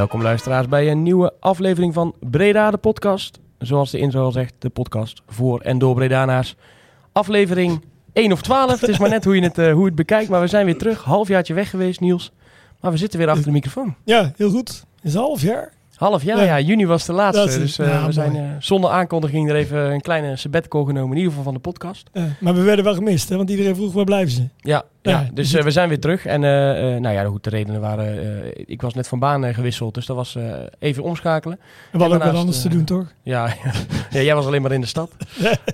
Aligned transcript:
Welkom 0.00 0.22
luisteraars 0.22 0.68
bij 0.68 0.90
een 0.90 1.02
nieuwe 1.02 1.32
aflevering 1.40 1.94
van 1.94 2.14
Breda 2.20 2.70
de 2.70 2.76
podcast. 2.76 3.38
Zoals 3.58 3.90
de 3.90 3.98
intro 3.98 4.24
al 4.24 4.32
zegt, 4.32 4.54
de 4.58 4.68
podcast 4.68 5.22
voor 5.26 5.60
en 5.60 5.78
door 5.78 5.94
Bredanaars. 5.94 6.56
Aflevering 7.12 7.84
1 8.12 8.32
of 8.32 8.42
12, 8.42 8.80
het 8.80 8.90
is 8.90 8.98
maar 8.98 9.08
net 9.08 9.24
hoe 9.24 9.34
je 9.36 9.42
het, 9.42 9.58
eh, 9.58 9.72
hoe 9.72 9.84
het 9.84 9.94
bekijkt. 9.94 10.28
Maar 10.28 10.40
we 10.40 10.46
zijn 10.46 10.64
weer 10.64 10.78
terug, 10.78 11.02
halfjaartje 11.02 11.54
weg 11.54 11.70
geweest 11.70 12.00
Niels. 12.00 12.32
Maar 12.80 12.90
we 12.90 12.96
zitten 12.96 13.18
weer 13.18 13.28
achter 13.28 13.44
de 13.44 13.50
microfoon. 13.50 13.94
Ja, 14.04 14.32
heel 14.36 14.50
goed. 14.50 14.84
Is 15.02 15.14
een 15.14 15.20
half 15.20 15.42
jaar. 15.42 15.72
Half 16.00 16.22
jaar, 16.22 16.36
ja, 16.38 16.44
Ja. 16.44 16.60
juni 16.66 16.86
was 16.86 17.04
de 17.06 17.12
laatste. 17.12 17.44
Is- 17.48 17.54
dus 17.58 17.78
eh, 17.78 17.86
ja, 17.86 17.94
we 17.94 18.00
mooi. 18.00 18.12
zijn 18.12 18.36
eh, 18.36 18.42
zonder 18.58 18.90
aankondiging 18.90 19.48
er 19.48 19.54
even 19.56 19.78
een 19.92 20.00
kleine 20.00 20.36
sabbatical 20.36 20.84
genomen. 20.84 21.10
In 21.10 21.16
ieder 21.16 21.28
geval 21.28 21.44
van 21.44 21.54
de 21.54 21.60
podcast. 21.60 22.10
Maar 22.40 22.54
we 22.54 22.62
werden 22.62 22.84
wel 22.84 22.94
gemist, 22.94 23.28
hè? 23.28 23.36
want 23.36 23.50
iedereen 23.50 23.74
vroeg 23.76 23.92
waar 23.92 24.04
blijven 24.04 24.30
ze. 24.32 24.42
Ja, 24.56 24.82
ja, 25.02 25.10
Ja, 25.10 25.18
dus 25.18 25.50
dus 25.50 25.54
eh, 25.54 25.64
we 25.64 25.70
zijn 25.70 25.88
weer 25.88 26.00
terug. 26.00 26.26
En 26.26 26.40
nou 27.00 27.08
ja, 27.14 27.24
goed, 27.24 27.44
de 27.44 27.50
redenen 27.50 27.80
waren... 27.80 28.18
ik 28.70 28.82
was 28.82 28.94
net 28.94 29.08
van 29.08 29.18
baan 29.18 29.54
gewisseld, 29.54 29.94
dus 29.94 30.06
dat 30.06 30.16
was 30.16 30.36
even 30.78 31.02
omschakelen. 31.02 31.58
En 31.60 31.66
we 31.92 31.98
hadden 31.98 32.18
ook 32.18 32.24
wat 32.24 32.34
anders 32.40 32.62
te 32.62 32.68
doen, 32.68 32.84
toch? 32.84 33.04
Ja, 33.22 33.46
ja, 34.10 34.20
jij 34.20 34.34
was 34.34 34.46
alleen 34.46 34.62
maar 34.62 34.72
in 34.72 34.80
de 34.80 34.86
stad. 34.86 35.10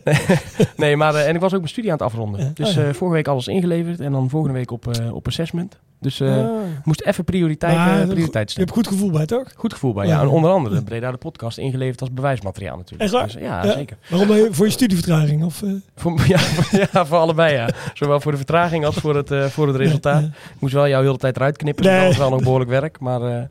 nee, 0.77 0.97
maar 0.97 1.15
en 1.15 1.35
ik 1.35 1.41
was 1.41 1.53
ook 1.53 1.59
mijn 1.59 1.71
studie 1.71 1.91
aan 1.93 1.97
het 1.97 2.07
afronden. 2.07 2.51
Dus 2.55 2.69
Oh, 2.77 2.85
vorige 2.85 3.17
week 3.17 3.29
alles 3.29 3.49
ingeleverd 3.49 4.01
en 4.01 4.13
dan 4.13 4.31
volgende 4.31 4.57
week 4.57 4.71
op, 4.71 4.87
op 5.13 5.27
assessment. 5.27 5.79
Dus 6.01 6.21
Ah. 6.23 6.47
moest 6.85 7.01
even 7.01 7.25
prioriteit, 7.25 7.77
Maar, 7.77 8.01
eh, 8.01 8.07
prioriteit 8.09 8.45
Je 8.45 8.51
stellen. 8.51 8.69
hebt 8.69 8.73
goed 8.79 8.87
gevoel 8.89 9.11
bij, 9.11 9.27
toch? 9.27 9.53
Goed 9.57 9.73
gevoel 9.73 9.93
bij, 9.93 10.07
Ja. 10.07 10.15
ja. 10.15 10.21
En 10.21 10.29
onder 10.29 10.51
andere 10.51 10.83
Breda 10.83 11.11
de 11.11 11.17
podcast 11.17 11.59
ingeleverd 11.59 12.01
als 12.01 12.13
bewijsmateriaal 12.13 12.77
natuurlijk. 12.77 13.03
Echt 13.03 13.13
waar? 13.13 13.25
Dus, 13.25 13.35
ja, 13.35 13.65
Ja. 13.65 13.73
zeker. 13.73 13.97
Waarom 14.09 14.29
ben 14.29 14.37
je- 14.37 14.49
voor 14.51 14.67
je 14.67 14.73
studievertraging? 14.73 15.45
Of, 15.45 15.63
eh, 15.63 15.71
Voor, 15.97 16.21
ja, 16.29 16.39
voor, 16.39 16.81
ja, 16.93 17.07
voor 17.07 17.19
allebei, 17.19 17.55
ja. 17.55 17.69
Zowel 17.95 18.21
voor 18.21 18.31
de 18.33 18.37
vertraging 18.39 18.85
als 18.85 18.97
voor 18.97 19.17
het, 19.17 19.53
voor 19.53 19.67
het 19.67 19.77
resultaat. 19.77 20.23
Ik 20.23 20.31
moest 20.61 20.75
wel 20.75 20.89
jou 20.89 21.03
heel 21.03 21.13
de 21.13 21.19
tijd 21.19 21.37
eruit 21.37 21.57
knippen. 21.57 21.85
Nee. 21.85 21.93
Dus 21.95 22.03
dat 22.03 22.09
was 22.09 22.19
wel 22.19 22.31
nog 22.31 22.43
behoorlijk 22.43 22.71
werk. 22.71 23.01
Maar 23.01 23.49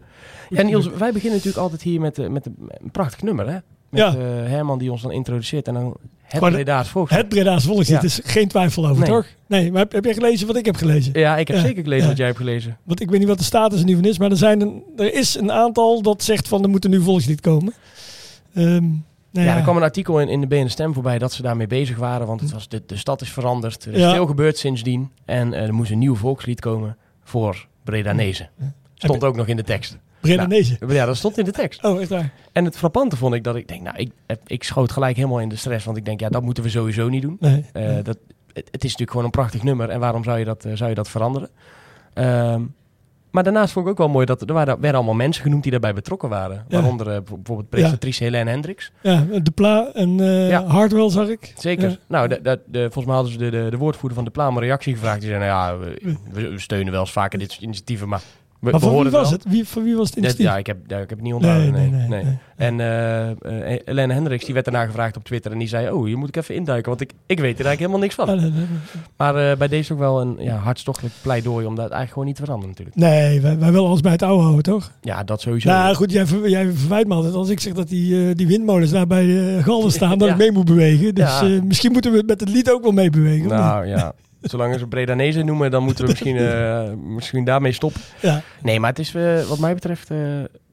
ja, 0.50 0.62
Niels, 0.62 0.88
wij 0.90 1.12
beginnen 1.12 1.32
natuurlijk 1.38 1.58
altijd 1.64 1.82
hier 1.82 2.02
met, 2.02 2.30
met 2.32 2.46
een 2.46 2.92
prachtig 2.92 3.22
nummer, 3.22 3.50
hè? 3.50 3.58
Met 3.96 4.14
Ja. 4.14 4.20
eh, 4.20 4.50
Herman 4.50 4.78
die 4.80 4.92
ons 4.92 5.02
dan 5.02 5.12
introduceert 5.12 5.68
en 5.68 5.74
dan 5.74 5.86
het 6.22 6.34
Gewoon 6.38 6.52
Breda's 6.52 6.90
volkslied. 6.90 7.20
Het 7.20 7.30
Breda's 7.30 7.64
volkslied 7.66 7.98
Ja. 8.02 8.04
is 8.04 8.20
geen 8.24 8.48
twijfel 8.48 8.88
over, 8.88 9.00
Nee. 9.04 9.10
toch? 9.10 9.26
Nee, 9.48 9.72
maar 9.72 9.82
heb, 9.82 9.92
heb 9.92 10.04
jij 10.06 10.14
gelezen 10.14 10.48
wat 10.48 10.56
ik 10.56 10.66
heb 10.66 10.76
gelezen? 10.76 11.20
Ja, 11.20 11.38
ik 11.38 11.48
heb 11.48 11.58
Ja. 11.58 11.62
zeker 11.64 11.84
gelezen 11.84 12.04
Ja. 12.04 12.08
wat 12.10 12.18
jij 12.18 12.26
hebt 12.26 12.38
gelezen. 12.40 12.78
Want 12.84 13.02
ik 13.02 13.10
weet 13.10 13.20
niet 13.20 13.28
wat 13.28 13.38
de 13.38 13.44
status 13.44 13.80
er 13.80 13.86
nu 13.86 13.96
van 13.96 14.06
is, 14.06 14.18
maar 14.18 14.32
er, 14.32 14.38
zijn 14.38 14.62
een, 14.62 14.84
er 14.98 15.14
is 15.14 15.36
een 15.36 15.52
aantal 15.52 16.02
dat 16.02 16.24
zegt 16.24 16.48
van 16.48 16.64
er 16.64 16.70
moet 16.70 16.84
een 16.86 16.92
nieuw 16.92 17.02
volkslied 17.02 17.42
komen. 17.42 17.74
Ehm, 18.54 18.84
nou 19.32 19.48
Ja, 19.48 19.56
er 19.56 19.62
kwam 19.62 19.78
een 19.78 19.84
artikel 19.84 20.20
in, 20.20 20.28
in 20.30 20.42
de 20.42 20.48
BN 20.48 20.68
Stem 20.68 20.94
voorbij 20.94 21.18
dat 21.20 21.34
ze 21.34 21.42
daarmee 21.42 21.68
bezig 21.68 21.98
waren. 21.98 22.28
Want 22.28 22.42
het 22.42 22.52
was 22.52 22.68
de, 22.68 22.84
de 22.86 22.98
stad 22.98 23.22
is 23.22 23.30
veranderd. 23.30 23.86
Er 23.86 23.94
is 23.94 24.00
Ja. 24.00 24.14
veel 24.14 24.26
gebeurd 24.26 24.58
sindsdien. 24.58 25.10
En 25.26 25.54
eh, 25.54 25.64
er 25.64 25.74
moest 25.74 25.92
een 25.92 26.00
nieuw 26.00 26.16
volkslied 26.16 26.60
komen 26.60 26.98
voor 27.24 27.68
Bredanezen. 27.84 28.50
Stond 28.94 29.24
ook 29.24 29.36
nog 29.36 29.48
in 29.48 29.56
de 29.56 29.64
tekst. 29.64 29.98
Bredanezen. 30.28 30.78
Ja, 30.88 31.06
dat 31.06 31.18
stond 31.18 31.38
in 31.38 31.46
de 31.46 31.52
tekst. 31.52 31.84
Oh, 31.84 32.02
echt 32.02 32.10
waar? 32.10 32.32
En 32.52 32.66
het 32.66 32.78
frappante 32.78 33.16
vond 33.18 33.34
ik 33.34 33.44
dat 33.44 33.56
ik 33.56 33.68
denk, 33.68 33.82
nou, 33.82 33.98
ik, 33.98 34.12
ik 34.46 34.64
schoot 34.64 34.92
gelijk 34.92 35.16
helemaal 35.16 35.40
in 35.40 35.50
de 35.50 35.56
stress. 35.56 35.86
Want 35.86 35.98
ik 35.98 36.06
denk, 36.06 36.20
ja, 36.20 36.30
dat 36.30 36.42
moeten 36.42 36.64
we 36.64 36.70
sowieso 36.70 37.10
niet 37.10 37.22
doen. 37.22 37.38
Nee. 37.40 37.66
Eh, 37.74 37.96
dat, 38.04 38.18
het, 38.54 38.66
het 38.72 38.84
is 38.84 38.92
natuurlijk 38.92 39.10
gewoon 39.12 39.26
een 39.26 39.32
prachtig 39.32 39.64
nummer. 39.64 39.90
En 39.90 40.00
waarom 40.00 40.24
zou 40.24 40.40
je 40.40 40.46
dat, 40.46 40.66
eh, 40.66 40.72
zou 40.76 40.90
je 40.90 40.96
dat 40.96 41.10
veranderen? 41.10 41.50
Ehm, 42.14 42.62
maar 43.32 43.44
daarnaast 43.44 43.74
vond 43.74 43.86
ik 43.86 43.92
ook 43.92 43.98
wel 43.98 44.08
mooi 44.10 44.26
dat 44.26 44.42
er 44.42 44.54
waren, 44.54 44.74
werden 44.80 44.94
allemaal 45.00 45.14
mensen 45.16 45.44
genoemd 45.44 45.62
die 45.64 45.72
daarbij 45.72 45.94
betrokken 45.94 46.30
waren. 46.30 46.56
Ja. 46.68 46.76
Waaronder 46.80 47.08
eh, 47.08 47.18
bijvoorbeeld 47.22 47.70
presentatrice 47.70 48.24
Helene 48.24 48.50
Hendricks. 48.50 48.92
Ja, 49.02 49.26
De 49.44 49.52
Pla 49.52 49.90
en 49.94 50.20
eh 50.20 50.50
Ja. 50.50 50.64
Hardwell 50.66 51.10
zag 51.10 51.28
ik. 51.28 51.54
Zeker. 51.58 51.90
Ja. 51.90 51.96
Nou, 52.08 52.28
de, 52.28 52.40
de, 52.42 52.60
de- 52.66 52.80
volgens 52.80 53.06
mij 53.06 53.16
hadden 53.16 53.32
ze 53.34 53.38
de, 53.38 53.50
de, 53.50 53.68
de 53.70 53.78
woordvoerder 53.78 54.16
van 54.18 54.26
de 54.26 54.32
Plaam 54.32 54.56
een 54.58 54.64
reactie 54.64 54.94
gevraagd. 54.94 55.20
Die 55.22 55.30
zei, 55.30 55.46
nou 55.46 55.82
ja, 55.82 55.88
we 56.32 56.60
steunen 56.60 56.92
wel 56.92 57.02
eens 57.02 57.12
vaker 57.12 57.40
dit 57.40 57.52
soort 57.52 57.64
initiatieven, 57.64 58.08
maar 58.08 58.22
we, 58.66 58.72
Maar 58.72 58.80
van 58.80 58.94
wie 59.04 59.04
was 59.12 59.12
wel. 59.12 59.32
het? 59.32 59.44
Wie, 59.48 59.68
van 59.68 59.84
wie 59.84 59.96
was 59.96 60.08
het 60.08 60.16
initiatief? 60.18 60.46
Ja, 60.46 60.58
ik 60.58 60.68
heb, 60.68 60.78
ja, 60.88 60.96
ik 60.98 61.10
heb 61.10 61.18
het 61.18 61.22
niet 61.28 61.34
onthouden. 61.34 61.72
Nee, 61.74 61.90
nee, 61.90 62.08
nee. 62.08 62.24
En 62.56 62.80
eh, 62.80 63.80
Helene 63.86 64.14
Hendricks 64.14 64.46
die 64.46 64.54
werd 64.54 64.66
daarna 64.66 64.86
gevraagd 64.86 65.18
op 65.18 65.24
Twitter 65.24 65.52
en 65.52 65.58
die 65.58 65.68
zei, 65.68 65.90
oh, 65.92 66.06
hier 66.06 66.18
moet 66.18 66.28
ik 66.28 66.36
even 66.36 66.56
induiken, 66.56 66.90
want 66.90 67.02
ik, 67.02 67.12
ik 67.26 67.40
weet 67.40 67.60
er 67.60 67.66
eigenlijk 67.66 67.80
helemaal 67.80 68.00
niks 68.00 68.16
van. 68.16 68.30
Ah. 68.30 68.44
Maar 69.18 69.52
eh, 69.52 69.58
bij 69.58 69.68
deze 69.68 69.94
ook 69.94 70.00
wel 70.00 70.22
een 70.22 70.36
ja, 70.40 70.56
hartstochtelijk 70.56 71.14
pleidooi 71.22 71.66
om 71.66 71.72
dat 71.76 71.80
eigenlijk 71.92 72.12
gewoon 72.12 72.26
niet 72.28 72.36
te 72.36 72.42
veranderen 72.44 72.70
natuurlijk. 72.78 72.98
Nee, 72.98 73.42
wij, 73.42 73.58
wij 73.60 73.72
willen 73.72 73.88
alles 73.88 74.02
bij 74.02 74.12
het 74.12 74.22
oude 74.24 74.42
houden, 74.44 74.64
toch? 74.64 74.92
Ja, 75.02 75.24
dat 75.24 75.42
sowieso. 75.42 75.70
Nou 75.70 75.96
goed, 75.96 76.12
jij, 76.12 76.26
ver- 76.26 76.50
jij 76.50 76.72
verwijt 76.72 77.08
me 77.08 77.14
altijd 77.14 77.34
als 77.34 77.50
ik 77.50 77.60
zeg 77.60 77.74
dat 77.74 77.88
die, 77.88 78.36
die 78.36 78.48
windmolens 78.48 78.92
daar 78.92 79.08
bij 79.08 79.26
de 79.26 79.60
galden 79.64 79.92
staan, 79.92 80.18
dat 80.20 80.28
Ja. 80.28 80.34
ik 80.34 80.40
mee 80.40 80.52
moet 80.52 80.66
bewegen. 80.66 81.16
Dus 81.16 81.42
misschien 81.64 81.92
moeten 81.92 82.12
we 82.12 82.24
met 82.26 82.40
het 82.40 82.50
lied 82.50 82.72
ook 82.72 82.82
wel 82.84 82.92
meebewegen. 82.92 83.48
nou 83.50 83.86
ja, 83.88 84.14
zolang 84.50 84.80
ze 84.80 84.88
Bredanezen 84.88 85.46
noemen, 85.46 85.72
dan 85.72 85.84
moeten 85.84 86.04
we 86.04 86.10
misschien, 86.10 86.38
eh, 86.48 86.90
misschien 86.94 87.44
daarmee 87.44 87.72
stoppen. 87.72 88.02
Ja. 88.22 88.42
Nee, 88.62 88.80
maar 88.80 88.90
het 88.90 89.00
is 89.00 89.16
eh, 89.16 89.44
wat 89.44 89.60
mij 89.60 89.74
betreft, 89.74 90.10
eh, 90.12 90.18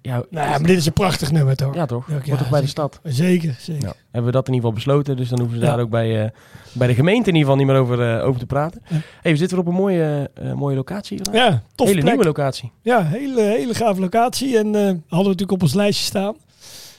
ja, 0.02 0.24
Nou, 0.30 0.48
maar 0.50 0.62
dit 0.62 0.78
is 0.78 0.86
een 0.86 0.92
prachtig 0.92 1.30
nummer, 1.32 1.56
toch? 1.56 1.74
ja 1.74 1.86
toch? 1.86 2.06
Ja, 2.08 2.12
Wordt 2.24 2.38
toch 2.38 2.50
bij 2.50 2.60
de 2.60 2.66
stad? 2.66 3.00
Zeker, 3.02 3.54
zeker. 3.58 3.92
Hebben 4.10 4.24
we 4.24 4.30
dat 4.38 4.48
in 4.48 4.54
ieder 4.54 4.68
geval 4.70 4.72
besloten, 4.72 5.16
dus 5.16 5.28
dan 5.28 5.40
hoeven 5.40 5.58
ze 5.58 5.64
daar 5.64 5.80
ook 5.80 5.90
bij, 5.90 6.32
bij 6.72 6.86
de 6.86 6.94
gemeente 6.94 7.28
in 7.30 7.36
ieder 7.36 7.50
geval 7.50 7.56
niet 7.56 7.66
meer 7.66 7.76
over, 7.82 8.22
over 8.22 8.40
te 8.40 8.46
praten. 8.46 8.82
Hey, 9.22 9.32
we 9.32 9.36
zitten 9.36 9.56
weer 9.56 9.66
op 9.66 9.72
een 9.72 9.78
mooie, 9.80 10.30
mooie 10.54 10.76
locatie. 10.76 11.20
Ja, 11.32 11.62
tof 11.74 11.86
Hele 11.86 12.00
plek. 12.00 12.12
nieuwe 12.12 12.26
locatie. 12.28 12.70
Ja, 12.82 13.04
hele, 13.04 13.40
hele 13.42 13.74
gave 13.74 14.00
locatie. 14.00 14.58
En 14.58 14.66
hadden 14.74 15.02
we 15.08 15.16
natuurlijk 15.16 15.52
op 15.52 15.62
ons 15.62 15.74
lijstje 15.74 16.04
staan. 16.04 16.34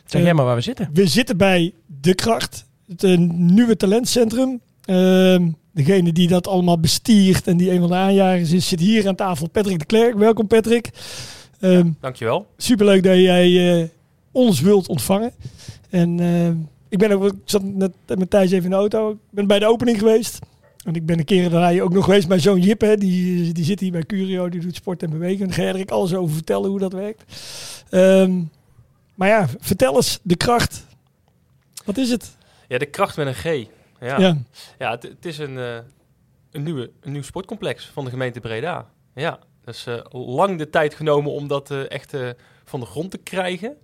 Zeg 0.06 0.22
jij 0.24 0.34
maar 0.34 0.46
waar 0.46 0.56
we 0.56 0.62
zitten. 0.62 0.90
We 0.94 1.08
zitten 1.08 1.38
bij 1.38 1.74
De 2.02 2.14
Kracht, 2.16 2.66
het 2.88 3.20
nieuwe 3.32 3.78
talentcentrum. 3.78 4.62
Ehm, 4.86 5.48
degene 5.74 6.12
die 6.12 6.28
dat 6.28 6.48
allemaal 6.48 6.80
bestiert 6.80 7.48
en 7.48 7.58
die 7.58 7.72
een 7.72 7.80
van 7.80 7.90
de 7.90 7.96
aanjagers 7.96 8.52
is, 8.52 8.68
zit 8.68 8.80
hier 8.80 9.08
aan 9.08 9.16
tafel. 9.16 9.50
Patrick 9.50 9.80
de 9.80 9.86
Klerk. 9.86 10.16
Welkom 10.16 10.48
Patrick. 10.48 10.90
Ehm, 11.60 11.92
Dankjewel. 12.00 12.48
Superleuk 12.58 13.04
dat 13.04 13.16
jij 13.16 13.82
eh, 13.82 13.88
ons 14.32 14.62
wilt 14.62 14.88
ontvangen. 14.88 15.32
En 15.90 16.20
eh, 16.20 16.48
ik 16.90 16.98
ben 16.98 17.12
ook, 17.12 17.24
ik 17.24 17.34
zat 17.46 17.64
net 17.64 17.92
met 18.06 18.30
Thijs 18.30 18.52
even 18.52 18.64
in 18.64 18.70
de 18.70 18.76
auto. 18.76 19.12
Ik 19.12 19.18
ben 19.30 19.48
bij 19.48 19.60
de 19.60 19.68
opening 19.68 19.98
geweest. 19.98 20.40
En 20.84 20.96
ik 20.96 21.06
ben 21.06 21.20
een 21.20 21.26
keer 21.26 21.50
daarna 21.50 21.82
ook 21.82 21.94
nog 21.94 22.06
geweest 22.06 22.28
bij 22.28 22.40
zo'n 22.40 22.60
Jip. 22.60 22.82
Hè, 22.82 22.98
die, 22.98 23.54
die 23.54 23.64
zit 23.64 23.80
hier 23.80 23.92
bij 23.92 24.04
Curio, 24.04 24.50
die 24.50 24.60
doet 24.60 24.76
sport 24.76 25.04
en 25.04 25.10
bewegen. 25.10 25.48
Daar 25.48 25.56
ga 25.56 25.64
je 25.64 25.86
er 25.86 25.94
alles 25.94 26.14
over 26.14 26.34
vertellen 26.34 26.70
hoe 26.70 26.80
dat 26.80 26.94
werkt. 26.94 27.24
Ehm, 27.90 28.42
maar 29.16 29.28
ja, 29.28 29.48
vertel 29.60 29.96
eens, 29.96 30.20
de 30.24 30.36
kracht. 30.36 30.86
Wat 31.86 31.98
is 31.98 32.10
het? 32.10 32.36
Ja, 32.68 32.78
de 32.78 32.86
kracht 32.86 33.18
met 33.18 33.28
een 33.28 33.34
G. 33.34 33.68
Ja, 34.04 34.20
Ja. 34.20 34.38
ja. 34.80 34.92
het, 34.92 35.04
het 35.04 35.26
is 35.26 35.38
een, 35.38 35.58
eh, 35.58 35.78
een, 36.52 36.64
nieuwe, 36.64 36.92
een 37.02 37.12
nieuw 37.12 37.22
sportcomplex 37.22 37.86
van 37.86 38.04
de 38.04 38.10
gemeente 38.10 38.40
Breda. 38.40 38.90
Ja, 39.16 39.40
dat 39.64 39.74
is 39.74 39.86
eh, 39.86 40.00
lang 40.12 40.58
de 40.58 40.70
tijd 40.70 40.94
genomen 40.94 41.32
om 41.32 41.48
dat 41.48 41.72
eh, 41.72 41.92
echt 41.92 42.18
van 42.64 42.80
de 42.80 42.86
grond 42.86 43.12
te 43.12 43.18
krijgen. 43.18 43.78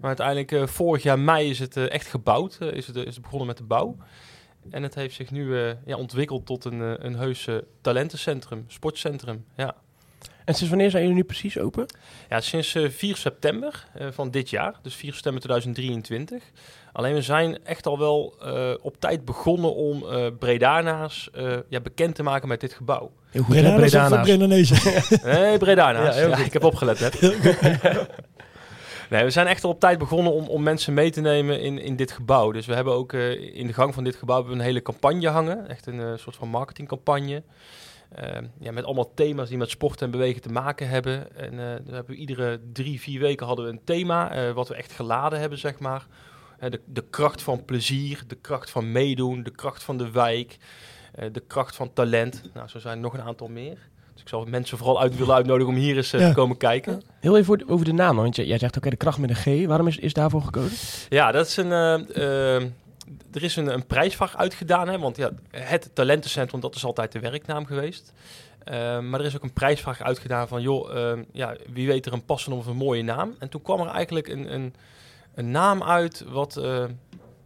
Maar 0.00 0.16
uiteindelijk, 0.18 0.68
vorig 0.68 1.02
jaar 1.02 1.18
mei 1.18 1.50
is 1.50 1.58
het 1.58 1.76
echt 1.76 2.06
gebouwd. 2.06 2.58
is, 2.60 2.86
het, 2.86 2.96
is 2.96 3.14
het 3.14 3.22
begonnen 3.22 3.46
met 3.46 3.56
de 3.56 3.64
bouw. 3.64 3.96
En 4.70 4.82
het 4.82 4.94
heeft 4.94 5.14
zich 5.14 5.30
nu 5.30 5.56
ja, 5.84 5.96
ontwikkeld 5.96 6.46
tot 6.46 6.64
een, 6.64 7.06
een 7.06 7.16
heus 7.16 7.48
talentencentrum, 7.80 8.64
sportcentrum. 8.66 9.44
Ja. 9.56 9.74
En 10.44 10.54
sinds 10.54 10.68
wanneer 10.68 10.90
zijn 10.90 11.02
jullie 11.02 11.18
nu 11.18 11.24
precies 11.24 11.58
open? 11.58 11.86
Ja, 12.28 12.40
sinds 12.40 12.74
eh, 12.74 12.88
4 12.88 13.16
september 13.16 13.86
eh, 13.94 14.06
van 14.10 14.30
dit 14.30 14.50
jaar, 14.50 14.74
dus 14.82 14.94
4 14.94 15.12
september 15.14 15.42
2023. 15.42 16.42
Alleen 16.92 17.14
we 17.14 17.22
zijn 17.22 17.64
echt 17.64 17.86
al 17.86 17.98
wel 17.98 18.34
eh, 18.42 18.70
op 18.80 19.00
tijd 19.00 19.24
begonnen 19.24 19.74
om 19.74 20.04
eh 20.08 20.26
Bredana's 20.38 21.28
eh, 21.32 21.56
ja, 21.68 21.80
bekend 21.80 22.14
te 22.14 22.22
maken 22.22 22.48
met 22.48 22.60
dit 22.60 22.72
gebouw. 22.72 23.10
Heel 23.30 23.42
goed, 23.42 23.56
of 23.56 23.74
Bredana's. 23.74 24.22
Brennanezen? 24.22 24.76
Nee, 25.32 25.58
Bredana's. 25.58 26.14
Ja, 26.14 26.20
Ja, 26.20 26.26
heel 26.26 26.36
goed. 26.36 26.46
ik 26.46 26.52
heb 26.52 26.64
opgelet 26.64 27.00
net. 27.00 27.18
Nee, 29.10 29.24
we 29.24 29.30
zijn 29.30 29.46
echt 29.46 29.64
al 29.64 29.70
op 29.70 29.80
tijd 29.80 29.98
begonnen 29.98 30.32
om, 30.32 30.46
om 30.46 30.62
mensen 30.62 30.94
mee 30.94 31.10
te 31.10 31.20
nemen 31.20 31.60
in, 31.60 31.78
in 31.78 31.96
dit 31.96 32.12
gebouw. 32.12 32.52
Dus 32.52 32.66
we 32.66 32.74
hebben 32.74 32.92
ook 32.92 33.12
eh, 33.12 33.56
in 33.56 33.66
de 33.66 33.72
gang 33.72 33.94
van 33.94 34.04
dit 34.04 34.16
gebouw 34.16 34.36
hebben 34.36 34.54
we 34.54 34.60
een 34.60 34.66
hele 34.66 34.82
campagne 34.82 35.28
hangen. 35.28 35.68
Echt 35.68 35.86
een 35.86 36.00
eh, 36.00 36.12
soort 36.16 36.36
van 36.36 36.48
marketingcampagne. 36.48 37.42
Ehm, 38.14 38.44
ja, 38.60 38.72
met 38.72 38.84
allemaal 38.84 39.14
thema's 39.14 39.48
die 39.48 39.58
met 39.58 39.70
sport 39.70 40.02
en 40.02 40.10
bewegen 40.10 40.42
te 40.42 40.48
maken 40.48 40.88
hebben. 40.88 41.36
En 41.36 41.52
eh, 41.52 41.66
dan 41.84 41.94
hebben 41.94 42.14
we 42.14 42.20
iedere 42.20 42.60
drie, 42.72 43.00
vier 43.00 43.20
weken 43.20 43.46
hadden 43.46 43.64
we 43.64 43.70
een 43.70 43.84
thema 43.84 44.30
eh, 44.30 44.52
wat 44.52 44.68
we 44.68 44.74
echt 44.74 44.92
geladen 44.92 45.40
hebben, 45.40 45.58
zeg 45.58 45.78
maar. 45.78 46.06
Eh, 46.58 46.70
de, 46.70 46.80
de 46.86 47.04
kracht 47.10 47.42
van 47.42 47.64
plezier, 47.64 48.22
de 48.26 48.34
kracht 48.40 48.70
van 48.70 48.92
meedoen, 48.92 49.42
de 49.42 49.50
kracht 49.50 49.82
van 49.82 49.96
de 49.98 50.10
wijk, 50.10 50.56
eh, 51.14 51.26
de 51.32 51.40
kracht 51.46 51.76
van 51.76 51.92
talent. 51.92 52.42
Nou, 52.54 52.68
zo 52.68 52.78
zijn 52.78 52.94
er 52.96 53.02
nog 53.02 53.14
een 53.14 53.22
aantal 53.22 53.48
meer. 53.48 53.78
Dus 54.12 54.22
ik 54.22 54.28
zal 54.28 54.44
mensen 54.44 54.78
vooral 54.78 55.00
uit 55.00 55.16
willen 55.16 55.34
uitnodigen 55.34 55.72
om 55.74 55.78
hier 55.78 55.96
eens 55.96 56.10
Ja. 56.10 56.28
te 56.28 56.34
komen 56.34 56.56
kijken. 56.56 57.02
Heel 57.20 57.36
even 57.36 57.68
over 57.68 57.84
de 57.84 57.92
naam, 57.92 58.16
want 58.16 58.36
jij 58.36 58.58
zegt 58.58 58.76
oké, 58.76 58.90
de 58.90 58.96
kracht 58.96 59.18
met 59.18 59.30
een 59.30 59.36
G. 59.64 59.66
Waarom 59.66 59.86
is, 59.86 59.96
is 59.98 60.12
daarvoor 60.12 60.42
gekozen? 60.42 60.76
Ja, 61.08 61.32
dat 61.32 61.46
is 61.46 61.56
een. 61.56 61.70
Er 63.32 63.42
is 63.42 63.56
een, 63.56 63.66
een 63.66 63.86
prijsvraag 63.86 64.36
uitgedaan, 64.36 64.88
hè, 64.88 64.98
want 64.98 65.16
ja, 65.16 65.30
het 65.50 65.90
talentencentrum, 65.92 66.60
dat 66.60 66.74
is 66.74 66.84
altijd 66.84 67.12
de 67.12 67.20
werknaam 67.20 67.66
geweest. 67.66 68.12
Eh, 68.64 69.00
maar 69.00 69.20
er 69.20 69.26
is 69.26 69.36
ook 69.36 69.42
een 69.42 69.52
prijsvraag 69.52 70.02
uitgedaan 70.02 70.48
van, 70.48 70.62
joh, 70.62 71.10
eh, 71.10 71.18
ja, 71.32 71.56
wie 71.72 71.86
weet 71.86 72.06
er 72.06 72.12
een 72.12 72.24
passende 72.24 72.56
of 72.56 72.66
een 72.66 72.76
mooie 72.76 73.02
naam. 73.02 73.34
En 73.38 73.48
toen 73.48 73.62
kwam 73.62 73.80
er 73.80 73.86
eigenlijk 73.86 74.28
een, 74.28 74.54
een, 74.54 74.74
een 75.38 75.50
naam 75.50 75.82
uit 75.82 76.24
wat 76.28 76.56
eh, 76.56 76.84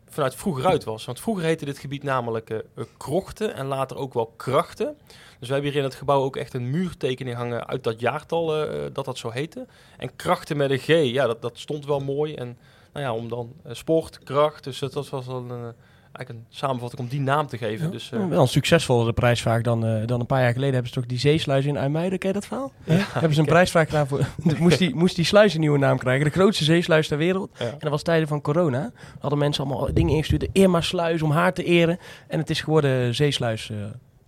vanuit 0.08 0.34
vroeger 0.34 0.66
uit 0.66 0.84
was. 0.84 1.04
Want 1.04 1.20
vroeger 1.20 1.44
heette 1.44 1.64
dit 1.64 1.78
gebied 1.78 2.02
namelijk 2.02 2.50
eh, 2.50 2.58
eh, 2.58 2.84
Krochten 2.96 3.54
en 3.54 3.66
later 3.66 3.96
ook 3.96 4.14
wel 4.14 4.32
Krachten. 4.36 4.96
Dus 5.38 5.48
we 5.48 5.54
hebben 5.54 5.70
hier 5.70 5.80
in 5.80 5.86
het 5.86 5.98
gebouw 5.98 6.22
ook 6.22 6.36
echt 6.36 6.54
een 6.54 6.70
muurtekening 6.70 7.36
hangen 7.36 7.66
uit 7.66 7.84
dat 7.84 8.00
jaartal 8.00 8.46
dat 8.92 9.04
dat 9.04 9.18
zo 9.18 9.30
heette. 9.30 9.66
En 9.98 10.16
Krachten 10.16 10.56
met 10.56 10.70
een 10.70 10.78
G, 10.78 10.86
ja, 10.86 11.26
dat, 11.26 11.42
dat 11.42 11.58
stond 11.58 11.86
wel 11.86 12.00
mooi. 12.00 12.34
En 12.34 12.58
nou 12.92 13.06
ja, 13.06 13.14
om 13.14 13.28
dan 13.28 13.52
eh, 13.64 13.74
sport, 13.74 14.18
kracht, 14.18 14.64
dus 14.64 14.78
dat, 14.78 14.92
was 15.08 15.10
wel 15.10 15.36
een, 15.36 15.50
eh, 15.50 15.72
eigenlijk 16.12 16.28
een 16.28 16.46
samenvatting 16.48 17.00
om 17.02 17.08
die 17.08 17.20
naam 17.20 17.46
te 17.46 17.58
geven. 17.58 17.86
Ja. 17.86 17.90
Dus, 17.92 18.12
Oh, 18.12 18.28
wel 18.28 18.40
een 18.40 18.48
succesvollere 18.48 19.12
prijsvraag 19.12 19.62
dan, 19.62 20.06
dan 20.06 20.20
een 20.20 20.26
paar 20.26 20.42
jaar 20.42 20.52
geleden. 20.52 20.74
Hebben 20.74 20.92
ze 20.92 20.98
toch 21.00 21.08
die 21.08 21.18
zeesluis 21.18 21.64
in 21.64 21.76
IJmuiden, 21.76 22.18
ken 22.18 22.28
je 22.28 22.34
dat 22.34 22.46
verhaal? 22.46 22.72
hebben 22.84 23.34
ze 23.34 23.40
een 23.40 23.46
prijsvraag 23.46 23.86
gedaan 23.86 24.06
voor... 24.06 24.26
moest, 24.58 24.78
die, 24.78 24.94
moest 24.94 25.16
die 25.16 25.24
sluis 25.24 25.54
een 25.54 25.60
nieuwe 25.60 25.78
naam 25.78 25.98
krijgen. 25.98 26.24
De 26.24 26.30
grootste 26.30 26.64
zeesluis 26.64 27.08
ter 27.08 27.18
wereld. 27.18 27.50
En 27.58 27.76
dat 27.78 27.90
was 27.90 28.02
tijden 28.02 28.28
van 28.28 28.40
corona. 28.40 28.92
Hadden 29.18 29.38
mensen 29.38 29.64
allemaal 29.64 29.94
dingen 29.94 30.14
ingestuurd. 30.14 30.40
De 30.40 30.50
Irma 30.52 30.80
Sluis 30.80 31.22
om 31.22 31.30
haar 31.30 31.52
te 31.52 31.64
eren. 31.64 31.98
En 32.28 32.38
het 32.38 32.50
is 32.50 32.60
geworden 32.60 33.14
zeesluis... 33.14 33.72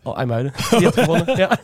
Oh, 0.05 0.19
IJmuiden. 0.19 0.53
Die 0.71 0.85
had 0.85 0.99
gewonnen. 0.99 1.37
ja. 1.45 1.59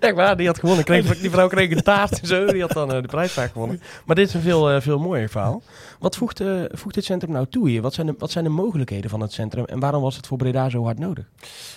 Echt 0.00 0.14
waar, 0.14 0.36
die 0.36 0.46
had 0.46 0.58
gewonnen. 0.58 0.84
Kreeg, 0.84 1.18
die 1.18 1.30
vrouw 1.30 1.48
kreeg 1.48 1.70
een 1.70 1.82
taart 1.82 2.20
en 2.20 2.26
zo. 2.26 2.46
Die 2.46 2.60
had 2.60 2.72
dan 2.72 2.92
eh, 2.92 3.02
de 3.02 3.08
prijsvraag 3.08 3.52
gewonnen. 3.52 3.80
Maar 4.04 4.16
dit 4.16 4.28
is 4.28 4.34
een 4.34 4.40
veel, 4.40 4.70
eh, 4.70 4.80
veel 4.80 4.98
mooier 4.98 5.28
verhaal. 5.28 5.62
Wat 5.98 6.16
voegt, 6.16 6.40
eh, 6.40 6.62
voegt 6.68 6.94
dit 6.94 7.04
centrum 7.04 7.32
nou 7.32 7.46
toe 7.50 7.68
hier? 7.68 7.82
Wat 7.82 7.94
zijn, 7.94 8.06
de, 8.06 8.14
wat 8.18 8.30
zijn 8.30 8.44
de 8.44 8.50
mogelijkheden 8.50 9.10
van 9.10 9.20
het 9.20 9.32
centrum? 9.32 9.64
En 9.64 9.80
waarom 9.80 10.02
was 10.02 10.16
het 10.16 10.26
voor 10.26 10.38
Breda 10.38 10.68
zo 10.68 10.84
hard 10.84 10.98
nodig? 10.98 11.24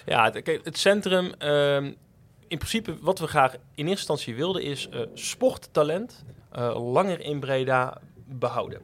Ja, 0.06 0.32
het, 0.32 0.60
het 0.64 0.78
centrum, 0.78 1.32
ehm, 1.38 1.86
in 2.48 2.58
principe 2.58 2.98
wat 3.02 3.20
we 3.20 3.28
graag 3.28 3.54
in 3.54 3.60
eerste 3.76 3.90
instantie 3.90 4.36
wilden 4.36 4.64
is 4.64 4.90
sporttalent 5.14 6.24
langer 6.74 7.22
in 7.22 7.40
Breda 7.40 7.98
behouden. 8.26 8.82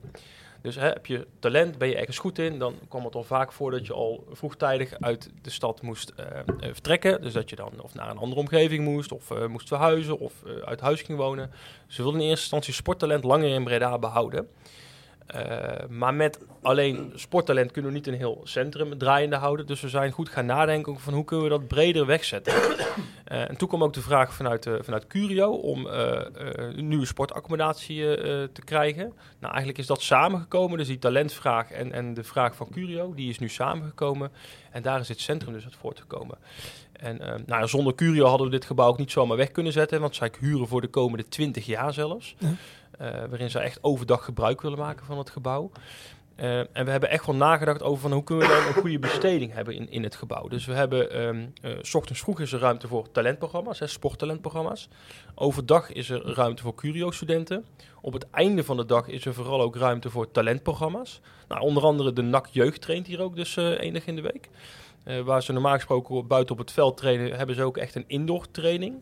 Dus 0.67 0.75
hè, 0.75 0.87
heb 0.87 1.05
je 1.05 1.27
talent, 1.39 1.77
ben 1.77 1.87
je 1.87 1.95
ergens 1.95 2.17
goed 2.17 2.39
in, 2.39 2.59
dan 2.59 2.75
kwam 2.87 3.05
het 3.05 3.15
al 3.15 3.23
vaak 3.23 3.51
voor 3.51 3.71
dat 3.71 3.85
je 3.85 3.93
al 3.93 4.27
vroegtijdig 4.31 4.93
uit 4.99 5.29
de 5.41 5.49
stad 5.49 5.81
moest 5.81 6.13
eh, 6.15 6.25
eh, 6.39 6.45
vertrekken. 6.59 7.21
Dus 7.21 7.33
dat 7.33 7.49
je 7.49 7.55
dan 7.55 7.71
of 7.81 7.93
naar 7.93 8.09
een 8.09 8.17
andere 8.17 8.41
omgeving 8.41 8.83
moest, 8.83 9.11
of 9.11 9.31
eh, 9.31 9.45
moest 9.45 9.67
verhuizen, 9.67 10.19
of 10.19 10.33
uit 10.65 10.79
huis 10.79 11.01
ging 11.01 11.17
wonen. 11.17 11.51
Ze 11.87 12.01
wilden 12.01 12.21
in 12.21 12.27
eerste 12.27 12.41
instantie 12.41 12.73
sporttalent 12.73 13.23
langer 13.23 13.49
in 13.49 13.63
Breda 13.63 13.97
behouden. 13.97 14.47
Eh, 15.27 15.87
maar 15.89 16.13
met 16.13 16.39
alleen 16.61 17.11
sporttalent 17.15 17.71
kunnen 17.71 17.91
we 17.91 17.97
niet 17.97 18.07
een 18.07 18.13
heel 18.13 18.41
centrum 18.43 18.97
draaiende 18.97 19.35
houden. 19.35 19.65
Dus 19.67 19.81
we 19.81 19.89
zijn 19.89 20.11
goed 20.11 20.29
gaan 20.29 20.45
nadenken 20.45 20.99
van 20.99 21.13
hoe 21.13 21.23
kunnen 21.23 21.45
we 21.45 21.51
dat 21.51 21.67
breder 21.67 22.05
wegzetten. 22.05 22.53
Eh, 23.27 23.49
en 23.49 23.57
toen 23.57 23.67
kwam 23.67 23.83
ook 23.83 23.93
de 23.93 24.01
vraag 24.01 24.33
vanuit, 24.33 24.65
eh, 24.65 24.73
vanuit 24.81 25.07
Curio 25.07 25.51
om 25.51 25.85
een 25.85 26.87
nieuwe 26.87 27.05
sportaccommodatie 27.05 28.01
te 28.51 28.61
krijgen. 28.65 29.13
Nou, 29.39 29.47
eigenlijk 29.53 29.77
is 29.77 29.85
dat 29.85 30.01
samengekomen. 30.01 30.77
Dus 30.77 30.87
die 30.87 30.99
talentvraag 30.99 31.71
en, 31.71 31.91
en 31.91 32.13
de 32.13 32.23
vraag 32.23 32.55
van 32.55 32.69
Curio, 32.71 33.13
die 33.13 33.29
is 33.29 33.39
nu 33.39 33.49
samengekomen. 33.49 34.31
En 34.71 34.81
daar 34.81 34.99
is 34.99 35.07
het 35.07 35.19
centrum 35.19 35.53
dus 35.53 35.63
uit 35.63 35.75
voortgekomen. 35.75 36.37
En 36.91 37.43
nou, 37.45 37.67
zonder 37.67 37.95
Curio 37.95 38.25
hadden 38.25 38.47
we 38.47 38.53
dit 38.53 38.65
gebouw 38.65 38.87
ook 38.87 38.97
niet 38.97 39.11
zomaar 39.11 39.37
weg 39.37 39.51
kunnen 39.51 39.73
zetten. 39.73 40.01
Want 40.01 40.15
zij 40.15 40.31
huren 40.39 40.67
voor 40.67 40.81
de 40.81 40.87
komende 40.87 41.27
20 41.27 41.65
jaar 41.65 41.93
zelfs. 41.93 42.35
Waarin 42.97 43.49
zij 43.49 43.61
echt 43.61 43.79
overdag 43.81 44.25
gebruik 44.25 44.61
willen 44.61 44.77
maken 44.77 45.05
van 45.05 45.17
het 45.17 45.29
gebouw. 45.29 45.71
Eh, 46.37 46.59
en 46.59 46.85
we 46.85 46.91
hebben 46.91 47.09
echt 47.09 47.25
wel 47.25 47.35
nagedacht 47.35 47.83
over 47.83 48.01
van 48.01 48.11
hoe 48.11 48.23
kunnen 48.23 48.47
we 48.47 48.53
dan 48.53 48.67
een 48.67 48.73
goede 48.73 48.99
besteding 48.99 49.53
hebben 49.53 49.75
in, 49.75 49.91
in 49.91 50.03
het 50.03 50.15
gebouw. 50.15 50.47
Dus 50.47 50.65
we 50.65 50.73
hebben, 50.73 51.11
eh, 51.61 51.71
s 51.81 51.93
ochtends 51.93 52.21
vroeg 52.21 52.39
is 52.39 52.53
er 52.53 52.59
ruimte 52.59 52.87
voor 52.87 53.11
talentprogramma's, 53.11 53.81
sporttalentprogramma's. 53.91 54.89
Overdag 55.35 55.91
is 55.91 56.09
er 56.09 56.33
ruimte 56.33 56.61
voor 56.61 56.75
Curio-studenten. 56.75 57.65
Op 58.01 58.13
het 58.13 58.29
einde 58.31 58.63
van 58.63 58.77
de 58.77 58.85
dag 58.85 59.07
is 59.07 59.25
er 59.25 59.33
vooral 59.33 59.61
ook 59.61 59.75
ruimte 59.75 60.09
voor 60.09 60.31
talentprogramma's. 60.31 61.21
Nou, 61.47 61.61
onder 61.61 61.83
andere 61.83 62.13
de 62.13 62.21
NAC 62.21 62.47
Jeugd 62.47 62.81
traint 62.81 63.07
hier 63.07 63.21
ook 63.21 63.35
dus 63.35 63.57
eh 63.57 63.65
één 63.65 63.93
dag 63.93 64.05
in 64.05 64.15
de 64.15 64.21
week. 64.21 64.49
Eh, 65.03 65.19
waar 65.19 65.43
ze 65.43 65.53
normaal 65.53 65.73
gesproken 65.73 66.27
buiten 66.27 66.53
op 66.53 66.61
het 66.61 66.71
veld 66.71 66.97
trainen, 66.97 67.37
hebben 67.37 67.55
ze 67.55 67.63
ook 67.63 67.77
echt 67.77 67.95
een 67.95 68.07
indoor 68.07 68.51
training. 68.51 69.01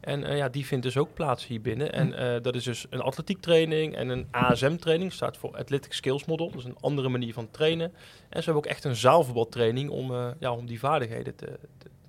En 0.00 0.24
eh, 0.24 0.36
ja, 0.36 0.48
die 0.48 0.66
vindt 0.66 0.84
dus 0.84 0.96
ook 0.96 1.14
plaats 1.14 1.46
hier 1.46 1.60
binnen. 1.60 1.92
En 1.92 2.14
eh, 2.14 2.42
dat 2.42 2.54
is 2.54 2.64
dus 2.64 2.86
een 2.90 3.00
atletiektraining 3.00 3.94
en 3.96 4.08
een 4.08 4.26
ASM-training. 4.30 5.12
Staat 5.12 5.36
voor 5.36 5.56
Athletic 5.56 5.92
Skills 5.92 6.24
Model. 6.24 6.52
Is 6.56 6.64
een 6.64 6.76
andere 6.80 7.08
manier 7.08 7.32
van 7.32 7.50
trainen. 7.50 7.92
En 8.28 8.38
ze 8.42 8.44
hebben 8.44 8.54
ook 8.54 8.66
echt 8.66 8.84
een 8.84 8.96
zaalvoetbaltraining 8.96 9.90
om, 9.90 10.10
eh, 10.10 10.26
ja, 10.38 10.52
om 10.52 10.66
die 10.66 10.78
vaardigheden 10.78 11.34
te, 11.34 11.58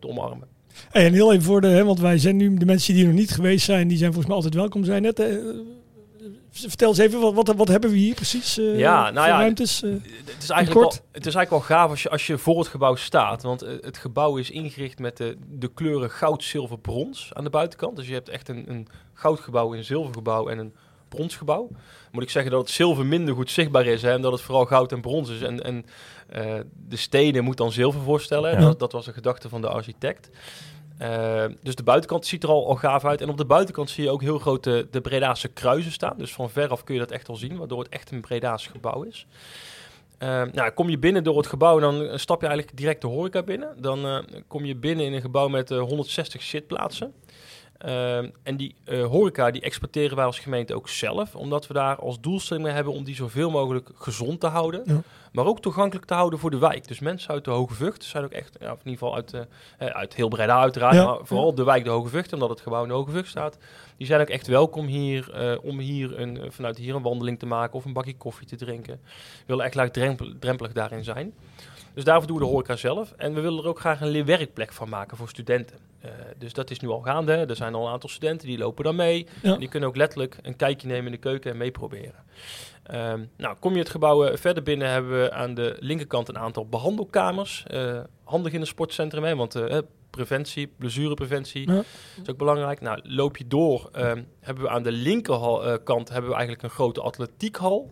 omarmen. 0.01 0.47
En 0.91 1.13
heel 1.13 1.31
even 1.31 1.43
voor 1.43 1.61
de, 1.61 1.83
want 1.83 1.99
wij 1.99 2.17
zijn 2.17 2.35
nu, 2.35 2.53
de 2.53 2.65
mensen 2.65 2.93
die 2.93 3.05
nog 3.05 3.13
niet 3.13 3.31
geweest 3.31 3.65
zijn, 3.65 3.87
die 3.87 3.97
zijn 3.97 4.13
volgens 4.13 4.27
mij 4.27 4.35
altijd 4.35 4.55
welkom 4.55 4.83
zijn. 4.83 5.01
Net, 5.01 5.19
vertel 6.67 6.89
eens 6.89 6.97
even, 6.97 7.19
wat, 7.19 7.33
wat, 7.33 7.55
wat 7.55 7.67
hebben 7.67 7.89
we 7.89 7.97
hier 7.97 8.13
precies? 8.15 8.57
eh, 8.57 8.77
Ja, 8.79 9.09
nou 9.11 9.27
ja, 9.27 9.37
ruimtes? 9.37 9.83
eh? 9.83 9.89
Het 10.25 10.43
is 10.43 10.49
eigenlijk, 10.49 10.79
wel, 10.79 10.93
het 11.11 11.25
is 11.25 11.35
eigenlijk 11.35 11.49
wel 11.49 11.77
gaaf 11.77 11.89
als 11.89 12.03
je, 12.03 12.09
als 12.09 12.27
je 12.27 12.37
voor 12.37 12.57
het 12.59 12.67
gebouw 12.67 12.95
staat. 12.95 13.43
Want 13.43 13.61
eh, 13.61 13.73
het 13.81 13.97
gebouw 13.97 14.37
is 14.37 14.49
ingericht 14.49 14.99
met 14.99 15.17
de, 15.17 15.37
de 15.47 15.71
kleuren 15.73 16.11
goud, 16.11 16.43
zilver, 16.43 16.79
brons 16.79 17.29
aan 17.33 17.43
de 17.43 17.49
buitenkant. 17.49 17.95
Dus 17.95 18.07
je 18.07 18.13
hebt 18.13 18.29
echt 18.29 18.49
een, 18.49 18.65
een 18.69 18.87
goudgebouw, 19.13 19.73
een 19.73 19.83
zilvergebouw 19.83 20.47
en 20.47 20.57
een 20.57 20.73
bronsgebouw. 21.09 21.69
Moet 22.11 22.23
ik 22.23 22.29
zeggen 22.29 22.51
dat 22.51 22.61
het 22.61 22.69
zilver 22.69 23.05
minder 23.05 23.35
goed 23.35 23.51
zichtbaar 23.51 23.85
is. 23.85 24.01
Hè, 24.01 24.11
en 24.11 24.21
dat 24.21 24.31
het 24.31 24.41
vooral 24.41 24.65
goud 24.65 24.91
en 24.91 25.01
brons 25.01 25.29
is. 25.29 25.41
En, 25.41 25.63
en 25.63 25.85
de 26.87 26.95
stenen 26.97 27.43
moet 27.43 27.57
dan 27.57 27.71
zilver 27.71 28.01
voorstellen. 28.01 28.51
Ja. 28.51 28.59
Dat, 28.59 28.79
dat 28.79 28.91
was 28.91 29.07
een 29.07 29.13
gedachte 29.13 29.49
van 29.49 29.61
de 29.61 29.67
architect. 29.69 30.29
Eh, 30.99 31.45
dus 31.61 31.75
de 31.75 31.83
buitenkant 31.83 32.25
ziet 32.25 32.43
er 32.43 32.49
al, 32.49 32.67
al 32.67 32.75
gaaf 32.75 33.05
uit. 33.05 33.21
En 33.21 33.29
op 33.29 33.37
de 33.37 33.45
buitenkant 33.45 33.89
zie 33.89 34.03
je 34.03 34.09
ook 34.09 34.21
heel 34.21 34.39
groot 34.39 34.63
de, 34.63 34.87
de 34.91 35.49
kruisen 35.53 35.91
staan. 35.91 36.17
Dus 36.17 36.33
van 36.33 36.49
veraf 36.49 36.83
kun 36.83 36.93
je 36.93 36.99
dat 36.99 37.11
echt 37.11 37.29
al 37.29 37.35
zien, 37.35 37.57
waardoor 37.57 37.79
het 37.79 37.89
echt 37.89 38.11
een 38.11 38.21
Bredaans 38.21 38.67
gebouw 38.67 39.03
is. 39.03 39.27
Eh, 40.19 40.43
nou, 40.51 40.71
kom 40.71 40.89
je 40.89 40.97
binnen 40.97 41.23
door 41.23 41.37
het 41.37 41.47
gebouw 41.47 41.79
dan 41.79 42.19
stap 42.19 42.41
je 42.41 42.47
eigenlijk 42.47 42.77
direct 42.77 43.01
de 43.01 43.07
horeca 43.07 43.43
binnen. 43.43 43.81
Dan 43.81 44.05
eh, 44.05 44.17
kom 44.47 44.65
je 44.65 44.75
binnen 44.75 45.05
in 45.05 45.13
een 45.13 45.21
gebouw 45.21 45.47
met 45.47 45.71
eh, 45.71 45.79
160 45.79 46.41
zitplaatsen. 46.41 47.13
Eh, 47.79 48.17
en 48.17 48.57
die 48.57 48.75
eh, 48.83 49.05
horeca 49.05 49.51
die 49.51 49.61
exporteren 49.61 50.15
wij 50.15 50.25
als 50.25 50.39
gemeente 50.39 50.75
ook 50.75 50.89
zelf, 50.89 51.35
omdat 51.35 51.67
we 51.67 51.73
daar 51.73 51.95
als 51.95 52.19
doelstelling 52.21 52.65
mee 52.65 52.73
hebben 52.75 52.93
om 52.93 53.03
die 53.03 53.15
zoveel 53.15 53.49
mogelijk 53.49 53.89
gezond 53.95 54.39
te 54.39 54.47
houden, 54.47 54.81
Ja. 54.85 55.01
maar 55.31 55.45
ook 55.45 55.59
toegankelijk 55.61 56.05
te 56.05 56.13
houden 56.13 56.39
voor 56.39 56.49
de 56.51 56.57
wijk. 56.57 56.87
Dus 56.87 56.99
mensen 56.99 57.29
uit 57.31 57.45
de 57.45 57.51
Hoge 57.51 57.73
Vught 57.73 58.03
zijn 58.03 58.23
ook 58.23 58.31
echt, 58.31 58.57
ja, 58.59 58.65
in 58.69 58.77
ieder 58.77 58.91
geval 58.91 59.15
uit, 59.15 59.33
eh, 59.77 59.87
uit 59.87 60.13
heel 60.15 60.27
Breda 60.27 60.59
uiteraard, 60.59 60.95
Ja. 60.95 61.05
maar 61.05 61.17
vooral 61.23 61.53
de 61.55 61.63
wijk 61.63 61.83
de 61.83 61.89
Hoge 61.89 62.09
Vught, 62.09 62.33
omdat 62.33 62.49
het 62.49 62.61
gebouw 62.61 62.81
in 62.81 62.87
de 62.87 62.93
Hoge 62.93 63.11
Vught 63.11 63.27
staat. 63.27 63.57
Die 63.97 64.07
zijn 64.07 64.21
ook 64.21 64.29
echt 64.29 64.47
welkom 64.47 64.85
hier, 64.85 65.31
eh, 65.33 65.57
om 65.63 65.79
hier 65.79 66.19
een, 66.19 66.51
vanuit 66.51 66.77
hier 66.77 66.95
een 66.95 67.01
wandeling 67.01 67.39
te 67.39 67.45
maken 67.45 67.73
of 67.75 67.85
een 67.85 67.93
bakje 67.93 68.17
koffie 68.17 68.47
te 68.47 68.55
drinken. 68.55 68.99
We 69.03 69.43
willen 69.45 69.65
echt 69.65 69.75
laagdrempelig 69.75 70.71
daarin 70.73 71.03
zijn. 71.03 71.33
Dus 71.99 72.07
daarvoor 72.07 72.27
doen 72.27 72.37
we 72.37 72.43
de 72.43 72.49
horeca 72.49 72.75
zelf. 72.75 73.13
En 73.17 73.33
we 73.33 73.41
willen 73.41 73.63
er 73.63 73.69
ook 73.69 73.79
graag 73.79 74.01
een 74.01 74.07
leerwerkplek 74.09 74.73
van 74.73 74.89
maken 74.89 75.17
voor 75.17 75.29
studenten. 75.29 75.77
Eh, 76.01 76.11
dus 76.37 76.53
dat 76.53 76.69
is 76.71 76.79
nu 76.79 76.89
al 76.89 76.99
gaande. 77.01 77.31
Er 77.33 77.55
zijn 77.55 77.73
al 77.75 77.85
een 77.85 77.91
aantal 77.91 78.09
studenten 78.09 78.47
die 78.47 78.57
lopen 78.57 78.83
dan 78.83 78.95
mee. 78.95 79.27
Ja. 79.41 79.53
En 79.53 79.59
die 79.59 79.69
kunnen 79.69 79.89
ook 79.89 79.95
letterlijk 79.95 80.37
een 80.41 80.55
kijkje 80.55 80.87
nemen 80.87 81.05
in 81.05 81.11
de 81.11 81.17
keuken 81.17 81.51
en 81.51 81.57
meeproberen. 81.57 82.23
Ehm, 82.83 83.23
nou, 83.37 83.55
kom 83.59 83.73
je 83.73 83.79
het 83.79 83.89
gebouw 83.89 84.25
eh, 84.25 84.37
verder 84.37 84.63
binnen, 84.63 84.89
hebben 84.89 85.21
we 85.21 85.31
aan 85.31 85.53
de 85.53 85.75
linkerkant 85.79 86.27
een 86.29 86.37
aantal 86.37 86.65
behandelkamers. 86.65 87.63
Eh, 87.67 87.99
handig 88.23 88.53
in 88.53 88.61
een 88.61 88.67
sportcentrum, 88.67 89.23
hè, 89.23 89.35
want 89.35 89.55
eh, 89.55 89.77
preventie, 90.09 90.67
blessurepreventie 90.77 91.71
Ja. 91.71 91.83
is 92.21 92.29
ook 92.29 92.37
belangrijk. 92.37 92.81
Nou, 92.81 92.99
loop 93.03 93.37
je 93.37 93.47
door, 93.47 93.89
ehm, 93.91 94.23
hebben 94.39 94.63
we 94.63 94.69
aan 94.69 94.83
de 94.83 94.91
linkerkant 94.91 96.09
hebben 96.09 96.29
we 96.29 96.35
eigenlijk 96.35 96.63
een 96.63 96.69
grote 96.69 97.01
atletiekhal. 97.01 97.91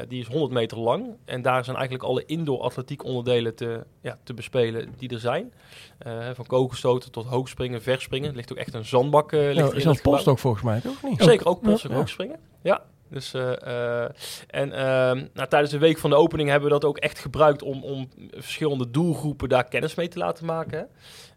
Eh, 0.00 0.08
die 0.08 0.20
is 0.20 0.26
100 0.26 0.52
meter 0.52 0.78
lang. 0.78 1.06
En 1.24 1.42
daar 1.42 1.64
zijn 1.64 1.76
eigenlijk 1.76 2.06
alle 2.08 2.24
indoor 2.26 2.60
atletiek 2.60 3.04
onderdelen 3.04 3.54
te, 3.54 3.84
ja, 4.00 4.18
te 4.22 4.34
bespelen 4.34 4.94
die 4.96 5.08
er 5.08 5.18
zijn. 5.20 5.52
Eh, 5.98 6.28
van 6.34 6.46
kogelstoten 6.46 7.12
tot 7.12 7.26
hoogspringen, 7.26 7.82
verspringen. 7.82 8.28
Er 8.30 8.36
ligt 8.36 8.52
ook 8.52 8.58
echt 8.58 8.74
een 8.74 8.84
zandbak. 8.84 9.32
eh 9.32 9.40
ligt 9.40 9.56
Ja, 9.56 9.80
zelfs 9.80 9.82
gebouw. 9.98 10.12
polstok 10.12 10.38
volgens 10.38 10.62
mij, 10.62 10.80
toch? 10.80 11.02
Niet? 11.02 11.22
Zeker, 11.22 11.46
ook 11.46 11.60
polstok 11.60 11.90
Ja. 11.90 11.96
hoogspringen. 11.96 12.38
Ja. 12.62 12.82
Dus, 13.12 13.34
en 13.34 14.72
ehm, 14.72 15.26
nou, 15.34 15.48
tijdens 15.48 15.70
de 15.70 15.78
week 15.78 15.98
van 15.98 16.10
de 16.10 16.16
opening 16.16 16.48
hebben 16.48 16.68
we 16.68 16.74
dat 16.74 16.84
ook 16.84 16.98
echt 16.98 17.18
gebruikt 17.18 17.62
om, 17.62 17.82
om 17.84 18.08
verschillende 18.30 18.90
doelgroepen 18.90 19.48
daar 19.48 19.64
kennis 19.64 19.94
mee 19.94 20.08
te 20.08 20.18
laten 20.18 20.46
maken. 20.46 20.88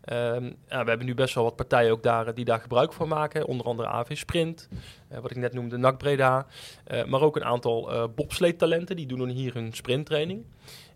Ehm, 0.03 0.43
ja, 0.69 0.83
we 0.83 0.89
hebben 0.89 1.05
nu 1.05 1.13
best 1.13 1.35
wel 1.35 1.43
wat 1.43 1.55
partijen 1.55 1.91
ook 1.91 2.03
daar, 2.03 2.33
die 2.33 2.45
daar 2.45 2.59
gebruik 2.59 2.93
van 2.93 3.07
maken. 3.07 3.45
Onder 3.47 3.65
andere 3.65 3.87
AV 3.87 4.17
Sprint, 4.17 4.67
eh, 5.07 5.19
wat 5.19 5.31
ik 5.31 5.37
net 5.37 5.53
noemde, 5.53 5.77
NAC 5.77 5.97
Breda. 5.97 6.45
Eh, 6.83 7.05
maar 7.05 7.21
ook 7.21 7.35
een 7.35 7.43
aantal 7.45 7.91
eh 7.91 8.03
bobsleetalenten, 8.15 8.95
die 8.95 9.05
doen 9.07 9.17
dan 9.19 9.29
hier 9.29 9.53
hun 9.53 9.73
sprinttraining. 9.73 10.43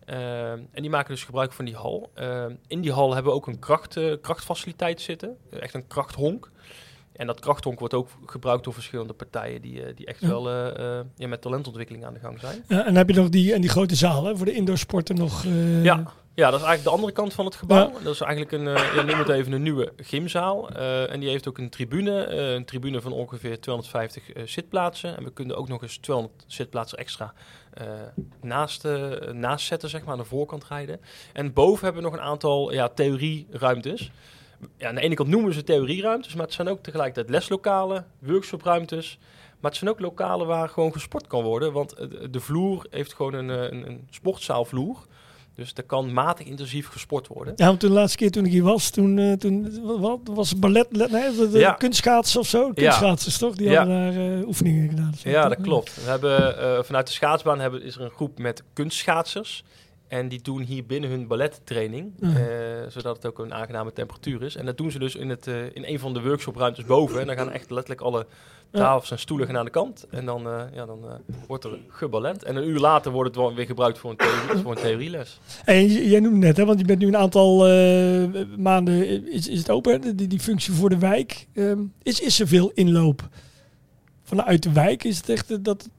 Ehm, 0.05 0.59
en 0.71 0.81
die 0.81 0.89
maken 0.89 1.13
dus 1.13 1.23
gebruik 1.23 1.53
van 1.53 1.65
die 1.65 1.75
hal. 1.75 2.11
Ehm, 2.13 2.51
in 2.67 2.81
die 2.81 2.91
hal 2.91 3.13
hebben 3.13 3.31
we 3.31 3.37
ook 3.37 3.47
een 3.47 3.59
kracht, 3.59 3.97
eh, 3.97 4.13
krachtfaciliteit 4.21 5.01
zitten, 5.01 5.37
Eh, 5.51 5.61
echt 5.61 5.73
een 5.73 5.87
krachthonk. 5.87 6.51
En 7.13 7.27
dat 7.27 7.39
krachthonk 7.39 7.79
wordt 7.79 7.93
ook 7.93 8.09
gebruikt 8.25 8.63
door 8.63 8.73
verschillende 8.73 9.13
partijen 9.13 9.61
die, 9.61 9.83
eh, 9.83 9.95
die 9.95 10.05
echt 10.05 10.19
Ja. 10.21 10.27
wel 10.27 10.49
eh, 10.49 10.99
eh, 10.99 11.05
ja, 11.15 11.27
met 11.27 11.41
talentontwikkeling 11.41 12.05
aan 12.05 12.13
de 12.13 12.19
gang 12.19 12.39
zijn. 12.39 12.63
Ja, 12.67 12.79
en 12.79 12.85
dan 12.85 12.95
heb 12.95 13.09
je 13.09 13.15
nog 13.15 13.29
die, 13.29 13.53
en 13.53 13.61
die 13.61 13.69
grote 13.69 13.95
zaal 13.95 14.25
hè, 14.25 14.35
voor 14.37 14.45
de 14.45 14.53
indoorsporten 14.53 15.15
nog. 15.15 15.45
eh, 15.45 15.83
Ja, 15.83 16.03
ja, 16.38 16.50
dat 16.51 16.60
is 16.60 16.65
eigenlijk 16.65 16.84
de 16.84 16.89
andere 16.89 17.12
kant 17.12 17.34
van 17.34 17.46
het 17.46 17.56
gebouw. 17.56 17.91
Dat 18.03 18.13
is 18.13 18.22
eigenlijk 18.22 18.51
een, 18.51 18.67
eh 18.67 18.96
ja, 18.96 19.01
noem 19.01 19.20
het 19.20 19.29
even 19.29 19.51
een 19.51 19.62
nieuwe 19.62 19.94
gymzaal. 19.98 20.70
Eh, 20.70 21.12
en 21.12 21.20
die 21.20 21.29
heeft 21.29 21.48
ook 21.48 21.58
een 21.58 21.70
tribune, 21.70 22.24
eh, 22.24 22.53
een 22.53 22.65
tribune 22.65 23.01
van 23.01 23.12
ongeveer 23.12 23.60
250 23.60 24.32
eh, 24.32 24.44
zitplaatsen. 24.46 25.17
En 25.17 25.24
we 25.24 25.32
kunnen 25.32 25.58
ook 25.58 25.67
nog 25.67 25.82
eens 25.82 25.98
200 25.98 26.44
zitplaatsen 26.48 26.98
extra 26.98 27.34
naast, 28.41 28.88
naast 29.32 29.65
zetten, 29.65 29.89
zeg 29.89 30.03
maar, 30.03 30.12
aan 30.12 30.20
de 30.20 30.25
voorkant 30.25 30.65
rijden. 30.67 31.00
En 31.34 31.53
boven 31.53 31.84
hebben 31.84 32.03
we 32.03 32.10
nog 32.10 32.17
een 32.17 32.25
aantal 32.25 32.74
ja, 32.74 32.88
theorieruimtes. 32.88 34.12
Ja, 34.77 34.88
aan 34.89 34.96
de 34.96 35.01
ene 35.01 35.15
kant 35.15 35.29
noemen 35.29 35.50
we 35.50 35.56
ze 35.56 35.63
theorieruimtes, 35.63 36.34
maar 36.34 36.46
het 36.46 36.53
zijn 36.53 36.67
ook 36.67 36.84
tegelijkertijd 36.84 37.29
leslokalen, 37.29 38.06
workshopruimtes. 38.20 39.17
Maar 39.60 39.72
het 39.72 39.79
zijn 39.79 39.89
ook 39.91 40.00
lokalen 40.00 40.48
waar 40.48 40.70
gewoon 40.70 40.91
gesport 40.91 41.27
kan 41.27 41.44
worden. 41.44 41.72
Want 41.74 41.96
de- 42.32 42.39
vloer 42.39 42.86
heeft 42.89 43.13
gewoon 43.13 43.34
een, 43.34 43.50
een, 43.50 43.88
een 43.88 44.08
sportzaalvloer. 44.10 45.06
Dus 45.57 45.71
er 45.75 45.83
kan 45.83 46.13
matig 46.13 46.45
intensief 46.45 46.87
gesport 46.87 47.27
worden. 47.27 47.53
Ja, 47.55 47.65
want 47.67 47.79
toen 47.79 47.89
de 47.89 47.95
laatste 47.95 48.17
keer 48.17 48.31
toen 48.31 48.45
ik 48.45 48.51
hier 48.51 48.63
was, 48.63 48.89
toen, 48.89 49.17
eh, 49.19 49.31
toen 49.33 49.79
wat, 49.99 50.19
was 50.23 50.59
ballet, 50.59 50.87
le- 50.89 51.07
nee, 51.11 51.35
de, 51.35 51.49
de 51.51 51.59
Ja. 51.59 51.71
kunstschaatsen 51.71 52.39
of 52.39 52.47
zo? 52.47 52.71
Kunstschaatsers 52.73 53.37
toch? 53.37 53.55
Die 53.55 53.69
Ja. 53.69 53.77
hadden 53.77 54.13
daar 54.13 54.39
eh, 54.41 54.47
oefeningen 54.47 54.89
gedaan. 54.89 55.13
Ja, 55.23 55.49
dat 55.49 55.61
klopt. 55.61 55.95
We 56.03 56.09
hebben, 56.09 56.59
eh, 56.59 56.83
vanuit 56.83 57.07
de 57.07 57.13
schaatsbaan 57.13 57.59
hebben, 57.59 57.81
is 57.83 57.95
er 57.95 58.01
een 58.01 58.09
groep 58.09 58.37
met 58.39 58.63
kunstschaatsers. 58.73 59.63
En 60.07 60.27
die 60.27 60.41
doen 60.41 60.61
hier 60.61 60.85
binnen 60.85 61.09
hun 61.09 61.27
ballettraining, 61.27 62.13
Mhm. 62.19 62.35
eh, 62.35 62.45
zodat 62.87 63.15
het 63.15 63.25
ook 63.25 63.39
een 63.39 63.53
aangename 63.53 63.93
temperatuur 63.93 64.41
is. 64.43 64.55
En 64.55 64.65
dat 64.65 64.77
doen 64.77 64.91
ze 64.91 64.99
dus 64.99 65.15
in, 65.15 65.29
het, 65.29 65.47
eh, 65.47 65.63
in 65.65 65.83
een 65.85 65.99
van 65.99 66.13
de 66.13 66.21
workshopruimtes 66.21 66.85
boven. 66.85 67.19
En 67.21 67.27
dan 67.27 67.35
gaan 67.35 67.51
echt 67.51 67.69
letterlijk 67.69 68.01
alle 68.01 68.25
tafels 68.71 69.11
en 69.11 69.19
stoelen 69.19 69.47
gaan 69.47 69.57
aan 69.57 69.65
de 69.65 69.71
kant. 69.71 70.05
En 70.09 70.25
dan, 70.25 70.47
eh, 70.47 70.61
ja, 70.73 70.85
dan 70.85 71.05
wordt 71.47 71.63
er 71.63 71.79
geballet. 71.87 72.43
En 72.43 72.55
een 72.55 72.67
uur 72.67 72.79
later 72.79 73.11
wordt 73.11 73.29
het 73.35 73.37
wel 73.45 73.53
weer 73.55 73.65
gebruikt 73.65 73.97
voor 73.97 74.09
een, 74.09 74.17
theorie, 74.17 74.61
voor 74.63 74.71
een 74.71 74.81
theorieles. 74.81 75.39
En 75.65 75.85
jij 75.87 76.19
noemde 76.19 76.37
net, 76.45 76.57
hè, 76.57 76.65
want 76.65 76.79
je 76.79 76.85
bent 76.85 76.99
nu 76.99 77.07
een 77.07 77.17
aantal 77.17 77.57
maanden, 78.57 79.27
is, 79.31 79.47
is 79.47 79.57
het 79.59 79.69
open, 79.69 80.01
hè, 80.01 80.15
die, 80.15 80.27
die 80.27 80.39
functie 80.39 80.73
voor 80.73 80.89
de 80.89 80.97
wijk. 80.97 81.47
Ehm, 81.53 81.79
is, 82.03 82.19
is 82.19 82.39
er 82.39 82.47
veel 82.47 82.71
inloop 82.73 83.27
vanuit 84.23 84.63
de 84.63 84.71
wijk? 84.71 85.03
Is 85.03 85.17
het 85.17 85.29
echt 85.29 85.63
dat... 85.63 85.89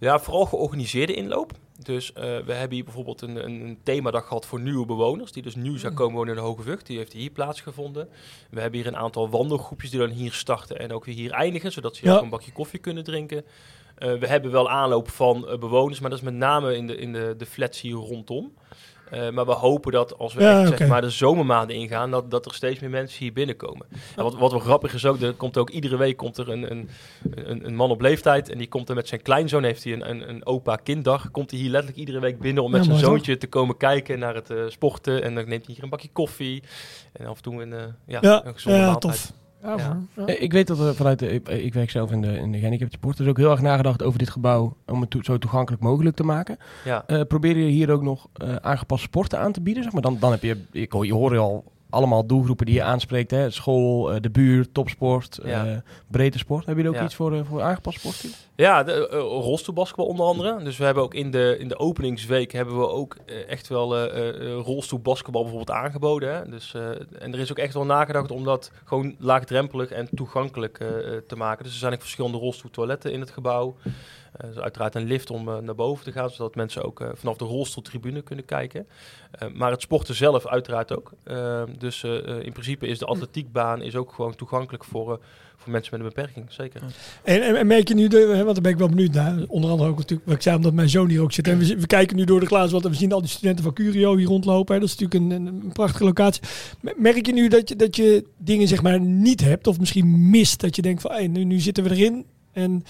Ja, 0.00 0.18
vooral 0.18 0.44
georganiseerde 0.46 1.14
inloop. 1.14 1.52
Dus 1.82 2.12
eh, 2.12 2.22
we 2.22 2.52
hebben 2.52 2.74
hier 2.76 2.84
bijvoorbeeld 2.84 3.22
een, 3.22 3.36
een, 3.44 3.60
een 3.60 3.78
themadag 3.82 4.26
gehad 4.26 4.46
voor 4.46 4.60
nieuwe 4.60 4.86
bewoners, 4.86 5.32
die 5.32 5.42
dus 5.42 5.54
nieuw 5.54 5.76
zou 5.76 5.94
komen 5.94 6.16
wonen 6.16 6.34
in 6.34 6.40
de 6.40 6.46
Hoge 6.46 6.62
Vught. 6.62 6.86
Die 6.86 6.96
heeft 6.98 7.12
hier 7.12 7.30
plaatsgevonden. 7.30 8.08
We 8.50 8.60
hebben 8.60 8.80
hier 8.80 8.88
een 8.88 8.96
aantal 8.96 9.28
wandelgroepjes 9.30 9.90
die 9.90 10.00
dan 10.00 10.10
hier 10.10 10.32
starten 10.32 10.78
en 10.78 10.92
ook 10.92 11.04
weer 11.04 11.14
hier 11.14 11.30
eindigen, 11.30 11.72
zodat 11.72 11.94
ze 11.96 12.00
hier 12.02 12.10
Ja. 12.10 12.16
ook 12.16 12.22
een 12.22 12.30
bakje 12.30 12.52
koffie 12.52 12.78
kunnen 12.80 13.04
drinken. 13.04 13.44
Eh, 13.94 14.14
we 14.14 14.26
hebben 14.26 14.50
wel 14.50 14.70
aanloop 14.70 15.08
van 15.10 15.48
eh, 15.48 15.58
bewoners, 15.58 16.00
maar 16.00 16.10
dat 16.10 16.18
is 16.18 16.24
met 16.24 16.34
name 16.34 16.76
in 16.76 16.86
de, 16.86 16.96
in 16.96 17.12
de, 17.12 17.34
de 17.38 17.46
flats 17.46 17.80
hier 17.80 17.94
rondom. 17.94 18.54
Eh, 19.10 19.30
maar 19.30 19.46
we 19.46 19.52
hopen 19.52 19.92
dat 19.92 20.18
als 20.18 20.34
we 20.34 20.42
Ja, 20.42 20.58
echt, 20.60 20.68
oké. 20.68 20.76
zeg 20.76 20.88
maar, 20.88 21.00
de 21.00 21.10
zomermaanden 21.10 21.76
ingaan, 21.76 22.10
dat, 22.10 22.30
dat 22.30 22.46
er 22.46 22.54
steeds 22.54 22.80
meer 22.80 22.90
mensen 22.90 23.18
hier 23.18 23.32
binnenkomen. 23.32 23.86
En 24.16 24.22
wat, 24.22 24.34
wat 24.34 24.50
wel 24.50 24.60
grappig 24.60 24.94
is 24.94 25.06
ook, 25.06 25.20
er 25.20 25.32
komt 25.32 25.56
ook 25.58 25.70
iedere 25.70 25.96
week 25.96 26.16
komt 26.16 26.36
er 26.36 26.48
een, 26.48 26.70
een, 26.70 26.88
een, 27.30 27.66
een 27.66 27.74
man 27.76 27.90
op 27.90 28.00
leeftijd 28.00 28.48
en 28.50 28.58
die 28.58 28.68
komt 28.68 28.88
er 28.88 28.94
met 28.94 29.08
zijn 29.08 29.22
kleinzoon, 29.22 29.62
heeft 29.64 29.84
hij 29.84 29.92
een, 29.92 30.10
een, 30.10 30.28
een 30.28 30.46
opa-kinddag, 30.46 31.30
komt 31.30 31.50
hij 31.50 31.60
hier 31.60 31.70
letterlijk 31.70 31.98
iedere 32.00 32.20
week 32.20 32.38
binnen 32.40 32.62
om 32.62 32.70
met 32.70 32.80
Ja, 32.80 32.86
zijn 32.86 32.98
toch? 32.98 33.08
zoontje 33.08 33.38
te 33.38 33.46
komen 33.46 33.76
kijken 33.76 34.18
naar 34.18 34.34
het 34.34 34.50
eh, 34.50 34.58
sporten. 34.68 35.22
En 35.22 35.34
dan 35.34 35.48
neemt 35.48 35.64
hij 35.66 35.74
hier 35.74 35.84
een 35.84 35.90
bakje 35.90 36.08
koffie 36.12 36.62
en 37.12 37.26
af 37.26 37.36
en 37.36 37.42
toe 37.42 37.62
een, 37.62 37.72
eh, 37.72 37.78
ja, 38.06 38.18
Ja, 38.20 38.46
een 38.46 38.54
gezonde 38.54 38.78
ja 38.78 38.86
maaltijd. 38.86 39.12
tof. 39.26 39.32
Ja, 39.76 39.76
Ja. 39.84 40.00
voor- 40.14 40.26
ja. 40.28 40.34
Eh, 40.34 40.42
Ik 40.42 40.52
weet 40.52 40.66
dat 40.66 40.78
er 40.78 40.94
vanuit 40.94 41.18
de, 41.18 41.28
ik, 41.32 41.48
ik 41.48 41.74
werk 41.74 41.90
zelf 41.90 42.10
in 42.12 42.20
de, 42.20 42.36
in 42.36 42.52
de 42.52 42.56
gehandicapte 42.58 42.96
sport, 42.96 43.16
dus 43.16 43.26
ook 43.26 43.36
heel 43.36 43.50
erg 43.50 43.60
nagedacht 43.60 44.02
over 44.02 44.18
dit 44.18 44.30
gebouw 44.30 44.76
om 44.86 45.00
het 45.00 45.10
to- 45.10 45.22
zo 45.22 45.38
toegankelijk 45.38 45.82
mogelijk 45.82 46.16
te 46.16 46.22
maken. 46.24 46.56
Ja. 46.84 47.04
Eh, 47.06 47.20
probeer 47.28 47.56
je 47.56 47.70
hier 47.70 47.90
ook 47.90 48.02
nog 48.02 48.28
eh, 48.34 48.56
aangepast 48.56 49.02
sporten 49.02 49.38
aan 49.38 49.52
te 49.52 49.60
bieden? 49.60 49.82
Zeg 49.82 49.92
maar? 49.92 50.02
dan, 50.02 50.16
dan 50.20 50.30
heb 50.30 50.42
je, 50.42 50.62
ik 50.72 50.92
hoor, 50.92 51.06
je 51.06 51.14
hoort 51.14 51.36
al 51.36 51.64
allemaal 51.90 52.26
doelgroepen 52.26 52.66
die 52.66 52.74
je 52.74 52.82
aanspreekt. 52.82 53.30
Hè? 53.30 53.50
School, 53.50 54.12
eh, 54.12 54.20
de 54.20 54.30
buurt, 54.30 54.74
topsport, 54.74 55.38
Ja. 55.44 55.66
eh 55.66 55.76
breedte 56.06 56.38
sport. 56.38 56.66
Heb 56.66 56.76
je 56.76 56.82
er 56.82 56.88
ook 56.88 56.94
Ja. 56.94 57.04
iets 57.04 57.14
voor, 57.14 57.34
eh, 57.34 57.40
voor 57.48 57.62
aangepast 57.62 57.98
sport? 57.98 58.16
hier? 58.16 58.30
Ja, 58.60 58.82
de, 58.82 59.08
uh, 59.12 59.18
rolstoelbasketbal 59.20 60.06
onder 60.06 60.26
andere. 60.26 60.62
Dus 60.62 60.76
we 60.76 60.84
hebben 60.84 61.02
ook 61.02 61.14
in 61.14 61.30
de, 61.30 61.56
in 61.58 61.68
de 61.68 61.78
openingsweek 61.78 62.52
hebben 62.52 62.78
we 62.78 62.88
ook 62.88 63.16
eh, 63.26 63.48
echt 63.48 63.68
wel 63.68 63.96
eh 63.96 64.28
eh, 64.28 64.60
rolstoelbasketbal 64.64 65.42
bijvoorbeeld 65.42 65.76
aangeboden. 65.78 66.34
Hè? 66.34 66.48
Dus, 66.50 66.74
eh, 66.74 66.88
en 67.18 67.32
er 67.32 67.38
is 67.38 67.50
ook 67.50 67.58
echt 67.58 67.74
wel 67.74 67.84
nagedacht 67.84 68.30
om 68.30 68.44
dat 68.44 68.72
gewoon 68.84 69.16
laagdrempelig 69.18 69.90
en 69.90 70.08
toegankelijk 70.14 70.78
eh, 70.80 70.88
eh, 71.16 71.22
te 71.26 71.36
maken. 71.36 71.64
Dus 71.64 71.72
er 71.72 71.78
zijn 71.78 71.92
ook 71.92 72.00
verschillende 72.00 72.38
rolstoeltoiletten 72.38 73.12
in 73.12 73.20
het 73.20 73.30
gebouw. 73.30 73.76
Eh, 74.32 74.46
dus 74.46 74.58
uiteraard 74.58 74.94
een 74.94 75.06
lift 75.06 75.30
om 75.30 75.48
eh, 75.48 75.58
naar 75.58 75.74
boven 75.74 76.04
te 76.04 76.12
gaan, 76.12 76.30
zodat 76.30 76.54
mensen 76.54 76.84
ook 76.84 77.00
eh, 77.00 77.08
vanaf 77.14 77.36
de 77.36 77.44
rolstoeltribune 77.44 78.22
kunnen 78.22 78.44
kijken. 78.44 78.86
Eh, 79.30 79.48
maar 79.54 79.70
het 79.70 79.80
sporten 79.82 80.14
zelf 80.14 80.46
uiteraard 80.46 80.96
ook. 80.96 81.12
Eh, 81.24 81.62
dus 81.78 82.02
eh, 82.02 82.28
eh, 82.28 82.44
in 82.44 82.52
principe 82.52 82.86
is 82.86 82.98
de 82.98 83.06
atletiekbaan 83.06 83.82
is 83.82 83.96
ook 83.96 84.12
gewoon 84.12 84.34
toegankelijk 84.34 84.84
voor, 84.84 85.12
eh, 85.12 85.18
voor 85.58 85.72
mensen 85.72 85.98
met 85.98 86.00
een 86.00 86.14
beperking, 86.14 86.46
zeker. 86.48 86.82
En, 87.22 87.42
en, 87.42 87.56
en 87.56 87.66
merk 87.66 87.88
je 87.88 87.94
nu, 87.94 88.08
de, 88.08 88.26
want 88.26 88.54
daar 88.54 88.62
ben 88.62 88.72
ik 88.72 88.78
wel 88.78 88.88
benieuwd 88.88 89.12
naar, 89.12 89.44
onder 89.48 89.70
andere 89.70 89.90
ook 89.90 89.96
natuurlijk, 89.96 90.26
wat 90.28 90.36
ik 90.36 90.42
zei, 90.42 90.56
omdat 90.56 90.72
mijn 90.72 90.88
zoon 90.88 91.08
hier 91.08 91.22
ook 91.22 91.32
zit. 91.32 91.48
En 91.48 91.58
we, 91.58 91.76
we 91.76 91.86
kijken 91.86 92.16
nu 92.16 92.24
door 92.24 92.40
de 92.40 92.46
glazen, 92.46 92.72
want 92.72 92.84
we 92.84 92.94
zien 92.94 93.12
al 93.12 93.20
die 93.20 93.30
studenten 93.30 93.64
van 93.64 93.72
Curio 93.72 94.16
hier 94.16 94.26
rondlopen. 94.26 94.74
Hè. 94.74 94.80
Dat 94.80 94.88
is 94.88 94.96
natuurlijk 94.96 95.32
een, 95.32 95.46
een, 95.46 95.72
prachtige 95.72 96.04
locatie. 96.04 96.42
Merk 96.96 97.26
je 97.26 97.32
nu 97.32 97.48
dat 97.48 97.68
je, 97.68 97.76
dat 97.76 97.96
je 97.96 98.24
dingen 98.36 98.68
zeg 98.68 98.82
maar 98.82 99.00
niet 99.00 99.40
hebt, 99.40 99.66
of 99.66 99.78
misschien 99.78 100.30
mist, 100.30 100.60
dat 100.60 100.76
je 100.76 100.82
denkt 100.82 101.02
van, 101.02 101.10
hey, 101.10 101.26
nu, 101.26 101.60
zitten 101.60 101.84
we 101.84 101.90
erin 101.90 102.24
en 102.52 102.84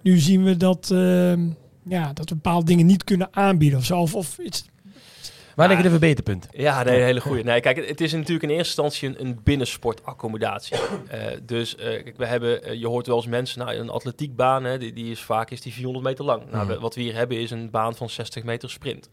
nu 0.00 0.18
zien 0.18 0.44
we 0.44 0.56
dat, 0.56 0.90
ehm, 0.90 1.48
ja, 1.82 2.12
dat 2.12 2.28
we 2.28 2.34
bepaalde 2.34 2.66
dingen 2.66 2.86
niet 2.86 3.04
kunnen 3.04 3.28
aanbieden 3.30 3.78
of 3.78 3.84
zo. 3.84 3.98
Of 3.98 4.38
iets. 4.38 4.64
Waar 5.54 5.64
Ah. 5.68 5.72
liggen 5.72 5.84
de 5.84 5.98
verbeterpunten? 5.98 6.50
Ja, 6.52 6.82
nee, 6.82 6.96
een 6.98 7.04
hele 7.04 7.20
goede. 7.20 7.42
Nee, 7.42 7.60
kijk, 7.60 7.88
het- 7.88 8.00
is 8.00 8.12
natuurlijk 8.12 8.42
in 8.42 8.48
eerste 8.56 8.82
instantie 8.82 9.08
een, 9.08 9.26
een 9.26 9.40
binnensportaccommodatie. 9.42 10.76
Eh, 11.08 11.20
dus 11.42 11.76
eh, 11.76 11.84
kijk, 12.02 12.16
we 12.16 12.26
hebben, 12.26 12.62
eh, 12.64 12.74
je 12.80 12.86
hoort 12.86 13.06
wel 13.06 13.16
eens 13.16 13.26
mensen, 13.26 13.58
nou, 13.58 13.74
een 13.76 13.90
atletiekbaan, 13.90 14.64
hè, 14.64 14.78
die, 14.78 14.92
die 14.92 15.10
is 15.10 15.20
vaak 15.20 15.50
is 15.50 15.60
die 15.60 15.72
400 15.72 16.04
meter 16.04 16.24
lang. 16.24 16.42
Nou, 16.50 16.64
Mhm. 16.64 16.66
we- 16.74 16.80
wat 16.80 16.94
we 16.94 17.00
hier 17.00 17.14
hebben 17.14 17.40
is 17.40 17.50
een 17.50 17.70
baan 17.70 17.94
van 17.96 18.08
60 18.10 18.44
meter 18.44 18.70
sprint. 18.70 19.08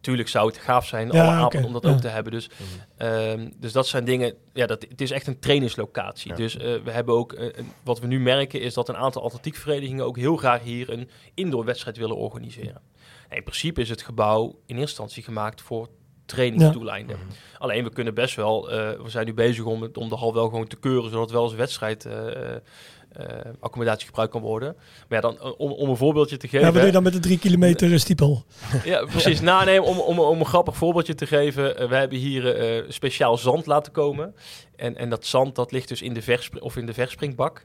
Tuurlijk 0.00 0.28
zou 0.28 0.46
het 0.48 0.56
gaaf 0.58 0.86
zijn 0.86 1.10
Ja, 1.12 1.38
alle 1.38 1.64
om 1.64 1.72
dat 1.72 1.82
ja. 1.82 1.90
ook 1.90 2.00
te 2.00 2.08
hebben. 2.08 2.32
Dus, 2.32 2.48
ehm, 2.96 3.48
dus 3.56 3.72
dat 3.72 3.86
zijn 3.86 4.04
dingen. 4.04 4.34
Ja, 4.52 4.66
dat, 4.66 4.86
het 4.88 5.00
is 5.00 5.10
echt 5.10 5.26
een 5.26 5.38
trainingslocatie. 5.38 6.30
Ja. 6.30 6.36
Dus 6.36 6.56
eh, 6.56 6.74
we 6.84 6.90
hebben 6.90 7.14
ook. 7.14 7.32
eh, 7.32 7.44
een- 7.52 7.72
wat 7.84 8.00
we 8.00 8.06
nu 8.06 8.20
merken 8.20 8.60
is 8.60 8.74
dat 8.74 8.88
een 8.88 8.96
aantal 8.96 9.22
atletiekverenigingen 9.22 10.04
ook 10.04 10.16
heel 10.16 10.36
graag 10.36 10.62
hier 10.62 10.90
een 10.90 11.08
indoorwedstrijd 11.34 11.96
willen 11.96 12.16
organiseren. 12.16 12.80
In 13.30 13.42
principe 13.42 13.80
is 13.80 13.88
het 13.88 14.02
gebouw 14.02 14.44
in 14.44 14.54
eerste 14.76 14.80
instantie 14.80 15.22
gemaakt 15.22 15.60
voor 15.62 15.88
trainingsdoeleinden. 16.26 17.16
Alleen 17.58 17.84
we 17.84 17.90
kunnen 17.90 18.14
best 18.14 18.36
wel. 18.36 18.70
eh, 18.70 18.76
we 19.02 19.10
zijn 19.10 19.26
nu 19.26 19.34
bezig 19.34 19.64
om, 19.64 19.82
het, 19.82 19.96
om 19.96 20.08
de 20.08 20.16
hal 20.16 20.34
wel 20.34 20.48
gewoon 20.48 20.66
te 20.66 20.76
keuren, 20.76 21.04
zodat 21.10 21.20
het 21.24 21.30
wel 21.30 21.42
als 21.42 21.54
wedstrijd. 21.54 22.04
eh, 22.04 22.54
eh, 23.08 23.24
accommodatie 23.60 24.06
gebruikt 24.06 24.32
kan 24.32 24.40
worden. 24.42 24.76
Maar 25.08 25.22
ja, 25.22 25.30
dan, 25.30 25.54
om, 25.56 25.72
om 25.72 25.88
een 25.88 25.96
voorbeeldje 25.96 26.36
te 26.36 26.48
geven. 26.48 26.58
Ja, 26.60 26.64
wat 26.66 26.74
doe 26.74 26.86
je 26.86 26.92
dan 26.92 27.02
met 27.02 27.12
de 27.12 27.18
drie 27.18 27.38
kilometer 27.38 28.00
stiepel? 28.00 28.44
Ja, 28.84 29.04
precies. 29.04 29.40
Nou, 29.40 29.64
nee, 29.64 29.82
om, 29.82 29.98
om, 29.98 30.18
om 30.18 30.38
een 30.40 30.46
grappig 30.46 30.76
voorbeeldje 30.76 31.14
te 31.14 31.26
geven. 31.26 31.88
we 31.88 31.94
hebben 31.94 32.18
hier 32.18 32.84
speciaal 32.88 33.36
zand 33.38 33.66
laten 33.66 33.92
komen. 33.92 34.34
En, 34.76 34.96
en 34.96 35.10
dat 35.10 35.26
zand 35.26 35.54
dat 35.54 35.72
ligt 35.72 35.88
dus 35.88 36.02
in 36.02 36.14
de, 36.14 36.22
verspr- 36.22 36.58
of 36.58 36.76
in 36.76 36.86
de 36.86 36.94
verspringbak. 36.94 37.64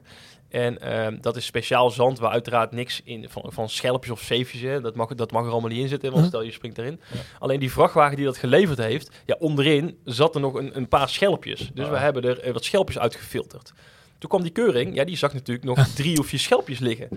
En 0.54 0.80
ehm, 0.80 1.16
dat 1.20 1.36
is 1.36 1.44
speciaal 1.44 1.90
zand 1.90 2.18
waar 2.18 2.30
uiteraard 2.30 2.72
niks 2.72 3.00
in 3.04 3.26
van, 3.28 3.42
van 3.46 3.68
schelpjes 3.68 4.12
of 4.12 4.20
zeefjes. 4.20 4.60
Hè. 4.60 4.80
Dat, 4.80 4.94
mag, 4.94 5.14
dat 5.14 5.30
mag 5.32 5.44
er 5.44 5.50
allemaal 5.50 5.70
niet 5.70 5.78
in 5.80 5.88
zitten, 5.88 6.08
want 6.10 6.20
Huh? 6.20 6.28
stel 6.28 6.42
je 6.42 6.52
springt 6.52 6.78
erin. 6.78 7.00
Alleen 7.38 7.60
die 7.60 7.72
vrachtwagen 7.72 8.16
die 8.16 8.24
dat 8.24 8.36
geleverd 8.38 8.78
heeft, 8.78 9.10
ja, 9.26 9.36
onderin 9.38 9.98
zat 10.04 10.34
er 10.34 10.40
nog 10.40 10.54
een, 10.54 10.76
een 10.76 10.88
paar 10.88 11.08
schelpjes. 11.08 11.70
Dus 11.74 11.88
we 11.88 11.96
hebben 11.96 12.22
er 12.24 12.38
eh, 12.40 12.52
wat 12.52 12.64
schelpjes 12.64 12.98
uitgefilterd. 12.98 13.72
Toen 14.18 14.28
kwam 14.28 14.42
die 14.42 14.50
keuring, 14.50 14.94
ja, 14.94 15.04
die 15.04 15.16
zag 15.16 15.32
natuurlijk 15.32 15.66
nog 15.66 15.86
drie 15.94 16.18
of 16.18 16.26
vier 16.26 16.38
schelpjes 16.40 16.78
liggen. 16.78 17.08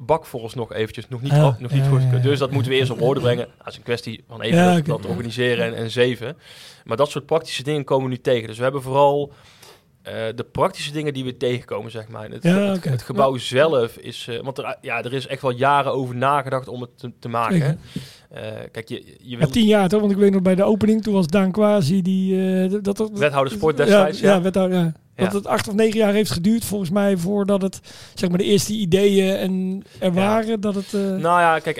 Bak 0.00 0.26
volgens 0.26 0.54
nog 0.54 0.72
eventjes, 0.72 1.08
nog 1.08 1.22
niet, 1.22 1.32
Ja, 1.32 1.42
af- 1.42 1.58
nog 1.58 1.70
niet 1.72 1.84
ja, 1.84 1.88
goed. 1.90 2.02
ja. 2.02 2.18
Dus 2.18 2.38
dat 2.38 2.50
moeten 2.50 2.72
we 2.72 2.78
eerst 2.78 2.90
op 2.90 3.02
orde 3.02 3.20
brengen. 3.20 3.48
Dat 3.58 3.66
is 3.66 3.76
een 3.76 3.82
kwestie 3.82 4.24
van 4.28 4.40
even 4.42 4.84
dat, 4.84 5.06
organiseren 5.06 5.66
en, 5.66 5.74
en 5.74 5.90
zeven. 5.90 6.36
Maar 6.84 6.96
dat 6.96 7.10
soort 7.10 7.26
praktische 7.26 7.62
dingen 7.62 7.84
komen 7.84 8.04
we 8.04 8.10
nu 8.14 8.20
tegen. 8.20 8.46
Dus 8.48 8.56
we 8.56 8.62
hebben 8.62 8.82
vooral 8.82 9.32
Eh, 10.08 10.36
de 10.36 10.44
praktische 10.44 10.92
dingen 10.92 11.12
die 11.14 11.24
we 11.24 11.36
tegenkomen, 11.36 11.90
zeg 11.90 12.08
maar. 12.08 12.28
Het, 12.30 12.42
Ja, 12.42 12.54
het, 12.58 12.76
oké. 12.76 12.88
het 12.88 13.02
gebouw 13.02 13.36
zelf 13.36 13.96
is... 13.96 14.26
eh, 14.28 14.40
want 14.40 14.58
er, 14.58 14.76
ja, 14.80 15.02
er 15.02 15.12
is 15.12 15.26
echt 15.26 15.42
wel 15.42 15.50
jaren 15.50 15.92
over 15.92 16.14
nagedacht 16.16 16.68
om 16.68 16.80
het 16.80 16.98
te, 16.98 17.12
te 17.18 17.28
maken. 17.28 17.80
Eh, 18.30 18.42
kijk, 18.72 18.88
je, 18.88 19.16
je 19.22 19.38
Ja, 19.38 19.46
tien 19.46 19.66
jaar 19.66 19.88
toch? 19.88 20.00
Want 20.00 20.12
ik 20.12 20.18
weet 20.18 20.32
nog 20.32 20.42
bij 20.42 20.54
de 20.54 20.62
opening, 20.64 21.02
toen 21.02 21.14
was 21.14 21.26
Daan 21.26 21.50
Quasi 21.52 22.02
die... 22.02 22.52
eh, 22.62 22.70
dat, 22.82 22.96
dat, 22.96 23.10
wethouder 23.14 23.52
sport 23.52 23.76
destijds. 23.76 24.20
Ja, 24.20 24.28
Ja, 24.28 24.34
ja, 24.34 24.42
wethouder, 24.42 24.78
ja. 24.78 24.92
Dat 25.14 25.32
het 25.32 25.46
acht 25.46 25.68
of 25.68 25.74
negen 25.74 25.98
jaar 25.98 26.12
heeft 26.12 26.30
geduurd 26.30 26.64
volgens 26.64 26.90
mij 26.90 27.16
voordat 27.16 27.62
het, 27.62 27.80
zeg 28.14 28.28
maar, 28.28 28.38
de 28.38 28.44
eerste 28.44 28.72
ideeën 28.72 29.36
en 29.36 29.82
er 29.98 30.12
waren 30.12 30.60
dat 30.60 30.74
het... 30.74 30.94
eh, 30.94 31.00
Nou 31.00 31.40
ja, 31.40 31.58
kijk, 31.58 31.76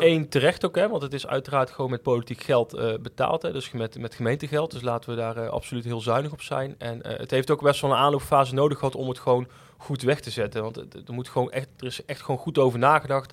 één 0.00 0.28
terecht 0.28 0.64
ook, 0.64 0.76
hè, 0.76 0.88
want 0.88 1.02
het 1.02 1.14
is 1.14 1.26
uiteraard 1.26 1.70
gewoon 1.70 1.90
met 1.90 2.02
politiek 2.02 2.42
geld 2.42 2.98
betaald. 3.02 3.42
Hè, 3.42 3.52
dus 3.52 3.70
met, 3.70 3.98
met 3.98 4.14
gemeentegeld. 4.14 4.70
Dus 4.70 4.82
laten 4.82 5.10
we 5.10 5.16
daar 5.16 5.48
absoluut 5.48 5.84
heel 5.84 6.00
zuinig 6.00 6.32
op 6.32 6.42
zijn. 6.42 6.74
En 6.78 7.00
het 7.02 7.30
heeft 7.30 7.50
ook 7.50 7.62
best 7.62 7.80
wel 7.80 7.90
een 7.90 7.96
aanloopfase 7.96 8.54
nodig 8.54 8.78
gehad 8.78 8.94
om 8.94 9.08
het 9.08 9.18
gewoon 9.18 9.46
goed 9.76 10.02
weg 10.02 10.20
te 10.20 10.30
zetten. 10.30 10.62
Want 10.62 10.76
er, 10.76 11.12
moet 11.12 11.28
gewoon 11.28 11.50
echt, 11.50 11.68
er 11.78 11.86
is 11.86 12.04
echt 12.04 12.20
gewoon 12.22 12.40
goed 12.40 12.58
over 12.58 12.78
nagedacht 12.78 13.32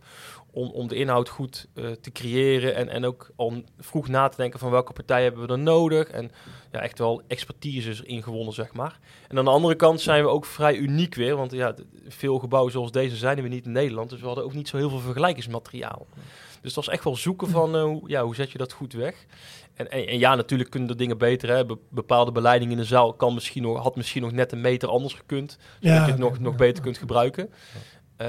om, 0.57 0.69
om 0.69 0.87
de 0.87 0.95
inhoud 0.95 1.29
goed 1.29 1.67
eh, 1.73 1.85
te 1.91 2.11
creëren. 2.11 2.75
En, 2.75 2.89
en 2.89 3.05
ook 3.05 3.29
al 3.35 3.63
vroeg 3.79 4.07
na 4.07 4.27
te 4.27 4.37
denken 4.37 4.59
van 4.59 4.71
welke 4.71 4.93
partij 4.93 5.23
hebben 5.23 5.47
we 5.47 5.53
er 5.53 5.59
nodig. 5.59 6.07
En 6.07 6.31
ja, 6.71 6.79
echt 6.81 6.99
wel 6.99 7.21
expertise 7.27 7.89
is 7.89 8.03
erin 8.03 8.23
gewonnen, 8.23 8.53
zeg 8.53 8.73
maar. 8.73 8.99
En 9.27 9.37
aan 9.37 9.45
de 9.45 9.51
andere 9.51 9.75
kant 9.75 10.01
zijn 10.01 10.23
we 10.23 10.29
ook 10.29 10.45
vrij 10.45 10.75
uniek 10.75 11.15
weer. 11.15 11.35
Want 11.35 11.51
ja, 11.51 11.75
veel 12.07 12.39
gebouwen 12.39 12.71
zoals 12.71 12.91
deze 12.91 13.15
zijn 13.15 13.41
we 13.41 13.47
niet 13.47 13.65
in 13.65 13.71
Nederland. 13.71 14.09
Dus 14.09 14.19
we 14.19 14.25
hadden 14.25 14.43
ook 14.43 14.53
niet 14.53 14.67
zo 14.67 14.77
heel 14.77 14.89
veel 14.89 14.99
vergelijkingsmateriaal. 14.99 16.05
Dus 16.61 16.73
dat 16.73 16.85
was 16.85 16.93
echt 16.93 17.03
wel 17.03 17.15
zoeken 17.15 17.49
van 17.49 17.75
eh, 17.75 17.83
hoe, 17.83 18.01
ja, 18.09 18.23
hoe 18.23 18.35
zet 18.35 18.51
je 18.51 18.57
dat 18.57 18.71
goed 18.71 18.93
weg. 18.93 19.25
En, 19.73 19.91
en, 19.91 20.07
en 20.07 20.19
ja, 20.19 20.35
natuurlijk 20.35 20.69
kunnen 20.69 20.89
er 20.89 20.97
dingen 20.97 21.17
beter. 21.17 21.49
Hè. 21.49 21.65
Be- 21.65 21.77
bepaalde 21.89 22.31
beleiding 22.31 22.71
in 22.71 22.77
de 22.77 22.83
zaal 22.83 23.13
kan 23.13 23.33
misschien 23.33 23.63
nog, 23.63 23.81
had 23.81 23.95
misschien 23.95 24.21
nog 24.21 24.31
net 24.31 24.51
een 24.51 24.61
meter 24.61 24.89
anders 24.89 25.13
gekund. 25.13 25.51
Zodat 25.79 25.97
Ja, 25.97 26.05
je 26.05 26.11
het 26.11 26.19
nog, 26.19 26.39
nog 26.39 26.51
ja. 26.51 26.57
beter 26.57 26.83
kunt 26.83 26.97
gebruiken. 26.97 27.49
Eh, 28.17 28.27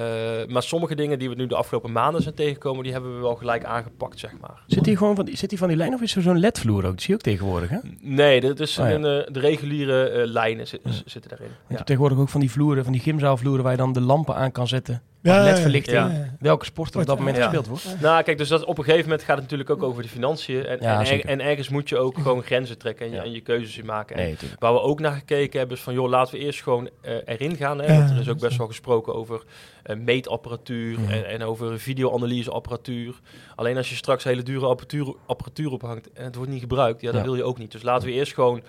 maar 0.49 0.63
sommige 0.63 0.95
dingen 0.95 1.19
die 1.19 1.29
we 1.29 1.35
nu 1.35 1.47
de 1.47 1.55
afgelopen 1.55 1.93
maanden 1.93 2.23
zijn 2.23 2.35
tegengekomen, 2.35 2.83
die 2.83 2.93
hebben 2.93 3.15
we 3.15 3.21
wel 3.21 3.35
gelijk 3.35 3.65
aangepakt, 3.65 4.19
zeg 4.19 4.31
maar. 4.41 4.63
Zit 4.67 4.87
hier 4.87 4.97
gewoon 4.97 5.15
van 5.15 5.25
die, 5.25 5.37
zit 5.37 5.51
hier 5.51 5.59
van 5.59 5.69
die 5.69 5.77
lijn 5.77 5.95
of 5.95 6.01
is 6.01 6.17
er 6.17 6.23
zo'n 6.23 6.39
ledvloer 6.39 6.85
ook? 6.85 6.91
Dat 6.91 7.01
zie 7.01 7.09
je 7.11 7.15
ook 7.15 7.21
tegenwoordig, 7.23 7.69
hè? 7.71 7.77
Je 7.77 7.97
Nee, 8.01 8.41
dat 8.41 8.61
is 8.61 8.79
Oh 8.79 8.89
ja. 8.89 8.95
eh, 8.95 9.01
de 9.33 9.41
reguliere 9.41 10.09
eh, 10.09 10.27
lijnen 10.27 10.67
Ja. 10.85 10.91
zitten 11.05 11.31
daarin. 11.31 11.49
Ja. 11.49 11.75
hebt 11.75 11.87
tegenwoordig 11.87 12.19
ook 12.19 12.29
van 12.29 12.41
die 12.41 12.51
vloeren, 12.51 12.85
van 12.85 12.93
die 12.93 13.03
gymzaalvloeren 13.03 13.63
waar 13.63 13.73
je 13.73 13.79
dan 13.79 13.93
de 13.93 14.01
lampen 14.01 14.35
aan 14.35 14.53
kan 14.53 14.69
zetten. 14.69 15.03
Ja, 15.23 15.43
ledverlichting. 15.45 15.97
Ja. 15.97 16.35
Welke 16.41 16.65
sport 16.65 16.95
er 16.95 17.01
op 17.01 17.07
dat 17.07 17.19
moment 17.19 17.37
Ja. 17.37 17.43
gespeeld 17.43 17.67
wordt. 17.67 18.01
Nou, 18.01 18.23
kijk, 18.23 18.39
dus 18.39 18.49
dat, 18.49 18.65
op 18.65 18.79
een 18.79 18.85
gegeven 18.85 19.05
moment 19.09 19.23
gaat 19.23 19.35
het 19.35 19.43
natuurlijk 19.43 19.71
ook 19.71 19.83
over 19.83 20.03
de 20.03 20.09
financiën. 20.09 20.67
En, 20.67 20.79
Ja, 20.81 21.01
en, 21.05 21.07
er- 21.13 21.25
en 21.25 21.41
ergens 21.41 21.69
moet 21.69 21.89
je 21.89 21.99
ook 21.99 22.19
gewoon 22.23 22.43
grenzen 22.43 22.79
trekken 22.79 23.05
en 23.07 23.11
je, 23.13 23.17
Ja. 23.19 23.23
en 23.25 23.33
je 23.33 23.41
keuzes 23.41 23.79
in 23.79 23.87
maken. 23.87 24.17
En 24.17 24.23
Nee, 24.23 24.31
natuurlijk. 24.33 24.61
Waar 24.63 24.73
we 24.73 24.81
ook 24.81 25.01
naar 25.01 25.13
gekeken 25.13 25.59
hebben 25.59 25.77
is 25.77 25.83
van, 25.83 25.95
joh, 25.95 26.09
laten 26.09 26.35
we 26.35 26.41
eerst 26.41 26.63
gewoon 26.63 26.89
eh, 27.03 27.15
erin 27.25 27.57
gaan. 27.57 27.79
Hè? 27.79 27.93
Ja, 27.93 27.99
Want 27.99 28.11
er 28.11 28.21
is 28.21 28.29
ook 28.29 28.41
best 28.41 28.57
wel 28.57 28.67
gesproken 28.67 29.15
over 29.15 29.43
eh, 29.83 29.97
meetapparatuur 29.97 30.99
en, 31.11 31.27
en 31.29 31.43
over 31.43 31.79
videoanalyseapparatuur. 31.81 33.15
Alleen 33.57 33.77
als 33.77 33.89
je 33.91 33.97
straks 33.97 34.25
hele 34.25 34.43
dure 34.43 34.67
apparatuur, 34.67 35.15
apparatuur 35.27 35.71
ophangt 35.73 36.13
en 36.13 36.25
het 36.25 36.35
wordt 36.35 36.51
niet 36.51 36.61
gebruikt, 36.61 37.01
ja, 37.01 37.11
dat 37.11 37.21
Ja. 37.21 37.27
wil 37.27 37.37
je 37.37 37.45
ook 37.45 37.59
niet. 37.59 37.73
Dus 37.73 37.83
laten 37.83 38.09
we 38.09 38.15
eerst 38.15 38.35
gewoon 38.35 38.63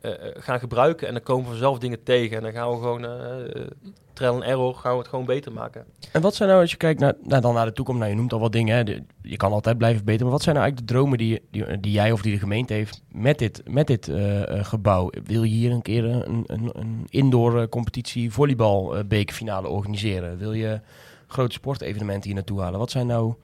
eh, 0.00 0.12
eh, 0.12 0.18
gaan 0.34 0.58
gebruiken 0.58 1.06
en 1.06 1.12
dan 1.12 1.22
komen 1.22 1.44
we 1.44 1.50
vanzelf 1.50 1.78
dingen 1.78 2.02
tegen. 2.02 2.36
En 2.36 2.42
dan 2.42 2.52
gaan 2.52 2.70
we 2.70 2.76
gewoon 2.76 3.04
eh, 3.04 3.66
trial 4.12 4.44
error, 4.44 4.74
gaan 4.74 4.92
we 4.92 4.98
het 4.98 5.08
gewoon 5.08 5.24
beter 5.24 5.52
maken. 5.52 5.84
En 6.12 6.20
wat 6.20 6.34
zijn 6.34 6.48
nou, 6.48 6.60
als 6.60 6.70
je 6.70 6.76
kijkt 6.76 7.00
naar, 7.00 7.14
nou, 7.22 7.42
dan 7.42 7.54
naar 7.54 7.66
de 7.66 7.72
toekomst, 7.72 8.00
nou, 8.00 8.12
je 8.12 8.18
noemt 8.18 8.32
al 8.32 8.40
wat 8.40 8.52
dingen, 8.52 8.76
hè, 8.76 8.98
je 9.22 9.36
kan 9.36 9.52
altijd 9.52 9.76
blijven 9.78 9.98
verbeteren, 9.98 10.26
maar 10.26 10.36
wat 10.36 10.44
zijn 10.44 10.54
nou 10.54 10.66
eigenlijk 10.66 10.92
de 10.92 10.98
dromen 10.98 11.18
die, 11.18 11.40
die, 11.80 11.92
jij 11.92 12.12
of 12.12 12.22
die 12.22 12.32
de 12.32 12.38
gemeente 12.38 12.72
heeft 12.72 13.02
met 13.12 13.38
dit, 13.38 13.62
met 13.70 13.86
dit 13.86 14.10
gebouw? 14.48 15.10
Wil 15.24 15.42
je 15.42 15.54
hier 15.54 15.70
een 15.70 15.82
keer 15.82 16.04
een, 16.04 16.44
een, 16.46 16.70
een 16.72 17.06
indoor 17.08 17.68
competitie 17.68 18.32
volleybal 18.32 18.96
eh, 18.96 19.04
bekerfinale 19.04 19.68
organiseren? 19.68 20.38
Wil 20.38 20.52
je 20.52 20.80
grote 21.26 21.54
sportevenementen 21.54 22.24
hier 22.24 22.34
naartoe 22.34 22.60
halen? 22.60 22.78
Wat 22.78 22.90
zijn 22.90 23.06
nou 23.06 23.34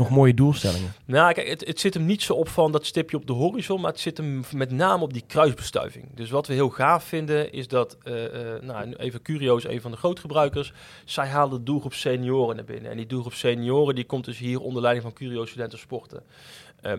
nog 0.00 0.10
mooie 0.10 0.34
doelstellingen? 0.34 0.92
Nou, 1.04 1.32
kijk, 1.32 1.66
het, 1.66 1.80
zit 1.80 1.94
hem 1.94 2.04
niet 2.04 2.22
zo 2.22 2.32
op 2.32 2.48
van 2.48 2.72
dat 2.72 2.86
stipje 2.86 3.16
op 3.16 3.26
de 3.26 3.32
horizon, 3.32 3.80
maar 3.80 3.90
het 3.90 4.00
zit 4.00 4.16
hem 4.16 4.42
met 4.54 4.70
name 4.70 5.02
op 5.02 5.12
die 5.12 5.24
kruisbestuiving. 5.26 6.08
Dus 6.14 6.30
wat 6.30 6.46
we 6.46 6.54
heel 6.54 6.68
gaaf 6.68 7.04
vinden 7.04 7.52
is 7.52 7.68
dat, 7.68 7.96
eh, 8.02 8.14
nou, 8.60 8.92
even 8.96 9.22
Curio 9.22 9.56
is 9.56 9.64
een 9.64 9.80
van 9.80 9.90
de 9.90 9.96
grootgebruikers. 9.96 10.72
Zij 11.04 11.26
halen 11.26 11.58
de 11.58 11.64
doelgroep 11.64 11.94
senioren 11.94 12.56
naar 12.56 12.64
binnen. 12.64 12.90
En 12.90 12.96
die 12.96 13.06
doelgroep 13.06 13.32
senioren 13.34 13.94
die 13.94 14.04
komt 14.04 14.24
dus 14.24 14.38
hier 14.38 14.60
onder 14.60 14.82
leiding 14.82 15.04
van 15.04 15.14
Curio 15.14 15.44
Studenten 15.44 15.78
Sporten. 15.78 16.22
Eh, 16.82 16.92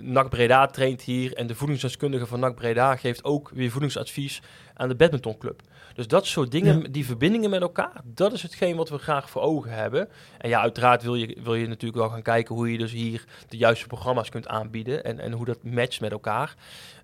NAC 0.00 0.28
Breda 0.28 0.66
traint 0.66 1.02
hier 1.02 1.34
en 1.34 1.46
de 1.46 1.54
voedingsdeskundige 1.54 2.26
van 2.26 2.40
NAC 2.40 2.54
Breda 2.54 2.96
geeft 2.96 3.24
ook 3.24 3.50
weer 3.54 3.70
voedingsadvies 3.70 4.42
aan 4.74 4.88
de 4.88 4.94
badmintonclub. 4.94 5.62
Dus 5.94 6.08
dat 6.08 6.26
soort 6.26 6.50
dingen, 6.50 6.92
die 6.92 7.06
verbindingen 7.06 7.50
met 7.50 7.60
elkaar, 7.60 8.00
dat 8.04 8.32
is 8.32 8.42
hetgeen 8.42 8.76
wat 8.76 8.88
we 8.88 8.98
graag 8.98 9.30
voor 9.30 9.42
ogen 9.42 9.70
hebben. 9.70 10.08
En 10.38 10.48
ja, 10.48 10.60
uiteraard 10.60 11.02
wil 11.02 11.14
je, 11.14 11.36
wil 11.42 11.54
je 11.54 11.66
natuurlijk 11.66 12.00
wel 12.00 12.08
gaan 12.08 12.22
kijken 12.22 12.54
hoe 12.54 12.72
je 12.72 12.78
dus 12.78 12.92
hier 12.92 13.24
de 13.48 13.56
juiste 13.56 13.86
programma's 13.86 14.28
kunt 14.28 14.48
aanbieden 14.48 15.04
en, 15.04 15.20
en 15.20 15.32
hoe 15.32 15.44
dat 15.44 15.64
matcht 15.64 16.00
met 16.00 16.12
elkaar. 16.12 16.54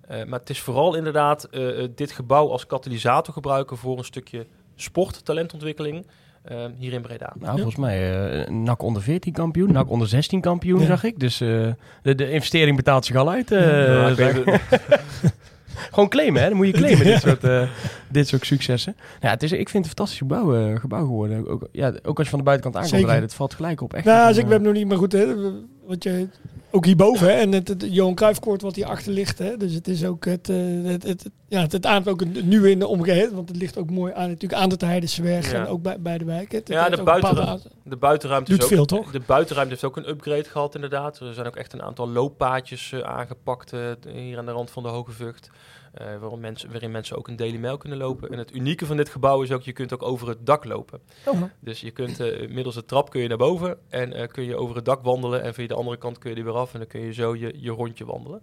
Eh, 0.08 0.24
maar 0.24 0.38
het 0.38 0.50
is 0.50 0.60
vooral 0.60 0.94
inderdaad 0.94 1.44
eh, 1.44 1.84
dit 1.94 2.12
gebouw 2.12 2.50
als 2.50 2.66
katalysator 2.66 3.34
gebruiken 3.34 3.76
voor 3.76 3.98
een 3.98 4.04
stukje 4.04 4.46
sport, 4.74 5.24
talentontwikkeling 5.24 6.06
eh, 6.44 6.56
hier 6.78 6.92
in 6.92 7.02
Breda. 7.02 7.32
Nou, 7.40 7.52
volgens 7.54 7.76
mij 7.76 8.20
eh 8.42 8.48
NAC 8.50 8.82
onder 8.82 9.02
14 9.02 9.32
kampioen, 9.32 9.72
NAC 9.72 9.90
onder 9.90 10.08
16 10.08 10.40
kampioen, 10.40 10.80
Ja. 10.80 10.86
zag 10.86 11.04
ik. 11.04 11.18
Dus 11.18 11.40
eh, 11.40 11.48
de, 12.02 12.14
de 12.14 12.30
investering 12.30 12.76
betaalt 12.76 13.04
zich 13.04 13.16
al 13.16 13.30
uit. 13.30 13.50
eh, 13.52 14.16
Ja, 14.18 14.32
Gewoon 15.92 16.08
claimen, 16.08 16.42
hè? 16.42 16.48
Dan 16.48 16.56
moet 16.56 16.66
je 16.66 16.72
claimen, 16.72 17.04
dit, 17.06 17.20
soort, 17.26 17.44
eh, 17.44 17.62
dit 18.12 18.28
soort 18.28 18.46
successen. 18.46 18.96
Ja, 19.20 19.30
het 19.30 19.42
is, 19.42 19.52
ik 19.52 19.68
vind 19.68 19.72
het 19.72 19.76
een 19.84 19.84
fantastisch 19.84 20.18
gebouw, 20.18 20.54
eh, 20.54 20.80
gebouw 20.80 21.04
geworden. 21.04 21.48
Ook, 21.48 21.68
ja, 21.72 21.92
ook 22.02 22.16
als 22.16 22.24
je 22.24 22.30
van 22.30 22.38
de 22.38 22.44
buitenkant 22.44 22.74
aankomt 22.76 22.90
Zeker. 22.94 23.06
rijden, 23.08 23.24
het 23.28 23.34
valt 23.34 23.54
gelijk 23.54 23.80
op. 23.80 23.94
Echt 23.94 24.04
Nou, 24.04 24.20
een, 24.20 24.34
dus 24.34 24.42
ik 24.44 24.50
heb 24.50 24.60
nog 24.62 24.72
niet, 24.72 24.86
maar 24.88 24.96
goed, 24.96 25.12
hè, 25.12 25.26
wat 25.86 26.02
je, 26.02 26.28
ook 26.70 26.84
hierboven, 26.84 27.26
hè, 27.26 27.32
en 27.32 27.52
het, 27.52 27.68
het 27.68 27.86
Johan 27.90 28.14
Cruijffkoord 28.14 28.62
wat 28.62 28.74
hierachter 28.76 29.12
ligt, 29.12 29.38
hè, 29.38 29.56
dus 29.56 29.74
het 29.74 29.88
is 29.88 30.04
ook 30.04 30.24
het, 30.24 30.48
eh, 30.48 30.56
het, 30.84 31.02
het, 31.02 31.22
het- 31.22 31.30
ja, 31.48 31.60
het, 31.60 31.72
het 31.72 31.86
ademt 31.86 32.08
ook 32.08 32.24
nieuwe 32.42 32.70
in 32.70 32.78
de 32.78 32.86
omgeving, 32.86 33.32
want 33.32 33.48
het 33.48 33.56
ligt 33.58 33.78
ook 33.78 33.90
mooi 33.90 34.12
aan, 34.14 34.28
natuurlijk 34.28 34.62
aan 34.62 34.68
de 34.68 34.86
Heidensweg 34.86 35.50
Ja. 35.52 35.58
en 35.60 35.66
ook 35.66 35.82
bij, 35.82 36.00
bij 36.00 36.18
de 36.18 36.24
wijk. 36.24 36.52
Het, 36.52 36.68
het 36.68 36.76
Ja, 36.76 36.88
de 36.88 36.98
ook 36.98 37.04
buiten- 37.04 37.34
bepaalde 37.34 37.50
aan- 37.50 37.60
De 37.84 37.96
buitenruimte 37.96 38.50
Doet 38.50 38.58
is 38.60 38.64
ook, 38.66 38.72
veel, 38.72 38.84
toch? 38.84 39.10
De 39.10 39.20
buitenruimte 39.26 39.72
heeft 39.74 39.84
ook 39.86 39.96
een 39.96 40.08
upgrade 40.08 40.44
gehad, 40.44 40.74
inderdaad. 40.74 41.18
Er 41.20 41.34
zijn 41.34 41.46
ook 41.46 41.56
echt 41.56 41.72
een 41.72 41.82
aantal 41.82 42.08
looppaadjes 42.08 42.92
eh, 42.92 43.00
aangepakt 43.00 43.72
hier 44.12 44.38
aan 44.38 44.46
de 44.46 44.52
rand 44.52 44.70
van 44.70 44.82
de 44.82 44.88
Hoge 44.88 45.12
Vught. 45.12 45.50
Eh, 45.92 46.18
waarom 46.18 46.40
mensen, 46.40 46.70
waarin 46.70 46.90
mensen 46.90 47.16
ook 47.16 47.28
een 47.28 47.36
Daily 47.36 47.58
Mail 47.58 47.76
kunnen 47.76 47.98
lopen. 47.98 48.30
En 48.30 48.38
het 48.38 48.54
unieke 48.54 48.86
van 48.86 48.96
dit 48.96 49.08
gebouw 49.08 49.42
is 49.42 49.52
ook, 49.52 49.62
je 49.62 49.72
kunt 49.72 49.92
ook 49.92 50.02
over 50.02 50.28
het 50.28 50.46
dak 50.46 50.64
lopen. 50.64 51.00
Oh, 51.26 51.42
Dus 51.60 51.80
je 51.80 51.90
kunt 51.90 52.20
eh, 52.20 52.48
middels 52.48 52.74
de 52.74 52.84
trap 52.84 53.10
kun 53.10 53.20
je 53.20 53.28
naar 53.28 53.38
boven 53.38 53.78
en 53.88 54.12
eh, 54.12 54.28
kun 54.28 54.44
je 54.44 54.56
over 54.56 54.76
het 54.76 54.84
dak 54.84 55.02
wandelen. 55.02 55.42
En 55.42 55.54
via 55.54 55.66
de 55.66 55.74
andere 55.74 55.96
kant 55.96 56.18
kun 56.18 56.30
je 56.30 56.36
er 56.36 56.44
weer 56.44 56.54
af 56.54 56.72
en 56.72 56.78
dan 56.78 56.88
kun 56.88 57.00
je 57.00 57.12
zo 57.12 57.36
je, 57.36 57.52
je 57.56 57.70
rondje 57.70 58.04
wandelen. 58.04 58.42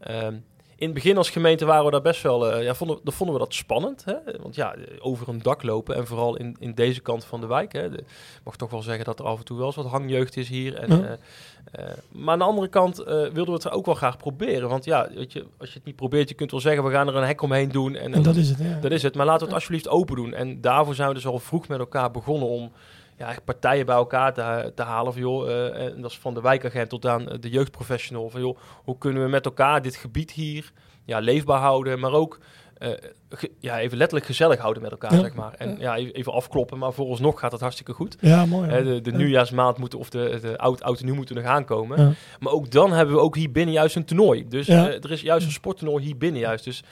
Ehm, 0.00 0.36
in 0.84 0.90
het 0.90 1.02
begin 1.02 1.16
als 1.16 1.30
gemeente 1.30 1.64
waren 1.64 1.84
we 1.84 1.90
daar 1.90 2.02
best 2.02 2.22
wel, 2.22 2.50
eh, 2.52 2.62
ja, 2.62 2.74
vonden, 2.74 2.98
dan 3.02 3.12
vonden 3.12 3.36
we 3.36 3.42
dat 3.42 3.54
spannend. 3.54 4.04
Hè? 4.04 4.14
Want 4.42 4.54
ja, 4.54 4.74
over 4.98 5.28
een 5.28 5.42
dak 5.42 5.62
lopen 5.62 5.96
en 5.96 6.06
vooral 6.06 6.36
in, 6.36 6.56
in 6.58 6.74
deze 6.74 7.00
kant 7.00 7.24
van 7.24 7.40
de 7.40 7.46
wijk. 7.46 7.72
Hè? 7.72 7.90
De, 7.90 8.04
mag 8.44 8.56
toch 8.56 8.70
wel 8.70 8.82
zeggen 8.82 9.04
dat 9.04 9.18
er 9.18 9.24
af 9.24 9.38
en 9.38 9.44
toe 9.44 9.56
wel 9.56 9.66
eens 9.66 9.76
wat 9.76 9.86
hangjeugd 9.86 10.36
is 10.36 10.48
hier. 10.48 10.74
En, 10.74 10.96
Ja. 10.96 11.02
eh, 11.02 11.84
eh, 11.84 11.96
maar 12.12 12.32
aan 12.32 12.38
de 12.38 12.44
andere 12.44 12.68
kant 12.68 12.96
wilden 13.06 13.44
we 13.44 13.52
het 13.52 13.64
er 13.64 13.72
ook 13.72 13.86
wel 13.86 13.94
graag 13.94 14.16
proberen. 14.16 14.68
Want 14.68 14.84
ja, 14.84 15.08
weet 15.14 15.32
je, 15.32 15.46
als 15.58 15.68
je 15.68 15.74
het 15.74 15.84
niet 15.84 15.96
probeert, 15.96 16.28
je 16.28 16.34
kunt 16.34 16.50
wel 16.50 16.60
zeggen, 16.60 16.84
we 16.84 16.90
gaan 16.90 17.08
er 17.08 17.16
een 17.16 17.26
hek 17.26 17.42
omheen 17.42 17.68
doen. 17.68 17.94
En, 17.96 18.14
en 18.14 18.22
dat 18.22 18.36
is 18.36 18.48
het, 18.48 18.58
ja. 18.58 18.78
dat 18.80 18.90
is 18.92 19.02
het. 19.02 19.14
Maar 19.14 19.26
laten 19.26 19.40
we 19.40 19.46
het 19.46 19.54
alsjeblieft 19.54 19.88
open 19.88 20.16
doen. 20.16 20.34
En 20.34 20.60
daarvoor 20.60 20.94
zijn 20.94 21.08
we 21.08 21.14
dus 21.14 21.26
al 21.26 21.38
vroeg 21.38 21.68
met 21.68 21.78
elkaar 21.78 22.10
begonnen 22.10 22.48
om 22.48 22.72
ja, 23.18 23.28
echt 23.28 23.44
partijen 23.44 23.86
bij 23.86 23.94
elkaar 23.94 24.32
te, 24.34 24.72
te 24.74 24.82
halen. 24.82 25.12
Van, 25.12 25.22
joh, 25.22 25.50
eh, 25.50 25.86
en 25.86 26.00
dat 26.00 26.10
is 26.10 26.18
van 26.18 26.34
de 26.34 26.40
wijkagent 26.40 26.88
tot 26.88 27.06
aan 27.06 27.24
de 27.40 27.48
jeugdprofessional. 27.50 28.30
Van, 28.30 28.40
joh, 28.40 28.58
hoe 28.84 28.98
kunnen 28.98 29.22
we 29.22 29.28
met 29.28 29.44
elkaar 29.44 29.82
dit 29.82 29.96
gebied 29.96 30.30
hier 30.30 30.72
ja, 31.04 31.18
leefbaar 31.18 31.60
houden, 31.60 31.98
maar 31.98 32.12
ook 32.12 32.38
eh, 32.74 32.90
ge- 33.30 33.50
ja, 33.58 33.78
even 33.78 33.96
letterlijk 33.96 34.26
gezellig 34.26 34.58
houden 34.60 34.82
met 34.82 34.90
elkaar, 34.90 35.12
Ja. 35.14 35.20
zeg 35.20 35.34
maar. 35.34 35.54
En 35.54 35.76
ja, 35.78 35.96
even 35.96 36.14
even 36.14 36.32
afkloppen, 36.32 36.78
maar 36.78 36.92
vooralsnog 36.92 37.40
gaat 37.40 37.52
het 37.52 37.60
hartstikke 37.60 37.92
goed. 37.92 38.16
Ja, 38.20 38.46
mooi. 38.46 38.68
Hè, 38.70 38.84
de 38.84 39.00
de 39.00 39.10
Ja. 39.10 39.16
nieuwjaarsmaand 39.16 39.78
moeten, 39.78 39.98
of 39.98 40.10
de, 40.10 40.38
de 40.42 40.58
oud, 40.58 40.82
oud 40.82 41.02
nieuw 41.02 41.14
moeten 41.14 41.34
nog 41.36 41.44
aankomen. 41.44 42.16
Maar 42.40 42.52
ook 42.52 42.70
dan 42.70 42.92
hebben 42.92 43.14
we 43.14 43.20
ook 43.20 43.36
hier 43.36 43.50
binnen 43.52 43.74
juist 43.74 43.96
een 43.96 44.04
toernooi. 44.04 44.48
Dus 44.48 44.66
Ja. 44.66 44.88
eh, 44.88 45.04
er 45.04 45.10
is 45.10 45.20
juist 45.20 45.46
een 45.46 45.52
sporttoernooi 45.52 46.04
hier 46.04 46.16
binnen 46.16 46.40
juist. 46.40 46.64
Dus 46.64 46.82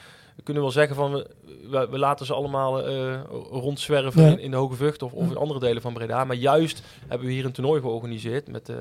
we 0.43 0.51
kunnen 0.51 0.63
wel 0.63 0.71
zeggen 0.71 0.95
van 0.95 1.11
we, 1.13 1.27
we, 1.69 1.87
we 1.91 1.97
laten 1.99 2.25
ze 2.25 2.33
allemaal 2.33 2.87
eh, 2.87 3.19
rondzwerven 3.51 4.21
Ja. 4.21 4.27
in, 4.29 4.39
in 4.39 4.51
de 4.51 4.57
Hoge 4.57 4.75
Vught 4.75 5.03
of, 5.03 5.13
of 5.13 5.29
in 5.29 5.37
andere 5.37 5.59
delen 5.59 5.81
van 5.81 5.93
Breda. 5.93 6.23
Maar 6.25 6.35
juist 6.35 6.83
hebben 7.07 7.27
we 7.27 7.33
hier 7.33 7.45
een 7.45 7.51
toernooi 7.51 7.81
georganiseerd 7.81 8.47
met, 8.47 8.69
eh, 8.69 8.75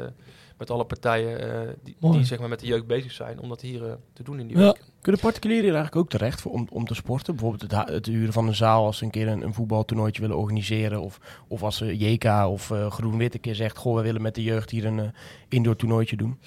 met 0.63 0.71
alle 0.71 0.85
partijen 0.85 1.41
eh, 1.53 1.75
die, 1.85 1.97
die 2.13 2.25
zeg 2.25 2.39
maar, 2.39 2.49
met 2.49 2.61
de 2.61 2.67
jeugd 2.67 2.87
bezig 2.87 3.13
zijn, 3.13 3.39
om 3.41 3.49
dat 3.49 3.61
hier 3.61 3.85
eh, 3.87 3.93
te 4.13 4.23
doen 4.23 4.41
in 4.41 4.47
die 4.47 4.57
Ja. 4.59 4.65
week. 4.65 4.81
Kunnen 5.01 5.21
particulieren 5.21 5.65
hier 5.65 5.75
eigenlijk 5.75 6.05
ook 6.05 6.11
terecht 6.11 6.41
voor, 6.41 6.53
om, 6.53 6.67
om 6.71 6.85
te 6.87 6.95
sporten? 6.95 7.35
Bijvoorbeeld 7.37 7.71
het, 7.73 7.89
het 7.89 8.07
huren 8.07 8.33
van 8.33 8.47
een 8.49 8.55
zaal 8.55 8.85
als 8.85 8.99
ze 8.99 9.05
een 9.05 9.11
keer 9.11 9.29
een, 9.29 9.43
een 9.43 9.55
voetbaltoernooitje 9.55 10.21
willen 10.21 10.37
organiseren. 10.37 11.01
Of, 11.01 11.19
of 11.49 11.63
als 11.63 11.77
ze 11.77 11.97
JK 11.97 12.25
of 12.49 12.71
eh, 12.71 12.91
Groen-Wit 12.91 13.35
een 13.35 13.41
keer 13.41 13.55
zegt, 13.55 13.77
goh, 13.77 13.97
we 13.97 14.03
willen 14.03 14.23
met 14.23 14.35
de 14.35 14.43
jeugd 14.43 14.71
hier 14.71 14.85
een 14.85 15.13
indoor 15.49 15.77
toernooitje 15.77 16.17
doen. 16.17 16.39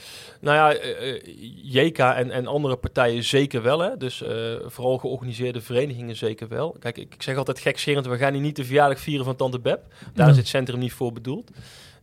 Nou 0.42 0.56
ja, 0.76 0.80
JK 1.64 1.98
en, 1.98 2.32
en 2.32 2.48
andere 2.48 2.76
partijen 2.76 3.24
zeker 3.24 3.62
wel. 3.62 3.80
Hè? 3.80 3.98
Dus 3.98 4.22
eh, 4.22 4.54
vooral 4.66 4.98
georganiseerde 4.98 5.62
verenigingen 5.62 6.16
zeker 6.16 6.48
wel. 6.48 6.76
Kijk, 6.80 6.98
ik, 6.98 7.14
ik 7.14 7.22
zeg 7.22 7.38
altijd 7.38 7.60
gekscherend, 7.60 8.06
we 8.08 8.18
gaan 8.18 8.34
hier 8.34 8.42
niet 8.42 8.56
de 8.56 8.66
verjaardag 8.66 9.00
vieren 9.00 9.26
van 9.26 9.36
Tante 9.36 9.60
Beb. 9.60 9.82
Daar 10.14 10.26
Ja. 10.26 10.32
is 10.32 10.38
het 10.38 10.48
centrum 10.48 10.80
niet 10.80 10.94
voor 10.94 11.14
bedoeld. 11.14 11.52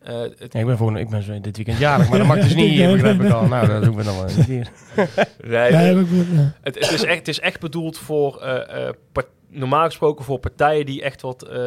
Eh, 0.05 0.21
het, 0.21 0.53
Ja, 0.53 0.61
ik 0.61 0.67
ben, 0.67 0.77
voor, 0.77 0.99
ik 0.99 1.09
ben 1.11 1.23
zo 1.23 1.41
dit 1.41 1.57
weekend 1.57 1.79
jarig, 1.79 2.09
maar 2.09 2.19
dat 2.19 2.27
mag 2.27 2.37
dus 2.41 2.55
niet 2.63 2.71
hier, 2.71 2.93
begrijp 2.93 3.21
ik 3.23 3.31
al. 3.31 3.47
Nou, 3.47 3.67
dat 3.67 3.83
doen 3.85 3.97
we 3.97 4.03
dan 4.03 4.17
wel 4.17 4.27
niet 4.37 4.47
hier. 4.47 4.69
nee. 5.47 5.73
Het, 6.61 6.75
het, 6.75 6.91
is 6.91 7.03
echt, 7.05 7.19
het 7.19 7.29
is 7.29 7.41
echt 7.41 7.61
bedoeld 7.61 7.99
voor, 7.99 8.41
eh, 8.41 8.87
eh, 8.89 8.95
part- 9.13 9.27
normaal 9.53 9.85
gesproken 9.85 10.25
voor 10.25 10.39
partijen 10.39 10.87
die 10.87 11.03
echt 11.03 11.23
wat... 11.23 11.43
eh, 11.43 11.67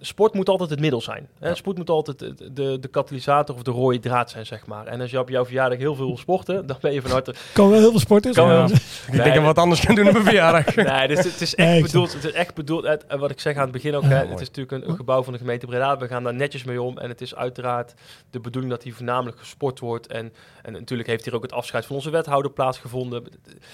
sport 0.00 0.34
moet 0.34 0.48
altijd 0.48 0.70
het 0.70 0.80
middel 0.80 1.00
zijn. 1.00 1.28
Hè? 1.38 1.48
Ja. 1.48 1.54
Sport 1.54 1.76
moet 1.76 1.90
altijd 1.90 2.18
de, 2.18 2.52
de, 2.52 2.78
de 2.80 2.88
katalysator 2.88 3.54
of 3.54 3.62
de 3.62 3.70
rode 3.70 3.98
draad 3.98 4.30
zijn, 4.30 4.46
zeg 4.46 4.66
maar. 4.66 4.86
En 4.86 5.00
als 5.00 5.10
je 5.10 5.18
op 5.18 5.28
jouw 5.28 5.44
verjaardag 5.44 5.78
heel 5.78 5.94
veel 5.94 6.06
wil 6.06 6.18
sporten, 6.18 6.66
dan 6.66 6.76
ben 6.80 6.92
je 6.92 7.02
van 7.02 7.10
harte... 7.10 7.34
Kan 7.52 7.70
wel 7.70 7.78
heel 7.78 7.90
veel 7.90 8.00
sporten. 8.00 8.32
Kan 8.32 8.48
wel. 8.48 8.64
Ik 8.64 8.70
denk 9.06 9.24
dat 9.24 9.34
we 9.34 9.40
wat 9.40 9.58
anders 9.58 9.80
gaan 9.80 9.94
doen 9.94 10.06
op 10.06 10.12
mijn 10.12 10.24
verjaardag. 10.24 10.74
Nee, 10.90 11.08
dus 11.08 11.24
het 11.24 11.40
is 11.40 11.54
echt 11.54 11.68
Nee, 11.68 11.82
bedoeld. 11.82 12.12
Het 12.12 12.24
is 12.24 12.32
echt 12.32 12.54
bedoeld. 12.54 12.84
Het, 12.86 13.06
en 13.06 13.18
wat 13.18 13.30
ik 13.30 13.40
zeg 13.40 13.56
aan 13.56 13.62
het 13.62 13.72
begin 13.72 13.94
ook. 13.94 14.02
Ja, 14.02 14.08
hè, 14.08 14.26
het 14.26 14.40
is 14.40 14.46
natuurlijk 14.48 14.82
een, 14.82 14.90
een 14.90 14.96
gebouw 14.96 15.22
van 15.22 15.32
de 15.32 15.38
gemeente 15.38 15.66
Breda. 15.66 15.96
We 15.98 16.06
gaan 16.08 16.22
daar 16.24 16.34
netjes 16.34 16.64
mee 16.64 16.82
om. 16.82 16.98
En 16.98 17.08
het 17.08 17.20
is 17.20 17.34
uiteraard 17.34 17.94
de 18.30 18.40
bedoeling 18.40 18.72
dat 18.72 18.82
hier 18.82 18.94
voornamelijk 18.94 19.38
gesport 19.38 19.78
wordt. 19.80 20.06
En, 20.06 20.32
en 20.62 20.72
natuurlijk 20.72 21.08
heeft 21.08 21.24
hier 21.24 21.34
ook 21.34 21.42
het 21.42 21.52
afscheid 21.52 21.86
van 21.86 21.96
onze 21.96 22.10
wethouder 22.10 22.50
plaatsgevonden. 22.50 23.24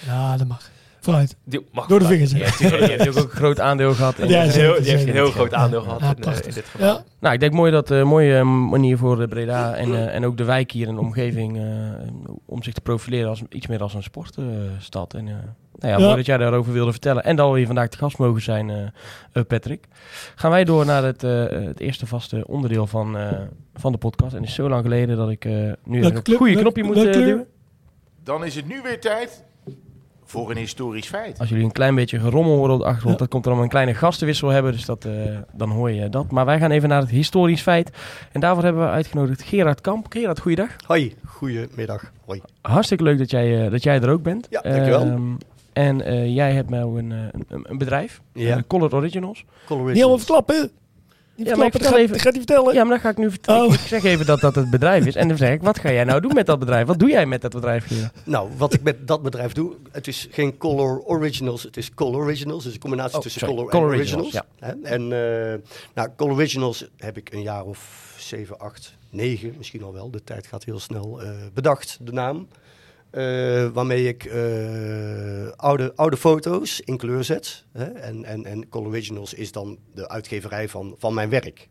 Ja, 0.05 0.37
dat 0.37 0.47
mag. 0.47 0.69
Vooruit. 1.07 1.35
Die 1.43 1.67
mag 1.71 1.87
Door 1.87 1.99
de 1.99 2.05
vingers. 2.05 2.31
Hebt 2.33 2.59
natuurlijk 2.61 3.17
ook 3.17 3.23
een 3.23 3.29
groot 3.29 3.59
aandeel 3.59 3.93
gehad. 3.93 4.19
In, 4.19 4.27
Ja, 4.27 4.43
Die 4.43 4.51
eh, 4.51 4.57
heeft, 4.67 4.81
die 4.83 4.91
heeft 4.91 5.07
een 5.07 5.13
heel 5.13 5.31
groot 5.31 5.53
aandeel 5.53 5.81
gehad 5.81 6.01
in, 6.01 6.23
eh, 6.23 6.33
in 6.45 6.53
dit 6.53 6.65
geval. 6.65 6.87
Ja. 6.87 7.03
Nou, 7.19 7.33
ik 7.33 7.39
denk 7.39 7.53
mooi 7.53 7.71
dat 7.71 7.89
een 7.89 8.07
mooie 8.07 8.43
manier 8.43 8.97
voor 8.97 9.21
eh, 9.21 9.27
Breda 9.27 9.75
en, 9.75 9.93
eh, 9.95 10.15
en 10.15 10.25
ook 10.25 10.37
de 10.37 10.43
wijk 10.43 10.71
hier 10.71 10.87
in 10.87 10.95
de 10.95 11.01
omgeving 11.01 11.57
eh, 11.57 11.63
om 12.45 12.63
zich 12.63 12.73
te 12.73 12.81
profileren 12.81 13.29
als 13.29 13.41
iets 13.49 13.67
meer 13.67 13.81
als 13.81 13.93
een 13.93 14.03
sportstad. 14.03 15.13
en 15.13 15.27
eh, 15.27 15.33
nou 15.79 15.93
ja, 15.93 15.97
Ja. 15.99 16.03
mooi 16.05 16.15
dat 16.15 16.25
jij 16.25 16.37
daarover 16.37 16.73
wilde 16.73 16.91
vertellen. 16.91 17.23
En 17.23 17.35
dat 17.35 17.51
we 17.51 17.57
hier 17.57 17.65
vandaag 17.65 17.87
te 17.89 17.97
gast 17.97 18.17
mogen 18.17 18.41
zijn, 18.41 18.69
eh, 18.69 18.77
eh, 19.33 19.43
Patrick. 19.47 19.85
Gaan 20.35 20.51
wij 20.51 20.63
door 20.63 20.85
naar 20.85 21.03
het, 21.03 21.23
eh, 21.23 21.45
het 21.49 21.79
eerste 21.79 22.05
vaste 22.05 22.47
onderdeel 22.47 22.87
van, 22.87 23.17
eh, 23.17 23.31
van 23.75 23.91
de 23.91 23.97
podcast. 23.97 24.33
En 24.33 24.39
het 24.39 24.49
is 24.49 24.55
zo 24.55 24.69
lang 24.69 24.81
geleden 24.83 25.17
dat 25.17 25.29
ik 25.29 25.45
eh, 25.45 25.53
nu 25.83 25.99
kleur- 26.11 26.37
goede 26.37 26.55
knopje 26.55 26.83
moet 26.83 26.95
eh, 26.97 27.11
duwen. 27.13 27.45
Dan 28.23 28.45
is 28.45 28.55
het 28.55 28.67
nu 28.67 28.81
weer 28.83 28.99
tijd 28.99 29.43
voor 30.29 30.51
een 30.51 30.57
historisch 30.57 31.07
feit. 31.07 31.39
Als 31.39 31.49
jullie 31.49 31.63
een 31.63 31.71
klein 31.71 31.95
beetje 31.95 32.19
gerommel 32.19 32.55
horen 32.55 32.73
op 32.73 32.79
de 32.79 32.85
achtergrond, 32.85 33.13
Ja. 33.15 33.19
dat 33.19 33.29
komt 33.29 33.45
er 33.45 33.51
om 33.51 33.59
een 33.59 33.67
kleine 33.69 33.93
gastenwissel 33.93 34.49
hebben. 34.49 34.71
Dus 34.71 34.85
dat, 34.85 35.05
eh, 35.05 35.11
dan 35.53 35.69
hoor 35.69 35.91
je 35.91 36.09
dat. 36.09 36.31
Maar 36.31 36.45
wij 36.45 36.59
gaan 36.59 36.71
even 36.71 36.89
naar 36.89 37.01
het 37.01 37.09
historisch 37.09 37.61
feit. 37.61 37.91
En 38.31 38.39
daarvoor 38.39 38.63
hebben 38.63 38.81
we 38.83 38.89
uitgenodigd 38.89 39.41
Gerard 39.41 39.81
Kamp. 39.81 40.05
Gerard, 40.09 40.39
goeiedag. 40.39 40.69
Hoi, 40.85 41.15
goedemiddag. 41.25 42.11
Hoi. 42.25 42.41
Hartstikke 42.61 43.03
leuk 43.03 43.17
dat 43.17 43.31
jij, 43.31 43.65
eh, 43.65 43.71
dat 43.71 43.83
jij 43.83 44.01
er 44.01 44.09
ook 44.09 44.23
bent. 44.23 44.47
Ja, 44.49 44.61
dankjewel. 44.61 45.01
Ehm, 45.01 45.21
en 45.73 46.01
eh, 46.01 46.35
jij 46.35 46.51
hebt 46.53 46.69
nou 46.69 46.99
een, 46.99 47.11
eh, 47.11 47.17
een, 47.47 47.65
een 47.69 47.77
bedrijf, 47.77 48.21
Ja. 48.33 48.63
Color 48.67 48.95
Originals. 48.95 49.45
Color 49.65 49.85
Niet 49.91 49.97
allemaal 50.01 50.17
verklappen. 50.17 50.71
Ja, 51.45 51.55
maar 51.55 51.65
ik 51.65 51.71
vertel 51.71 51.79
dat 51.79 51.87
gaat, 51.89 51.97
even- 51.99 52.11
dat 52.11 52.21
gaat 52.21 52.33
hij 52.35 52.41
vertellen. 52.45 52.73
Ja, 52.73 52.81
maar 52.83 52.89
dan 52.91 52.99
ga 52.99 53.09
ik 53.09 53.17
nu 53.17 53.29
vertellen. 53.29 53.65
Oh. 53.67 53.73
Ik 53.73 53.79
zeg 53.79 54.03
even 54.03 54.25
dat 54.25 54.39
dat 54.39 54.55
het 54.55 54.69
bedrijf 54.69 55.05
is. 55.05 55.15
En 55.15 55.27
dan 55.27 55.37
zeg 55.37 55.51
ik, 55.53 55.61
wat 55.61 55.79
ga 55.79 55.91
jij 55.91 56.03
nou 56.03 56.21
doen 56.21 56.33
met 56.33 56.45
dat 56.45 56.59
bedrijf? 56.59 56.87
Wat 56.87 56.99
doe 56.99 57.09
jij 57.09 57.25
met 57.25 57.41
dat 57.41 57.51
bedrijf, 57.51 57.87
Gerard? 57.87 58.13
Nou, 58.23 58.49
wat 58.57 58.73
ik 58.73 58.81
met 58.83 59.07
dat 59.07 59.21
bedrijf 59.21 59.51
doe, 59.53 59.73
het 59.91 60.07
is 60.07 60.27
geen 60.31 60.57
Color 60.57 61.01
Originals, 61.05 61.63
het 61.63 61.77
is 61.77 61.93
Color 61.93 62.15
Originals. 62.21 62.63
Dus 62.63 62.73
een 62.73 62.79
combinatie 62.79 63.15
Oh, 63.15 63.21
tussen 63.21 63.39
sorry, 63.41 63.55
Color, 63.55 63.69
Color 63.71 63.89
en 63.91 63.95
Originals, 63.97 64.25
Originals. 64.61 64.83
En 64.83 65.01
uh, 65.01 65.69
nou, 65.93 66.09
Color 66.15 66.33
Originals 66.33 66.87
heb 66.97 67.17
ik 67.17 67.31
een 67.33 67.41
jaar 67.41 67.63
of 67.63 68.13
7, 68.17 68.59
8, 68.59 68.93
9, 69.09 69.53
misschien 69.57 69.83
al 69.83 69.93
wel. 69.93 70.09
De 70.11 70.23
tijd 70.23 70.47
gaat 70.47 70.63
heel 70.63 70.79
snel. 70.79 71.23
Uh, 71.23 71.29
bedacht, 71.53 71.97
de 72.01 72.11
naam. 72.11 72.47
Uh, 73.17 73.67
waarmee 73.73 74.07
ik 74.07 74.25
uh, 74.25 75.51
oude, 75.55 75.93
oude 75.95 76.17
foto's 76.17 76.79
in 76.79 76.97
kleur 76.97 77.23
zet. 77.23 77.65
Hè? 77.71 77.85
En, 77.85 78.23
en, 78.23 78.45
en 78.45 78.69
Color 78.69 78.87
Originals 78.87 79.33
is 79.33 79.51
dan 79.51 79.77
de 79.93 80.09
uitgeverij 80.09 80.69
van, 80.69 80.95
van 80.97 81.13
mijn 81.13 81.29
werk. 81.29 81.67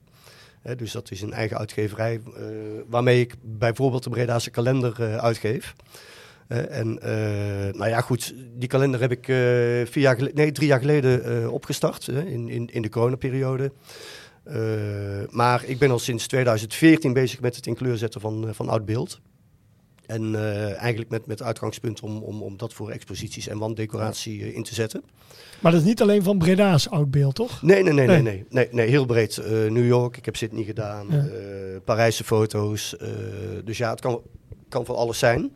Hè? 0.63 0.77
Dus 0.77 0.93
dat 0.93 1.11
is 1.11 1.23
een 1.23 1.33
eigen 1.33 1.59
uitgeverij 1.59 2.21
uh, 2.27 2.45
waarmee 2.87 3.21
ik 3.21 3.35
bijvoorbeeld 3.43 4.05
de 4.05 4.11
Bredaanse 4.11 4.51
kalender 4.51 5.19
uitgeef. 5.21 5.75
en 6.49 6.95
nou 7.77 7.89
ja, 7.89 8.01
goed, 8.01 8.35
die 8.55 8.69
kalender 8.69 9.01
heb 9.01 9.13
ik 9.13 9.25
vier 9.91 10.03
jaar 10.03 10.31
nee, 10.35 10.53
drie 10.53 10.69
jaar 10.69 10.81
geleden 10.81 11.51
opgestart 11.51 12.09
in, 12.09 12.49
in, 12.49 12.67
in 12.73 12.83
de 12.83 12.89
coronaperiode. 12.89 13.73
maar 15.31 15.65
ik 15.65 15.79
ben 15.79 15.91
al 15.91 15.99
sinds 15.99 16.27
2014 16.27 17.13
bezig 17.13 17.41
met 17.41 17.57
het 17.57 17.67
in 17.67 17.75
kleur 17.75 17.97
zetten 17.97 18.21
van, 18.21 18.49
van 18.55 18.69
oud 18.69 18.85
beeld. 18.85 19.21
En 20.07 20.33
uh, 20.33 20.81
eigenlijk 20.81 21.11
met, 21.11 21.27
met 21.27 21.43
uitgangspunt 21.43 22.01
om, 22.01 22.23
om, 22.23 22.43
om 22.43 22.57
dat 22.57 22.73
voor 22.73 22.91
exposities 22.91 23.49
en 23.49 23.59
wanddecoratie 23.59 24.39
uh, 24.41 24.55
in 24.55 24.63
te 24.63 24.75
zetten. 24.75 25.03
Maar 25.61 25.73
dat 25.73 25.81
is 25.81 25.87
niet 25.87 26.03
alleen 26.03 26.23
van 26.23 26.39
Breda's 26.39 26.89
oud 26.89 27.11
beeld, 27.11 27.35
toch? 27.35 27.63
Nee, 27.63 27.83
nee, 27.83 27.93
nee, 27.93 28.07
nee, 28.07 28.23
nee, 28.23 28.45
nee, 28.51 28.69
nee 28.71 28.89
heel 28.89 29.07
breed. 29.07 29.37
Uh, 29.37 29.47
New 29.71 29.87
York, 29.87 30.17
ik 30.17 30.25
heb 30.25 30.37
Sydney 30.37 30.65
gedaan, 30.65 31.07
Ja. 31.11 31.25
Parijse 31.85 32.25
foto's. 32.25 32.97
dus 33.65 33.79
ja, 33.79 33.91
het 33.91 34.01
kan, 34.01 34.21
kan 34.69 34.85
van 34.85 34.97
alles 34.97 35.19
zijn. 35.19 35.53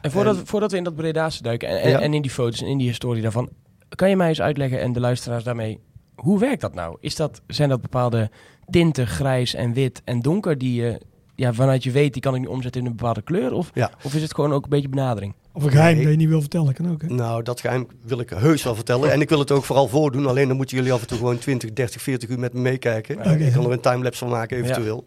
En 0.00 0.10
voordat, 0.10 0.36
en, 0.36 0.46
voordat 0.46 0.70
we 0.70 0.76
in 0.76 0.84
dat 0.84 0.94
Bredaanse 0.94 1.42
duiken 1.42 1.68
en, 1.68 1.80
en, 1.80 1.90
Ja. 1.90 2.00
en 2.00 2.14
in 2.14 2.22
die 2.22 2.30
foto's 2.30 2.60
en 2.60 2.66
in 2.66 2.78
die 2.78 2.88
historie 2.88 3.22
daarvan, 3.22 3.48
kan 3.88 4.08
je 4.08 4.16
mij 4.16 4.28
eens 4.28 4.40
uitleggen 4.40 4.80
en 4.80 4.92
de 4.92 5.00
luisteraars 5.00 5.44
daarmee, 5.44 5.80
hoe 6.14 6.38
werkt 6.38 6.60
dat 6.60 6.74
nou? 6.74 6.96
Is 7.00 7.16
dat, 7.16 7.40
zijn 7.46 7.68
dat 7.68 7.80
bepaalde 7.80 8.30
tinten, 8.70 9.06
grijs 9.06 9.54
en 9.54 9.72
wit 9.72 10.02
en 10.04 10.20
donker, 10.20 10.58
die 10.58 10.82
je 10.82 11.00
ja, 11.40 11.52
vanuit 11.52 11.82
je 11.84 11.90
weet, 11.90 12.12
die 12.12 12.22
kan 12.22 12.34
ik 12.34 12.40
nu 12.40 12.46
omzetten 12.46 12.80
in 12.80 12.86
een 12.86 12.96
bepaalde 12.96 13.22
kleur? 13.22 13.52
Of, 13.52 13.70
Ja. 13.74 13.90
of 14.02 14.14
is 14.14 14.22
het 14.22 14.34
gewoon 14.34 14.52
ook 14.52 14.62
een 14.64 14.70
beetje 14.70 14.88
benadering? 14.88 15.34
Of 15.52 15.62
een 15.64 15.70
geheim 15.70 15.94
Nee. 15.94 16.02
dat 16.04 16.12
je 16.12 16.18
niet 16.18 16.28
wil 16.28 16.40
vertellen, 16.40 16.74
kan 16.74 16.90
ook. 16.90 17.02
Hè? 17.02 17.08
Nou, 17.08 17.42
dat 17.42 17.60
geheim 17.60 17.86
wil 18.02 18.20
ik 18.20 18.30
heus 18.30 18.62
wel 18.62 18.74
vertellen. 18.74 19.12
En 19.12 19.20
ik 19.20 19.28
wil 19.28 19.38
het 19.38 19.50
ook 19.50 19.64
vooral 19.64 19.88
voordoen. 19.88 20.26
Alleen 20.26 20.48
dan 20.48 20.56
moeten 20.56 20.76
jullie 20.76 20.92
af 20.92 21.00
en 21.00 21.06
toe 21.06 21.18
gewoon 21.18 21.38
20, 21.38 21.72
30, 21.72 22.02
40 22.02 22.28
uur 22.28 22.38
met 22.38 22.52
me 22.52 22.60
meekijken. 22.60 23.40
Ik 23.40 23.52
kan 23.52 23.64
er 23.64 23.72
een 23.72 23.80
timelapse 23.80 24.18
van 24.18 24.28
maken 24.28 24.56
eventueel. 24.56 25.04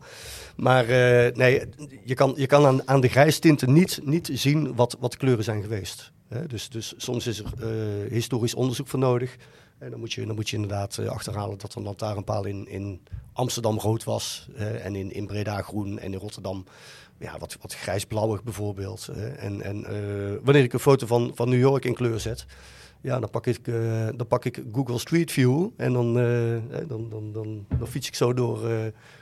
Maar 0.56 0.84
uh, 0.84 0.89
nee, 1.36 1.62
je 2.04 2.13
kan, 2.13 2.34
je 2.38 2.46
kan 2.46 2.65
aan, 2.65 2.88
aan 2.88 3.02
de 3.02 3.08
grijstinten 3.08 3.74
niet, 3.74 4.00
niet 4.04 4.30
zien 4.34 4.76
wat, 4.76 4.98
wat 5.00 5.12
de 5.12 5.17
kleuren 5.17 5.43
zijn 5.43 5.62
geweest. 5.62 6.12
Hè? 6.30 6.48
Dus, 6.48 6.69
dus 6.69 6.93
soms 6.98 7.28
is 7.28 7.39
er 7.39 7.46
uh, 7.62 7.67
historisch 8.12 8.54
onderzoek 8.54 8.88
voor 8.88 9.00
nodig. 9.00 9.36
En 9.84 9.89
dan 9.89 10.00
moet 10.00 10.13
je, 10.13 10.26
dan 10.26 10.36
moet 10.36 10.50
je 10.50 10.56
inderdaad 10.56 10.98
uh, 10.98 11.08
achterhalen 11.08 11.58
dat 11.58 11.76
een 11.76 11.84
lantaarnpaal 11.84 12.46
in, 12.46 12.67
in 12.67 13.02
Amsterdam 13.34 13.80
rood 13.80 14.04
was. 14.04 14.48
en 14.58 14.96
in, 14.96 15.12
in 15.12 15.28
Breda 15.28 15.62
groen 15.62 16.00
en 16.00 16.13
in 16.13 16.19
Rotterdam 16.19 16.65
ja, 17.19 17.38
wat, 17.38 17.58
wat 17.62 17.74
grijsblauwig 17.74 18.43
bijvoorbeeld. 18.43 19.08
en 19.38 19.62
en 19.62 19.82
wanneer 20.43 20.63
ik 20.63 20.74
een 20.74 20.80
foto 20.80 21.08
van, 21.08 21.32
van 21.36 21.50
New 21.50 21.60
York 21.60 21.86
in 21.86 21.93
kleur 21.93 22.19
zet, 22.19 22.46
ja, 23.02 23.19
dan 23.19 23.30
pak 23.30 23.48
ik, 23.48 23.65
dan 24.15 24.28
pak 24.28 24.46
ik 24.46 24.63
Google 24.72 24.98
Street 24.98 25.32
View 25.32 25.69
en 25.78 25.93
dan, 25.93 26.13
dan, 26.13 27.10
dan, 27.10 27.32
dan, 27.34 27.65
dan, 27.78 27.88
fiets 27.88 28.08
ik 28.08 28.15
zo 28.15 28.34
door 28.34 28.69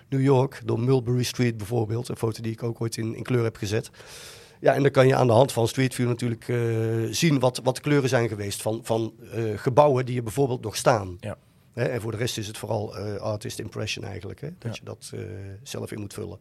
New 0.09 0.21
York, 0.21 0.61
door 0.65 0.79
Mulberry 0.79 1.23
Street 1.23 1.57
bijvoorbeeld. 1.57 2.09
Een 2.09 2.17
foto 2.17 2.41
die 2.41 2.51
ik 2.51 2.63
ook 2.63 2.81
ooit 2.81 2.97
in, 2.97 3.15
in 3.15 3.23
kleur 3.23 3.43
heb 3.43 3.55
gezet. 3.55 3.91
Ja, 4.61 4.73
en 4.73 4.81
dan 4.81 4.91
kan 4.91 5.07
je 5.07 5.15
aan 5.15 5.27
de 5.27 5.33
hand 5.33 5.51
van 5.51 5.67
Street 5.67 5.93
View 5.95 6.07
natuurlijk 6.07 6.45
zien 7.11 7.39
wat, 7.39 7.59
wat 7.63 7.75
de 7.75 7.81
kleuren 7.81 8.09
zijn 8.09 8.27
geweest 8.29 8.61
van, 8.61 8.79
van 8.83 9.13
gebouwen 9.55 10.05
die 10.05 10.17
er 10.17 10.23
bijvoorbeeld 10.23 10.63
nog 10.63 10.75
staan. 10.75 11.17
Ja. 11.19 11.37
Hè, 11.73 11.83
en 11.83 12.01
voor 12.01 12.11
de 12.11 12.17
rest 12.17 12.37
is 12.37 12.47
het 12.47 12.57
vooral 12.57 12.95
artist 13.19 13.59
impression 13.59 14.05
eigenlijk, 14.05 14.41
hè, 14.41 14.47
dat 14.59 14.71
Ja. 14.75 14.79
je 14.79 14.85
dat 14.85 15.11
zelf 15.63 15.91
in 15.91 15.99
moet 15.99 16.13
vullen. 16.13 16.37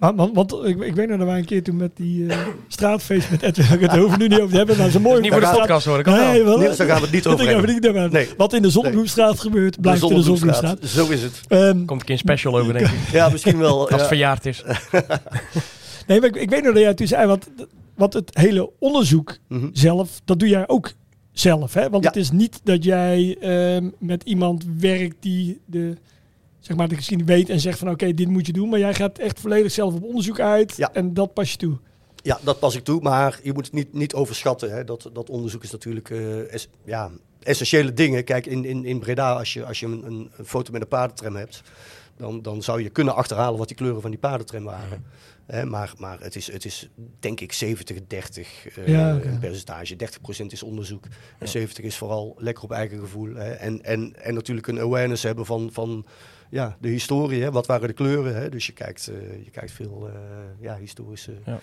Maar, 0.00 0.14
want 0.14 0.34
want 0.34 0.52
ik, 0.64 0.80
ik 0.80 0.94
weet 0.94 1.08
nog 1.08 1.18
dat 1.18 1.26
wij 1.26 1.38
een 1.38 1.44
keer 1.44 1.62
toen 1.62 1.76
met 1.76 1.90
die 1.96 2.22
uh, 2.22 2.36
straatfeest 2.68 3.30
met 3.30 3.42
Edwin, 3.42 3.80
het 3.80 3.96
hoeven 3.96 4.18
nu 4.18 4.28
niet 4.28 4.38
over 4.38 4.50
te 4.50 4.56
hebben, 4.56 4.76
maar 4.76 4.90
zo 4.90 5.00
mooi. 5.00 5.20
niet 5.20 5.32
voor 5.32 5.40
de 5.40 5.46
podcast 5.46 5.86
hoor, 5.86 5.98
ik 5.98 6.04
kan 6.04 6.14
Nee, 6.14 6.42
wel. 6.42 6.44
wel. 6.44 6.58
Niels, 6.58 6.76
daar 6.76 6.86
gaan 6.86 6.96
we 6.96 7.02
het 7.02 7.12
niet 7.12 7.26
over 7.26 7.46
hebben. 7.48 7.74
niet 7.74 7.86
over 7.88 8.00
hebben. 8.00 8.20
Nee. 8.20 8.28
Wat 8.36 8.52
in 8.52 8.62
de 8.62 8.70
Zonnebloemstraat 8.70 9.40
gebeurt, 9.40 9.74
De 9.74 9.80
blijft 9.80 10.02
in 10.02 10.08
de 10.16 10.22
Zonnebloemstraat. 10.22 10.78
Zo 10.84 11.08
is 11.08 11.22
het. 11.22 11.40
Ehm, 11.48 11.84
Komt 11.84 11.90
een 11.90 11.98
keer 12.06 12.10
een 12.14 12.18
special 12.18 12.58
over, 12.58 12.72
denk 12.72 12.86
ik. 12.86 12.92
Ja, 13.12 13.28
misschien 13.28 13.58
wel. 13.58 13.80
Als 13.80 13.90
het 13.90 14.00
ja. 14.00 14.06
verjaard 14.06 14.46
is. 14.46 14.62
nee, 16.06 16.20
maar 16.20 16.28
ik, 16.28 16.36
ik 16.36 16.50
weet 16.50 16.62
nog 16.62 16.72
dat 16.72 16.82
jij 16.82 16.94
toen 16.94 17.06
zei, 17.06 17.26
want, 17.26 17.48
want 17.94 18.12
het 18.12 18.38
hele 18.38 18.70
onderzoek 18.78 19.38
Mhm. 19.48 19.68
zelf, 19.72 20.20
dat 20.24 20.38
doe 20.38 20.48
jij 20.48 20.68
ook 20.68 20.92
zelf. 21.32 21.74
Hè? 21.74 21.90
Want 21.90 22.02
Ja. 22.04 22.08
het 22.10 22.18
is 22.18 22.30
niet 22.30 22.60
dat 22.64 22.84
jij 22.84 23.36
ehm, 23.40 23.88
met 23.98 24.22
iemand 24.22 24.64
werkt 24.78 25.16
die 25.20 25.60
de, 25.64 25.96
zeg 26.60 26.76
maar, 26.76 26.88
de 26.88 26.94
geschiedenis 26.96 27.34
weet 27.34 27.48
en 27.50 27.60
zegt 27.60 27.78
van 27.78 27.90
oké, 27.90 28.14
dit 28.14 28.28
moet 28.28 28.46
je 28.46 28.52
doen. 28.52 28.68
Maar 28.68 28.78
jij 28.78 28.94
gaat 28.94 29.18
echt 29.18 29.40
volledig 29.40 29.72
zelf 29.72 29.94
op 29.94 30.02
onderzoek 30.04 30.40
uit 30.40 30.76
Ja. 30.76 30.92
en 30.92 31.14
dat 31.14 31.32
pas 31.34 31.50
je 31.50 31.56
toe. 31.56 31.76
Ja, 32.22 32.38
dat 32.42 32.58
pas 32.58 32.74
ik 32.76 32.84
toe. 32.84 33.00
Maar 33.00 33.40
je 33.42 33.52
moet 33.52 33.64
het 33.64 33.74
niet, 33.74 33.92
niet 33.92 34.14
overschatten. 34.14 34.72
Hè. 34.72 34.84
Dat, 34.84 35.10
dat 35.12 35.30
onderzoek 35.30 35.62
is 35.62 35.70
natuurlijk 35.70 36.10
eh, 36.10 36.52
es- 36.52 36.68
ja, 36.84 37.10
essentiële 37.42 37.92
dingen. 37.92 38.24
Kijk, 38.24 38.46
in, 38.46 38.64
in, 38.64 38.84
in 38.84 38.98
Breda, 38.98 39.32
als 39.32 39.52
je, 39.52 39.64
als 39.66 39.80
je 39.80 39.86
een, 39.86 40.02
een, 40.06 40.30
een 40.36 40.44
foto 40.44 40.72
met 40.72 40.80
een 40.82 40.88
paardentram 40.88 41.36
hebt... 41.36 41.62
dan, 42.16 42.42
dan 42.42 42.62
zou 42.62 42.82
je 42.82 42.90
kunnen 42.90 43.14
achterhalen 43.14 43.58
wat 43.58 43.68
die 43.68 43.76
kleuren 43.76 44.00
van 44.00 44.10
die 44.10 44.20
paardentram 44.20 44.64
waren. 44.64 45.04
Hè, 45.46 45.64
maar 45.64 45.92
maar 45.98 46.20
het, 46.20 46.36
is, 46.36 46.52
het 46.52 46.64
is 46.64 46.88
denk 47.20 47.40
ik 47.40 47.52
70, 47.52 47.98
30 48.06 48.66
eh, 48.76 48.86
Ja, 48.88 49.16
oké. 49.16 49.28
een 49.28 49.38
percentage. 49.38 49.96
30% 50.42 50.46
is 50.46 50.62
onderzoek 50.62 51.04
en 51.38 51.48
70 51.48 51.84
is 51.84 51.96
vooral 51.96 52.34
lekker 52.38 52.64
op 52.64 52.70
eigen 52.70 52.98
gevoel. 52.98 53.34
Hè. 53.34 53.50
En, 53.50 53.82
en, 53.84 54.12
en 54.22 54.34
natuurlijk 54.34 54.66
een 54.66 54.80
awareness 54.80 55.22
hebben 55.22 55.46
van, 55.46 55.68
van 55.72 56.06
ja, 56.50 56.76
de 56.80 56.88
historie. 56.88 57.42
Hè. 57.42 57.50
Wat 57.50 57.66
waren 57.66 57.88
de 57.88 57.94
kleuren? 57.94 58.34
Hè. 58.36 58.48
Dus 58.48 58.66
je 58.66 58.72
kijkt, 58.72 59.08
eh, 59.08 59.44
je 59.44 59.50
kijkt 59.50 59.72
veel 59.72 60.08
eh, 60.08 60.14
ja, 60.60 60.76
historische... 60.76 61.32
Ja. 61.46 61.58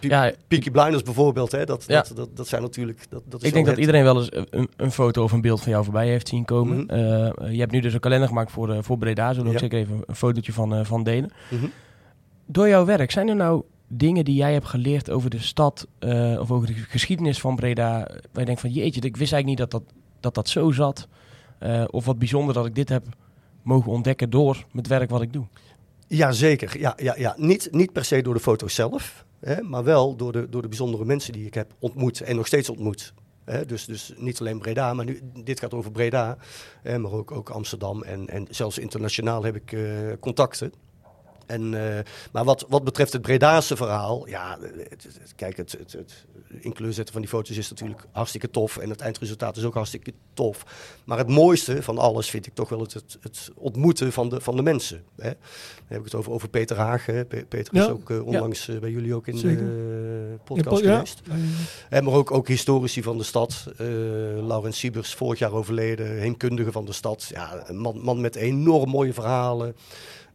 Pe- 0.00 0.08
Ja, 0.08 0.32
Peaky 0.48 0.70
Blinders 0.70 1.02
bijvoorbeeld, 1.02 1.52
hè, 1.52 1.64
dat, 1.64 1.84
Ja. 1.86 2.02
dat, 2.02 2.16
dat, 2.16 2.36
dat 2.36 2.48
zijn 2.48 2.62
natuurlijk... 2.62 3.00
Dat, 3.08 3.22
dat 3.26 3.40
is 3.42 3.48
Ik 3.48 3.54
denk 3.54 3.66
dat 3.66 3.76
iedereen 3.78 4.02
wel 4.04 4.16
eens 4.16 4.28
een, 4.50 4.68
een 4.76 4.90
foto 4.92 5.22
of 5.22 5.32
een 5.32 5.40
beeld 5.40 5.60
van 5.62 5.70
jou 5.72 5.84
voorbij 5.84 6.08
heeft 6.08 6.28
zien 6.28 6.44
komen. 6.44 6.78
Mhm. 6.84 6.90
Eh, 6.90 7.52
je 7.52 7.58
hebt 7.60 7.72
nu 7.72 7.80
dus 7.80 7.94
een 7.94 8.00
kalender 8.00 8.28
gemaakt 8.28 8.50
voor, 8.52 8.84
voor 8.84 8.98
Breda. 8.98 9.28
Zullen 9.32 9.42
we 9.42 9.48
ook 9.48 9.54
Ja. 9.54 9.60
zeker 9.60 9.78
even 9.78 10.02
een 10.06 10.16
fotootje 10.16 10.52
van, 10.52 10.74
eh, 10.74 10.84
van 10.84 11.02
delen. 11.02 11.30
Mhm. 11.50 11.66
Door 12.46 12.68
jouw 12.68 12.84
werk, 12.84 13.10
zijn 13.10 13.28
er 13.28 13.36
nou 13.36 13.62
dingen 13.88 14.24
die 14.24 14.34
jij 14.34 14.52
hebt 14.52 14.66
geleerd 14.66 15.10
over 15.10 15.30
de 15.30 15.38
stad 15.38 15.86
eh, 15.98 16.36
of 16.40 16.50
over 16.50 16.66
de 16.66 16.74
geschiedenis 16.74 17.40
van 17.40 17.56
Breda, 17.56 17.98
waar 17.98 18.40
je 18.40 18.44
denkt 18.44 18.60
van 18.60 18.70
jeetje, 18.70 19.00
ik 19.00 19.16
wist 19.16 19.32
eigenlijk 19.32 19.46
niet 19.46 19.70
dat 19.70 19.70
dat, 19.70 19.94
dat, 20.20 20.34
dat 20.34 20.48
zo 20.48 20.70
zat. 20.70 21.08
Eh, 21.58 21.84
of 21.90 22.04
wat 22.04 22.18
bijzonder 22.18 22.54
dat 22.54 22.66
ik 22.66 22.74
dit 22.74 22.88
heb 22.88 23.06
mogen 23.62 23.92
ontdekken 23.92 24.30
door 24.30 24.64
het 24.72 24.86
werk 24.86 25.10
wat 25.10 25.22
ik 25.22 25.32
doe. 25.32 25.46
Ja, 26.08 26.32
zeker. 26.32 26.78
Ja, 26.78 26.94
ja, 26.96 27.14
ja. 27.18 27.34
Niet, 27.36 27.68
niet 27.70 27.92
per 27.92 28.04
se 28.04 28.22
door 28.22 28.34
de 28.34 28.40
foto's 28.40 28.74
zelf, 28.74 29.24
hè, 29.40 29.62
maar 29.62 29.84
wel 29.84 30.16
door 30.16 30.32
de, 30.32 30.48
door 30.48 30.62
de 30.62 30.68
bijzondere 30.68 31.04
mensen 31.04 31.32
die 31.32 31.46
ik 31.46 31.54
heb 31.54 31.74
ontmoet 31.78 32.20
en 32.20 32.36
nog 32.36 32.46
steeds 32.46 32.70
ontmoet. 32.70 33.14
Hè, 33.44 33.64
dus, 33.64 33.84
dus 33.84 34.12
niet 34.16 34.40
alleen 34.40 34.58
Breda, 34.58 34.94
maar 34.94 35.04
nu, 35.04 35.20
dit 35.44 35.60
gaat 35.60 35.74
over 35.74 35.90
Breda, 35.90 36.36
hè, 36.82 36.98
maar 36.98 37.12
ook, 37.12 37.30
ook 37.30 37.50
Amsterdam 37.50 38.02
en, 38.02 38.28
en 38.28 38.46
zelfs 38.50 38.78
internationaal 38.78 39.44
heb 39.44 39.56
ik 39.56 39.72
eh, 39.72 39.82
contacten. 40.20 40.72
En, 41.46 41.94
eh, 41.96 42.04
maar 42.32 42.44
wat, 42.44 42.66
wat 42.68 42.84
betreft 42.84 43.12
het 43.12 43.22
Bredaanse 43.22 43.76
verhaal, 43.76 44.28
ja, 44.28 44.58
het- 44.60 45.02
het- 45.02 45.32
kijk, 45.36 45.56
het, 45.56 45.72
het, 45.78 45.92
het 45.92 46.24
in 46.60 46.72
kleur 46.72 46.92
zetten 46.92 47.12
van 47.12 47.22
die 47.22 47.30
foto's 47.30 47.56
is 47.56 47.70
natuurlijk 47.70 48.04
hartstikke 48.12 48.50
tof. 48.50 48.76
En 48.76 48.90
het 48.90 49.00
eindresultaat 49.00 49.56
is 49.56 49.64
ook 49.64 49.74
hartstikke 49.74 50.12
tof. 50.34 50.64
Maar 51.04 51.18
het 51.18 51.28
mooiste 51.28 51.82
van 51.82 51.98
alles 51.98 52.30
vind 52.30 52.46
ik 52.46 52.54
toch 52.54 52.68
wel 52.68 52.80
het, 52.80 52.92
het, 52.92 53.18
het 53.20 53.50
ontmoeten 53.54 54.12
van 54.12 54.28
de, 54.28 54.40
van 54.40 54.56
de 54.56 54.62
mensen. 54.62 55.02
Hè. 55.16 55.28
Dan 55.30 55.36
heb 55.86 55.98
ik 55.98 56.04
het 56.04 56.14
over, 56.14 56.32
over 56.32 56.48
Peter 56.48 56.76
Haag. 56.76 57.06
hè. 57.06 57.24
Pe- 57.24 57.44
Peter 57.48 57.74
is 57.76 57.88
ook 57.88 58.10
eh, 58.10 58.26
onlangs 58.26 58.68
eh, 58.68 58.78
bij 58.78 58.90
jullie 58.90 59.14
ook 59.14 59.26
in 59.26 59.38
Zeker. 59.38 59.64
de 59.64 60.38
podcast 60.44 60.82
ja. 60.82 60.92
geweest. 60.92 61.20
En 61.88 62.04
maar 62.04 62.12
ook, 62.14 62.30
ook 62.30 62.48
historici 62.48 63.02
van 63.02 63.18
de 63.18 63.24
stad. 63.24 63.64
eh 63.76 63.86
Laurens 64.46 64.78
Siebers, 64.78 65.14
vorig 65.14 65.38
jaar 65.38 65.52
overleden. 65.52 66.06
Heemkundige 66.18 66.72
van 66.72 66.84
de 66.84 66.92
stad. 66.92 67.28
Ja, 67.32 67.62
een 67.68 67.76
man, 67.78 68.00
man 68.00 68.20
met 68.20 68.36
enorm 68.36 68.90
mooie 68.90 69.12
verhalen. 69.12 69.76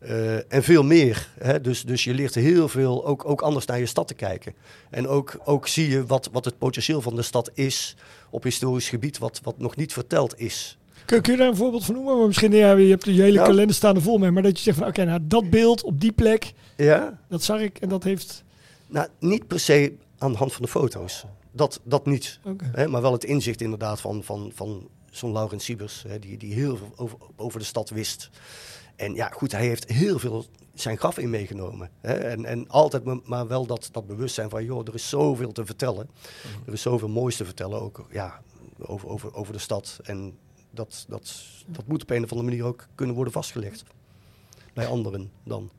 Eh, 0.01 0.53
en 0.53 0.63
veel 0.63 0.83
meer. 0.83 1.27
Hè? 1.39 1.61
Dus, 1.61 1.83
dus 1.83 2.03
je 2.03 2.13
leert 2.13 2.35
heel 2.35 2.67
veel 2.67 3.05
ook, 3.05 3.25
ook 3.25 3.41
anders 3.41 3.65
naar 3.65 3.79
je 3.79 3.85
stad 3.85 4.07
te 4.07 4.13
kijken. 4.13 4.53
En 4.89 5.07
ook, 5.07 5.39
ook 5.43 5.67
zie 5.67 5.89
je 5.89 6.05
wat, 6.05 6.29
wat 6.31 6.45
het 6.45 6.57
potentieel 6.57 7.01
van 7.01 7.15
de 7.15 7.21
stad 7.21 7.51
is 7.53 7.95
op 8.29 8.43
historisch 8.43 8.89
gebied, 8.89 9.17
wat, 9.17 9.39
wat 9.43 9.57
nog 9.57 9.75
niet 9.75 9.93
verteld 9.93 10.39
is. 10.39 10.77
Kun, 11.05 11.21
kun 11.21 11.31
je 11.31 11.37
daar 11.39 11.47
een 11.47 11.55
voorbeeld 11.55 11.85
van 11.85 11.95
noemen? 11.95 12.17
Maar 12.17 12.27
misschien, 12.27 12.51
ja, 12.51 12.71
je 12.75 12.89
hebt 12.89 13.05
je 13.05 13.11
hele 13.11 13.35
Nou. 13.35 13.47
kalender 13.47 13.75
staan 13.75 13.95
er 13.95 14.01
vol 14.01 14.17
mee. 14.17 14.31
Maar 14.31 14.43
dat 14.43 14.57
je 14.57 14.63
zegt 14.63 14.77
van, 14.77 14.87
oké, 14.87 15.03
nou 15.05 15.19
dat 15.23 15.49
beeld 15.49 15.83
op 15.83 16.01
die 16.01 16.11
plek, 16.11 16.53
Ja? 16.77 17.19
dat 17.29 17.43
zag 17.43 17.59
ik 17.59 17.77
en 17.77 17.89
dat 17.89 18.03
heeft... 18.03 18.43
Nou, 18.87 19.07
niet 19.19 19.47
per 19.47 19.59
se 19.59 19.93
aan 20.17 20.31
de 20.31 20.37
hand 20.37 20.53
van 20.53 20.61
de 20.61 20.67
foto's. 20.67 21.25
Dat, 21.51 21.79
dat 21.83 22.05
niet. 22.05 22.39
Hè, 22.71 22.87
maar 22.87 23.01
wel 23.01 23.11
het 23.11 23.23
inzicht 23.23 23.61
inderdaad 23.61 24.01
van, 24.01 24.23
van, 24.23 24.51
van 24.55 24.87
zo'n 25.11 25.31
Laurens 25.31 25.63
Siebers, 25.65 26.03
hè, 26.07 26.19
die, 26.19 26.37
die 26.37 26.53
heel 26.53 26.77
veel 26.77 26.91
over, 26.95 27.17
over 27.35 27.59
de 27.59 27.65
stad 27.65 27.89
wist. 27.89 28.29
En 29.01 29.13
ja, 29.13 29.29
goed, 29.29 29.51
hij 29.51 29.65
heeft 29.67 29.91
heel 29.91 30.19
veel 30.19 30.45
zijn 30.73 30.97
graf 30.97 31.17
in 31.17 31.29
meegenomen. 31.29 31.89
Hè, 32.01 32.13
en, 32.13 32.45
en 32.45 32.69
altijd 32.69 33.03
maar- 33.25 33.47
wel 33.47 33.65
dat, 33.65 33.89
dat 33.91 34.07
bewustzijn 34.07 34.49
van, 34.49 34.65
joh, 34.65 34.87
er 34.87 34.93
is 34.93 35.09
zoveel 35.09 35.51
te 35.51 35.65
vertellen. 35.65 36.09
Er 36.65 36.73
is 36.73 36.81
zoveel 36.81 37.09
moois 37.09 37.35
te 37.35 37.45
vertellen, 37.45 37.81
ook 37.81 38.05
ja, 38.11 38.41
over, 38.79 39.07
over, 39.07 39.35
over 39.35 39.53
de 39.53 39.59
stad. 39.59 39.99
En 40.03 40.37
dat, 40.71 41.05
dat, 41.07 41.43
dat 41.67 41.87
moet 41.87 42.01
op 42.01 42.09
een 42.09 42.23
of 42.23 42.31
andere 42.31 42.49
manier 42.49 42.65
ook 42.65 42.87
kunnen 42.95 43.15
worden 43.15 43.33
vastgelegd. 43.33 43.83
Bij 44.73 44.87
anderen 44.87 45.31
dan. 45.43 45.69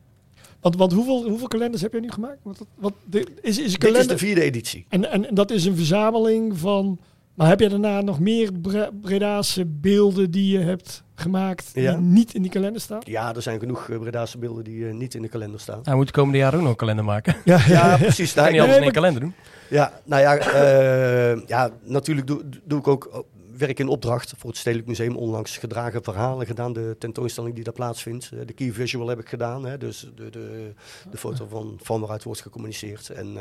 Want, 0.60 0.76
want 0.76 0.92
hoeveel, 0.92 1.28
hoeveel 1.28 1.48
kalenders 1.48 1.82
heb 1.82 1.92
je 1.92 2.00
nu 2.00 2.10
gemaakt? 2.10 2.38
Wat, 2.74 2.92
de, 3.04 3.20
is, 3.20 3.26
is 3.42 3.56
een 3.56 3.62
Dit 3.62 3.66
is 3.66 3.78
kalender... 3.78 4.08
de 4.08 4.18
vierde 4.18 4.42
editie. 4.42 4.86
En, 4.88 5.10
en, 5.10 5.28
en 5.28 5.34
dat 5.34 5.50
is 5.50 5.64
een 5.64 5.76
verzameling 5.76 6.58
van... 6.58 6.98
Maar 7.34 7.48
heb 7.48 7.60
je 7.60 7.68
daarna 7.68 8.00
nog 8.00 8.20
meer 8.20 8.60
Bre 8.60 8.90
Bredaanse 9.00 9.66
beelden 9.66 10.30
die 10.30 10.58
je 10.58 10.64
hebt 10.64 11.02
gemaakt... 11.14 11.70
Ja. 11.74 11.92
die 11.92 12.00
niet 12.00 12.34
in 12.34 12.42
die 12.42 12.50
kalender 12.50 12.80
staan? 12.80 13.00
Ja, 13.04 13.34
er 13.34 13.42
zijn 13.42 13.58
genoeg 13.58 13.88
eh, 13.90 13.98
Bredaanse 13.98 14.38
beelden 14.38 14.64
die 14.64 14.88
eh, 14.88 14.94
niet 14.94 15.14
in 15.14 15.22
de 15.22 15.28
kalender 15.28 15.60
staan. 15.60 15.74
Nou, 15.74 15.90
we 15.90 15.96
moeten 15.96 16.14
komende 16.14 16.38
jaar 16.38 16.54
ook 16.54 16.60
nog 16.60 16.70
een 16.70 16.76
kalender 16.76 17.04
maken. 17.04 17.36
Ja, 17.44 17.60
Ja, 17.68 17.96
precies. 17.96 18.32
Kan 18.32 18.42
Nou, 18.42 18.54
niet 18.54 18.62
alles 18.62 18.76
in 18.76 18.82
één 18.82 18.92
kalender 18.92 19.20
doen. 19.20 19.34
Ja, 19.68 19.92
nou 20.04 20.22
ja, 20.22 20.36
eh, 20.36 21.46
ja 21.46 21.70
natuurlijk 21.82 22.26
doe, 22.26 22.42
doe 22.64 22.78
ik 22.78 22.88
ook 22.88 23.08
oh, 23.12 23.26
werk 23.56 23.78
in 23.78 23.88
opdracht 23.88 24.34
voor 24.36 24.50
het 24.50 24.58
Stedelijk 24.58 24.88
Museum 24.88 25.16
onlangs 25.16 25.56
gedragen 25.56 26.02
verhalen 26.02 26.46
gedaan. 26.46 26.72
De 26.72 26.96
tentoonstelling 26.98 27.54
die 27.54 27.64
daar 27.64 27.72
plaatsvindt. 27.72 28.30
De 28.46 28.52
key 28.52 28.72
visual 28.72 29.08
heb 29.08 29.20
ik 29.20 29.28
gedaan. 29.28 29.66
Hè, 29.66 29.78
dus 29.78 30.10
de, 30.14 30.30
de, 30.30 30.72
de 31.10 31.16
foto 31.16 31.46
van, 31.48 31.78
van 31.82 32.00
waaruit 32.00 32.24
wordt 32.24 32.40
gecommuniceerd. 32.40 33.10
En 33.10 33.36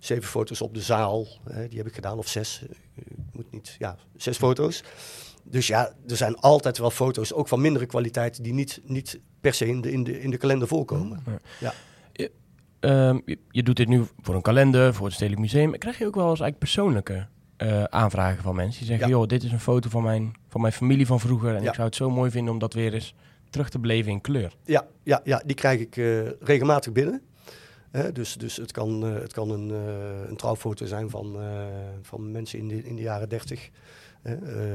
zeven 0.00 0.28
foto's 0.28 0.60
op 0.60 0.74
de 0.74 0.80
zaal. 0.80 1.26
hè, 1.50 1.68
die 1.68 1.78
heb 1.78 1.86
ik 1.86 1.94
gedaan. 1.94 2.18
Of 2.18 2.28
zes. 2.28 2.62
eh, 2.68 3.02
moet 3.32 3.52
niet. 3.52 3.76
Ja, 3.78 3.96
zes 4.16 4.36
foto's. 4.36 4.82
Dus 5.44 5.66
ja, 5.66 5.92
er 6.08 6.16
zijn 6.16 6.36
altijd 6.36 6.78
wel 6.78 6.90
foto's, 6.90 7.32
ook 7.32 7.48
van 7.48 7.60
mindere 7.60 7.86
kwaliteit, 7.86 8.44
die 8.44 8.52
niet, 8.52 8.80
niet 8.84 9.20
per 9.40 9.54
se 9.54 9.66
in 9.66 9.80
de, 9.80 9.92
in, 9.92 10.04
de, 10.04 10.20
in 10.20 10.30
de 10.30 10.36
kalender 10.36 10.68
voorkomen. 10.68 11.22
Ehm, 12.80 13.18
je, 13.24 13.38
je 13.50 13.62
doet 13.62 13.76
dit 13.76 13.88
nu 13.88 14.04
voor 14.20 14.34
een 14.34 14.42
kalender, 14.42 14.94
voor 14.94 15.04
het 15.06 15.14
Stedelijk 15.14 15.40
Museum. 15.42 15.78
Krijg 15.78 15.98
je 15.98 16.06
ook 16.06 16.14
wel 16.14 16.30
eens 16.30 16.40
eigenlijk 16.40 16.58
persoonlijke 16.58 17.26
eh, 17.56 17.84
aanvragen 17.84 18.42
van 18.42 18.54
mensen? 18.54 18.78
Die 18.78 18.86
zeggen, 18.88 19.08
Ja. 19.08 19.12
joh, 19.14 19.26
dit 19.26 19.42
is 19.42 19.52
een 19.52 19.60
foto 19.60 19.88
van 19.88 20.02
mijn, 20.02 20.32
van 20.48 20.60
mijn 20.60 20.72
familie 20.72 21.06
van 21.06 21.20
vroeger. 21.20 21.54
En 21.56 21.62
Ja. 21.62 21.68
ik 21.68 21.74
zou 21.74 21.86
het 21.86 21.96
zo 21.96 22.10
mooi 22.10 22.30
vinden 22.30 22.52
om 22.52 22.58
dat 22.58 22.74
weer 22.74 22.94
eens 22.94 23.14
terug 23.50 23.68
te 23.70 23.78
beleven 23.78 24.12
in 24.12 24.20
kleur. 24.20 24.52
Ja, 24.64 24.86
ja, 25.02 25.20
ja 25.24 25.42
die 25.46 25.56
krijg 25.56 25.80
ik 25.80 25.96
eh, 25.96 26.30
regelmatig 26.40 26.92
binnen. 26.92 27.22
Dus 28.12 28.34
dus 28.34 28.56
het 28.56 28.72
kan, 28.72 29.06
eh, 29.06 29.14
het 29.14 29.32
kan 29.32 29.50
een, 29.50 29.70
eh, 29.70 30.28
een 30.28 30.36
trouwfoto 30.36 30.86
zijn 30.86 31.10
van, 31.10 31.40
eh, 31.40 31.66
van 32.02 32.30
mensen 32.30 32.58
in 32.58 32.68
de, 32.68 32.84
in 32.84 32.96
de 32.96 33.02
jaren 33.02 33.28
dertig. 33.28 33.70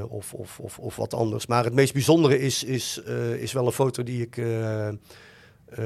of, 0.09 0.33
of, 0.33 0.59
of, 0.59 0.79
of 0.79 0.95
wat 0.95 1.13
anders. 1.13 1.45
Maar 1.45 1.63
het 1.63 1.73
meest 1.73 1.93
bijzondere 1.93 2.39
is, 2.39 2.63
is, 2.63 2.97
is 3.37 3.53
wel 3.53 3.65
een 3.65 3.71
foto 3.71 4.03
die 4.03 4.21
ik 4.21 4.35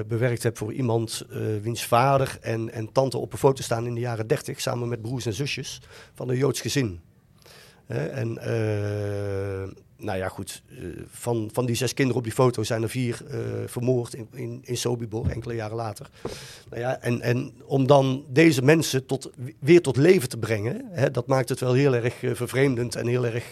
bewerkt 0.07 0.43
heb 0.43 0.57
voor 0.57 0.73
iemand 0.73 1.25
wiens 1.61 1.85
vader 1.85 2.37
en, 2.41 2.71
en 2.71 2.91
tante 2.91 3.17
op 3.17 3.31
een 3.31 3.37
foto 3.37 3.61
staan 3.61 3.85
in 3.85 3.93
de 3.93 3.99
jaren 3.99 4.27
dertig. 4.27 4.61
Samen 4.61 4.87
met 4.87 5.01
broers 5.01 5.25
en 5.25 5.33
zusjes 5.33 5.81
van 6.13 6.29
een 6.29 6.37
Joods 6.37 6.61
gezin. 6.61 6.99
En 7.87 8.37
nou 9.99 10.17
ja, 10.17 10.27
goed. 10.27 10.63
eh, 10.69 10.77
van, 11.09 11.49
van 11.53 11.65
die 11.65 11.75
zes 11.75 11.93
kinderen 11.93 12.19
op 12.19 12.23
die 12.27 12.33
foto 12.35 12.63
zijn 12.63 12.83
er 12.83 12.89
vier 12.89 13.21
eh, 13.29 13.39
vermoord 13.65 14.13
in, 14.13 14.27
in, 14.33 14.59
in 14.63 14.77
Sobibor, 14.77 15.29
enkele 15.29 15.55
jaren 15.55 15.75
later. 15.75 16.09
Nou 16.69 16.81
ja, 16.81 16.99
en, 17.01 17.21
en 17.21 17.51
om 17.65 17.87
dan 17.87 18.23
deze 18.29 18.61
mensen 18.61 19.05
tot, 19.05 19.29
weer 19.59 19.81
tot 19.81 19.97
leven 19.97 20.29
te 20.29 20.37
brengen, 20.37 20.81
hè, 20.91 21.11
dat 21.11 21.27
maakt 21.27 21.49
het 21.49 21.59
wel 21.59 21.73
heel 21.73 21.95
erg 21.95 22.23
eh, 22.23 22.31
vervreemdend 22.33 22.95
en 22.95 23.07
heel 23.07 23.25
erg. 23.25 23.51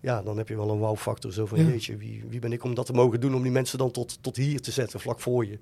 ja, 0.00 0.22
dan 0.22 0.36
heb 0.36 0.48
je 0.48 0.56
wel 0.56 0.70
een 0.70 0.78
wow-factor. 0.78 1.32
Zo 1.32 1.46
van, 1.46 1.58
Ja. 1.58 1.64
jeetje, 1.68 1.96
wie, 1.96 2.24
wie 2.28 2.40
ben 2.40 2.52
ik 2.52 2.64
om 2.64 2.74
dat 2.74 2.86
te 2.86 2.92
mogen 2.92 3.20
doen, 3.20 3.34
om 3.34 3.42
die 3.42 3.52
mensen 3.52 3.78
dan 3.78 3.90
tot, 3.90 4.18
tot 4.22 4.36
hier 4.36 4.60
te 4.60 4.70
zetten, 4.70 5.00
vlak 5.00 5.20
voor 5.20 5.46
je. 5.46 5.58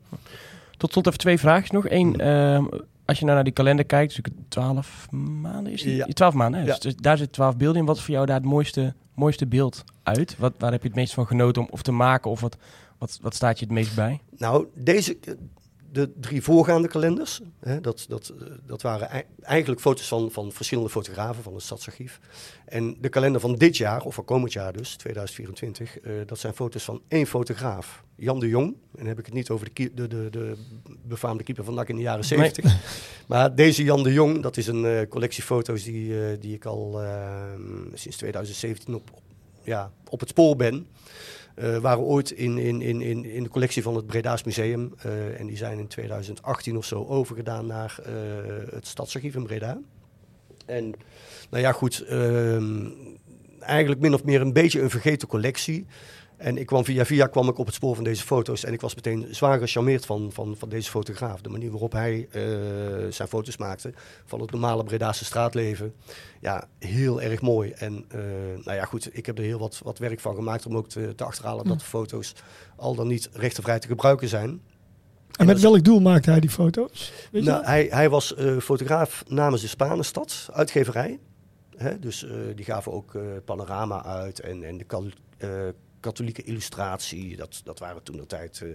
Tot 0.76 0.92
slot 0.92 1.06
even 1.06 1.18
twee 1.18 1.38
vraagjes 1.38 1.70
nog. 1.70 1.88
Eén, 1.88 2.20
ehm, 2.20 2.64
als 3.04 3.18
je 3.18 3.24
nou 3.24 3.34
naar 3.34 3.44
die 3.44 3.52
kalender 3.52 3.84
kijkt, 3.84 4.14
dus 4.22 4.32
twaalf 4.48 5.10
maanden 5.10 5.72
is 5.72 5.82
die? 5.82 5.94
Ja. 5.96 6.06
Twaalf 6.06 6.34
maanden, 6.34 6.60
hè? 6.60 6.66
Ja. 6.66 6.72
Dus, 6.72 6.80
dus 6.80 6.96
daar 6.96 7.16
zit 7.18 7.32
twaalf 7.32 7.56
beelden 7.56 7.80
in. 7.80 7.86
Wat 7.86 7.96
is 7.96 8.02
voor 8.02 8.14
jou 8.14 8.26
daar 8.26 8.36
het 8.36 8.44
mooiste, 8.44 8.94
mooiste 9.20 9.46
beeld 9.46 9.84
uit? 10.02 10.36
Wat, 10.38 10.52
waar 10.58 10.72
heb 10.72 10.82
je 10.82 10.88
het 10.88 10.96
meest 10.96 11.14
van 11.14 11.26
genoten 11.26 11.62
om 11.62 11.68
of 11.70 11.82
te 11.82 11.92
maken? 11.92 12.30
Of 12.30 12.40
wat, 12.40 12.56
wat, 12.98 13.18
wat 13.22 13.34
staat 13.34 13.58
je 13.58 13.64
het 13.64 13.74
meest 13.74 13.94
bij? 13.94 14.20
Nou, 14.36 14.66
deze, 14.74 15.18
de 15.92 16.12
drie 16.20 16.42
voorgaande 16.42 16.88
kalenders, 16.88 17.40
hè, 17.60 17.80
dat, 17.80 18.04
dat, 18.08 18.32
eh, 18.40 18.46
dat 18.66 18.82
waren 18.82 19.08
ei- 19.08 19.24
eigenlijk 19.40 19.80
foto's 19.80 20.08
van, 20.08 20.30
van 20.30 20.52
verschillende 20.52 20.90
fotografen 20.90 21.42
van 21.42 21.54
het 21.54 21.62
Stadsarchief. 21.62 22.20
En 22.64 22.96
de 23.00 23.08
kalender 23.08 23.40
van 23.40 23.54
dit 23.54 23.76
jaar, 23.76 24.02
of 24.02 24.14
van 24.14 24.24
komend 24.24 24.52
jaar 24.52 24.72
dus, 24.72 24.96
2024, 24.96 25.98
eh, 26.00 26.12
dat 26.26 26.38
zijn 26.38 26.54
foto's 26.54 26.84
van 26.84 27.02
één 27.08 27.26
fotograaf. 27.26 28.04
Jan 28.16 28.40
de 28.40 28.48
Jong, 28.48 28.66
en 28.68 28.76
dan 28.96 29.06
heb 29.06 29.18
ik 29.18 29.24
het 29.24 29.34
niet 29.34 29.50
over 29.50 29.68
de, 29.74 29.90
de, 29.94 30.08
de, 30.08 30.28
de 30.30 30.56
befaamde 31.02 31.42
keeper 31.42 31.64
van 31.64 31.74
NAC 31.74 31.88
in 31.88 31.96
de 31.96 32.02
jaren 32.02 32.24
70. 32.24 32.64
Maar 33.26 33.54
deze 33.54 33.84
Jan 33.84 34.02
de 34.02 34.12
Jong, 34.12 34.42
dat 34.42 34.56
is 34.56 34.66
een 34.66 34.84
eh, 34.84 35.08
collectie 35.08 35.42
foto's 35.42 35.82
die, 35.84 36.38
die 36.38 36.54
ik 36.54 36.64
al 36.64 37.02
eh, 37.02 37.42
sinds 37.94 38.16
2017 38.16 38.94
op, 38.94 39.10
op- 39.14 39.22
ja, 39.64 39.92
op 40.08 40.20
het 40.20 40.28
spoor 40.28 40.56
ben. 40.56 40.86
Eh, 41.54 41.76
waren 41.76 42.02
ooit 42.02 42.30
in, 42.30 42.58
in, 42.58 42.82
in, 42.82 43.00
in, 43.00 43.24
in 43.24 43.42
de 43.42 43.48
collectie 43.48 43.82
van 43.82 43.96
het 43.96 44.06
Breda's 44.06 44.44
Museum. 44.44 44.94
eh, 45.02 45.40
en 45.40 45.46
die 45.46 45.56
zijn 45.56 45.78
in 45.78 45.86
2018 45.86 46.76
of 46.76 46.84
zo 46.84 47.06
overgedaan 47.06 47.66
naar 47.66 47.98
eh, 48.04 48.12
het 48.70 48.86
Stadsarchief 48.86 49.34
in 49.34 49.42
Breda. 49.46 49.78
En 50.66 50.94
nou 51.50 51.62
ja, 51.62 51.72
goed. 51.72 52.00
ehm, 52.00 52.86
eigenlijk 53.60 54.00
min 54.00 54.14
of 54.14 54.24
meer 54.24 54.40
een 54.40 54.52
beetje 54.52 54.80
een 54.80 54.90
vergeten 54.90 55.28
collectie. 55.28 55.86
En 56.40 56.58
ik 56.58 56.66
kwam 56.66 56.84
via 56.84 57.04
via 57.04 57.26
kwam 57.26 57.48
ik 57.48 57.58
op 57.58 57.66
het 57.66 57.74
spoor 57.74 57.94
van 57.94 58.04
deze 58.04 58.22
foto's. 58.22 58.64
En 58.64 58.72
ik 58.72 58.80
was 58.80 58.94
meteen 58.94 59.26
zwaar 59.30 59.58
gecharmeerd 59.58 60.06
van, 60.06 60.30
van, 60.32 60.56
van 60.58 60.68
deze 60.68 60.90
fotograaf. 60.90 61.40
De 61.40 61.48
manier 61.48 61.70
waarop 61.70 61.92
hij 61.92 62.28
eh, 62.30 62.42
zijn 63.10 63.28
foto's 63.28 63.56
maakte 63.56 63.92
van 64.24 64.40
het 64.40 64.50
normale 64.50 64.84
Bredaanse 64.84 65.24
straatleven. 65.24 65.94
Ja, 66.40 66.68
heel 66.78 67.22
erg 67.22 67.40
mooi. 67.40 67.70
En 67.70 68.04
eh, 68.08 68.20
nou 68.64 68.76
ja, 68.76 68.84
goed, 68.84 69.16
ik 69.16 69.26
heb 69.26 69.38
er 69.38 69.44
heel 69.44 69.58
wat, 69.58 69.80
wat 69.84 69.98
werk 69.98 70.20
van 70.20 70.34
gemaakt 70.34 70.66
om 70.66 70.76
ook 70.76 70.88
te, 70.88 71.14
te 71.14 71.24
achterhalen 71.24 71.64
dat 71.64 71.78
de 71.78 71.84
foto's 71.84 72.34
al 72.76 72.94
dan 72.94 73.06
niet 73.06 73.28
rechtenvrij 73.32 73.78
te 73.78 73.86
gebruiken 73.86 74.28
zijn. 74.28 74.60
En 75.36 75.46
met 75.46 75.60
welk 75.60 75.84
doel 75.84 76.00
maakte 76.00 76.30
hij 76.30 76.40
die 76.40 76.50
foto's? 76.50 77.12
Weet 77.32 77.44
Nou, 77.44 77.64
hij, 77.64 77.86
hij 77.90 78.10
was 78.10 78.34
eh, 78.34 78.56
fotograaf 78.58 79.24
namens 79.28 79.62
de 79.62 79.68
Spanenstad, 79.68 80.48
uitgeverij. 80.52 81.18
Hè, 81.76 81.98
dus 81.98 82.26
die 82.54 82.64
gaven 82.64 82.92
ook 82.92 83.14
eh, 83.14 83.22
panorama 83.44 84.04
uit 84.04 84.40
en, 84.40 84.62
en 84.62 84.78
de 84.78 84.84
katholieke 86.00 86.42
illustratie. 86.42 87.36
Dat, 87.36 87.60
dat 87.64 87.78
waren 87.78 88.02
toen 88.02 88.16
de 88.16 88.26
tijd... 88.26 88.60
eh, 88.62 88.68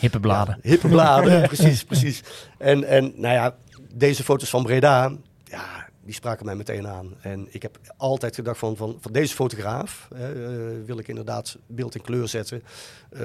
Hippe 0.00 0.20
bladen. 0.20 0.58
ja, 0.62 0.70
hippe 0.70 0.88
bladen, 0.88 1.42
precies, 1.52 1.84
precies. 1.84 2.22
En, 2.58 2.84
en 2.84 3.12
nou 3.16 3.34
ja, 3.34 3.56
deze 3.94 4.24
foto's 4.24 4.50
van 4.50 4.62
Breda, 4.62 5.12
ja, 5.44 5.88
die 6.04 6.14
spraken 6.14 6.46
mij 6.46 6.54
meteen 6.54 6.86
aan. 6.86 7.14
En 7.20 7.46
ik 7.50 7.62
heb 7.62 7.78
altijd 7.96 8.34
gedacht 8.34 8.58
van, 8.58 8.76
van, 8.76 8.96
van 9.00 9.12
deze 9.12 9.34
fotograaf 9.34 10.08
hè, 10.14 10.44
eh, 10.44 10.84
wil 10.84 10.98
ik 10.98 11.08
inderdaad 11.08 11.58
beeld 11.66 11.94
in 11.94 12.00
kleur 12.02 12.28
zetten. 12.28 12.62
Eh, 13.10 13.20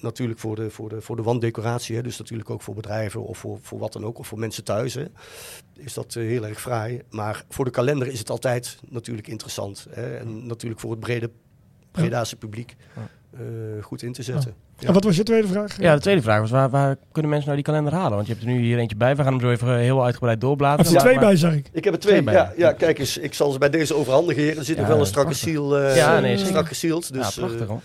natuurlijk 0.00 0.38
voor 0.40 0.56
de, 0.56 0.70
voor, 0.70 0.88
de, 0.88 1.00
voor 1.00 1.16
de 1.16 1.22
wanddecoratie, 1.22 1.96
hè, 1.96 2.02
dus 2.02 2.18
natuurlijk 2.18 2.50
ook 2.50 2.62
voor 2.62 2.74
bedrijven 2.74 3.24
of 3.24 3.38
voor, 3.38 3.58
voor 3.62 3.78
wat 3.78 3.92
dan 3.92 4.04
ook, 4.04 4.18
of 4.18 4.26
voor 4.26 4.38
mensen 4.38 4.64
thuis. 4.64 4.94
Hè, 4.94 5.04
is 5.76 5.94
dat 5.94 6.14
heel 6.14 6.46
erg 6.46 6.60
fraai. 6.60 7.02
Maar 7.10 7.44
voor 7.48 7.64
de 7.64 7.70
kalender 7.70 8.06
is 8.06 8.18
het 8.18 8.30
altijd 8.30 8.78
natuurlijk 8.88 9.28
interessant. 9.28 9.86
Hè, 9.90 10.16
en 10.16 10.46
natuurlijk 10.46 10.80
voor 10.80 10.90
het 10.90 11.00
brede 11.00 11.30
Bredaanse 12.02 12.36
publiek 12.36 12.76
eh, 13.32 13.40
goed 13.80 14.02
in 14.02 14.12
te 14.12 14.22
zetten. 14.22 14.54
En 14.86 14.92
wat 14.92 15.04
was 15.04 15.16
je 15.16 15.22
tweede 15.22 15.48
vraag? 15.48 15.80
Ja, 15.80 15.94
de 15.94 16.00
tweede 16.00 16.22
vraag 16.22 16.40
was, 16.40 16.50
waar, 16.50 16.70
waar 16.70 16.96
kunnen 17.12 17.30
mensen 17.30 17.50
nou 17.50 17.62
die 17.62 17.72
kalender 17.72 17.92
halen? 18.00 18.14
Want 18.14 18.26
je 18.26 18.32
hebt 18.32 18.44
er 18.44 18.52
nu 18.52 18.60
hier 18.60 18.78
eentje 18.78 18.96
bij. 18.96 19.16
We 19.16 19.22
gaan 19.22 19.32
hem 19.32 19.40
zo 19.40 19.50
even 19.50 19.68
eh, 19.68 19.74
heel 19.76 20.04
uitgebreid 20.04 20.40
doorbladeren. 20.40 20.84
heeft 20.84 20.96
er 20.96 21.02
twee 21.02 21.14
Maar- 21.14 21.24
bij, 21.24 21.36
zag 21.36 21.54
ik. 21.54 21.68
Ik 21.72 21.84
heb 21.84 21.92
er 21.94 22.00
twee. 22.00 22.22
Twee 22.22 22.34
Ja, 22.34 22.46
bij. 22.46 22.54
ja, 22.56 22.72
kijk 22.72 22.98
eens. 22.98 23.18
Ik 23.18 23.34
zal 23.34 23.50
ze 23.50 23.58
bij 23.58 23.70
deze 23.70 23.94
overhandigen, 23.94 24.42
heren. 24.42 24.58
Er 24.58 24.64
zit 24.64 24.74
Ja, 24.74 24.80
nog 24.80 24.90
wel 24.90 25.00
een 25.00 25.06
strakke 25.06 25.34
ziel. 25.34 25.78
eh, 25.78 25.96
Ja, 25.96 26.20
nee, 26.20 26.36
strak 26.38 26.68
gesield. 26.68 27.12
Dus, 27.12 27.34
ja, 27.34 27.40
prachtig 27.46 27.66
hoor. 27.66 27.80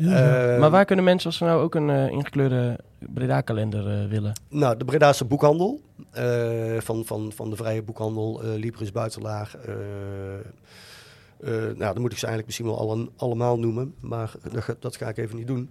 eh, 0.00 0.58
maar 0.58 0.70
waar 0.70 0.84
kunnen 0.84 1.04
mensen, 1.04 1.26
als 1.26 1.36
ze 1.38 1.44
nou 1.44 1.62
ook 1.62 1.74
een 1.74 1.90
ingekleurde 1.90 2.78
Breda-kalender 2.98 4.08
willen? 4.08 4.32
Nou, 4.48 4.76
de 4.76 4.84
Bredaanse 4.84 5.24
boekhandel. 5.24 5.80
eh, 6.12 6.24
van, 6.78 7.04
van, 7.04 7.32
van 7.34 7.50
de 7.50 7.56
vrije 7.56 7.82
boekhandel. 7.82 8.42
eh 8.42 8.48
Libris 8.58 8.92
Buitenlaag. 8.92 9.54
Eh, 11.44 11.50
nou, 11.52 11.92
dan 11.92 12.00
moet 12.00 12.12
ik 12.12 12.18
ze 12.18 12.26
eigenlijk 12.26 12.46
misschien 12.46 12.66
wel 12.66 12.78
alle, 12.78 13.08
allemaal 13.16 13.58
noemen. 13.58 13.94
Maar 14.00 14.32
dat, 14.52 14.62
ga- 14.62 14.74
dat 14.80 14.96
ga 14.96 15.08
ik 15.08 15.16
even 15.18 15.36
niet 15.36 15.46
doen. 15.46 15.70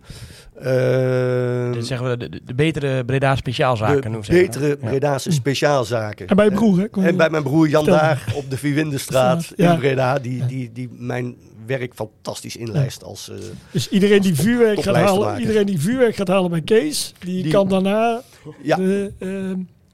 Eh, 0.53 1.71
Dit 1.71 1.85
zeggen 1.87 2.09
we 2.09 2.17
de, 2.17 2.29
de, 2.29 2.41
de 2.45 2.53
betere 2.53 3.05
Breda 3.05 3.35
speciaalzaken. 3.35 4.11
de 4.11 4.17
zeggen 4.21 4.45
betere 4.45 4.67
Ja. 4.67 4.75
Bredaanse 4.89 5.31
speciaalzaken. 5.31 6.27
En 6.27 6.35
bij 6.35 6.45
je 6.45 6.51
broer, 6.51 6.77
hè? 6.91 7.01
En 7.07 7.17
bij 7.17 7.29
mijn 7.29 7.43
broer 7.43 7.67
Jan. 7.67 7.85
Daar 7.85 8.33
op 8.35 8.49
de 8.49 8.57
Vierwindenstraat 8.57 9.53
ja. 9.55 9.71
in 9.73 9.79
Breda. 9.79 10.19
Die, 10.19 10.45
die, 10.45 10.71
die 10.73 10.89
mijn 10.91 11.35
werk 11.65 11.93
fantastisch 11.95 12.55
inlijst 12.55 13.03
als... 13.03 13.29
eh, 13.29 13.35
Dus 13.71 13.89
iedereen 13.89 14.21
die 14.21 14.35
vuurwerk 14.35 14.81
gaat 14.83 14.95
halen, 14.95 15.39
iedereen 15.39 15.65
die 15.65 15.79
vuurwerk 15.79 16.15
gaat 16.15 16.27
halen 16.27 16.49
bij 16.51 16.61
Kees, 16.61 17.13
die, 17.19 17.43
Die- 17.43 17.51
kan 17.51 17.67
daarna 17.69 18.21
ja, 18.61 18.75
de 18.75 19.11
eh, 19.19 19.29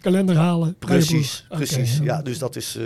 kalender 0.04 0.36
halen. 0.36 0.68
je 0.68 0.76
Precies, 0.86 1.46
precies. 1.50 1.98
ja. 1.98 2.04
Ja, 2.04 2.22
dus 2.22 2.38
dat 2.40 2.56
is, 2.56 2.76
eh, 2.76 2.86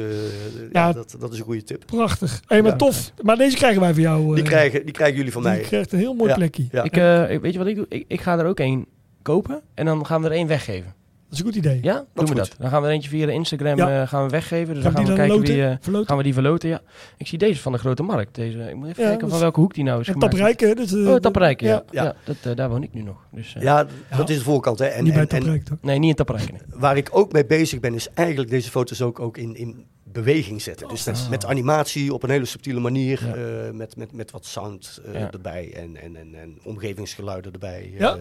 Ja. 0.71 0.87
ja, 0.87 0.93
dat, 0.93 1.15
dat 1.19 1.33
is 1.33 1.37
een 1.39 1.43
goede 1.45 1.63
tip. 1.63 1.83
Prachtig. 1.85 2.41
Hey, 2.47 2.61
maar 2.61 2.71
Ja. 2.71 2.77
tof. 2.77 3.11
Maar 3.21 3.37
deze 3.37 3.55
krijgen 3.57 3.81
wij 3.81 3.93
voor 3.93 4.01
jou. 4.01 4.35
Die 4.35 4.43
eh, 4.43 4.49
krijgen, 4.49 4.83
die 4.83 4.93
krijgen 4.93 5.15
jullie 5.17 5.31
van 5.31 5.41
die 5.41 5.51
mij. 5.51 5.59
krijgt 5.61 5.91
een 5.91 5.99
heel 5.99 6.13
mooi 6.13 6.29
Ja. 6.29 6.35
plekje. 6.35 6.67
Ja. 6.71 6.83
Ik, 6.83 6.97
eh, 6.97 7.31
ik- 7.31 7.41
weet 7.41 7.53
je 7.53 7.57
wat 7.59 7.67
ik 7.67 7.75
doe? 7.75 7.85
Ik, 7.89 8.05
ik 8.07 8.21
ga 8.21 8.37
er 8.39 8.45
ook 8.45 8.59
één 8.59 8.85
kopen 9.21 9.61
en 9.73 9.85
dan 9.85 10.05
gaan 10.05 10.21
we 10.21 10.27
er 10.27 10.33
één 10.33 10.47
weggeven. 10.47 10.93
Dat 11.29 11.39
is 11.39 11.39
een 11.39 11.45
goed 11.45 11.55
idee. 11.55 11.79
Ja, 11.81 11.93
doen 11.93 12.05
we 12.13 12.27
goed. 12.27 12.35
dat. 12.35 12.55
Dan 12.59 12.69
gaan 12.69 12.81
we 12.81 12.87
er 12.87 12.93
eentje 12.93 13.09
via 13.09 13.25
de 13.25 13.31
Instagram 13.31 13.77
Ja. 13.77 14.01
eh, 14.01 14.07
gaan 14.07 14.23
we 14.23 14.29
weggeven. 14.29 14.73
Dus 14.73 14.83
Gaan 14.83 14.93
dan 14.93 15.01
we 15.05 15.07
gaan 15.07 15.17
die 15.17 15.25
we 15.25 15.37
dan 15.37 15.37
kijken 15.37 15.55
wie... 15.55 15.71
loten? 15.91 16.01
eh, 16.01 16.07
gaan 16.07 16.17
we 16.17 16.23
die 16.23 16.33
verloten, 16.33 16.69
ja. 16.69 16.81
Ik 17.17 17.27
zie 17.27 17.37
deze 17.37 17.61
van 17.61 17.71
de 17.71 17.77
Grote 17.77 18.03
Markt. 18.03 18.35
Deze, 18.35 18.57
ik 18.57 18.75
moet 18.75 18.87
even 18.87 19.03
Ja, 19.03 19.09
kijken 19.09 19.29
van 19.29 19.39
welke 19.39 19.59
hoek 19.59 19.73
die 19.73 19.83
nou 19.83 20.01
is 20.01 20.07
En 20.07 20.13
gemaakt. 20.13 20.31
Taprijk, 20.31 20.59
hè? 20.59 20.73
Dus, 20.73 20.93
eh, 20.93 21.07
Oh, 21.07 21.15
Taprijk, 21.15 21.61
ja. 21.61 21.67
ja. 21.69 21.83
ja. 21.91 22.03
Ja. 22.03 22.15
dat, 22.23 22.35
eh, 22.43 22.55
daar 22.55 22.69
woon 22.69 22.83
ik 22.83 22.93
nu 22.93 23.01
nog. 23.01 23.17
Dus, 23.31 23.55
eh, 23.55 23.61
Ja, 23.61 23.87
dat 24.17 24.29
is 24.29 24.37
de 24.37 24.43
voorkant. 24.43 24.79
Hè. 24.79 24.85
En, 24.85 25.03
Niet 25.03 25.13
bij 25.13 25.21
en, 25.21 25.29
en 25.29 25.39
Taprijk, 25.39 25.63
toch? 25.65 25.77
Nee, 25.81 25.99
niet 25.99 26.09
in 26.09 26.15
Taprijk. 26.15 26.51
nee. 26.51 26.61
waar 26.67 26.97
ik 26.97 27.09
ook 27.11 27.31
mee 27.31 27.45
bezig 27.45 27.79
ben, 27.79 27.93
is 27.93 28.07
eigenlijk 28.13 28.49
deze 28.49 28.69
foto's 28.69 29.01
ook, 29.01 29.19
ook 29.19 29.37
in, 29.37 29.55
in 29.55 29.85
beweging 30.03 30.61
zetten. 30.61 30.87
Dus 30.87 31.03
met, 31.05 31.15
Ah. 31.17 31.29
met 31.29 31.45
animatie 31.45 32.13
op 32.13 32.23
een 32.23 32.29
hele 32.29 32.45
subtiele 32.45 32.79
manier. 32.79 33.25
Ja. 33.27 33.33
eh, 33.35 33.71
met, 33.73 33.95
met, 33.95 34.11
met 34.13 34.31
wat 34.31 34.45
sound 34.45 35.01
eh, 35.05 35.19
Ja. 35.19 35.31
erbij 35.31 35.73
en, 35.75 36.01
en, 36.01 36.15
en, 36.15 36.35
en 36.35 36.57
omgevingsgeluiden 36.63 37.51
erbij. 37.53 37.91
Ja. 37.97 38.17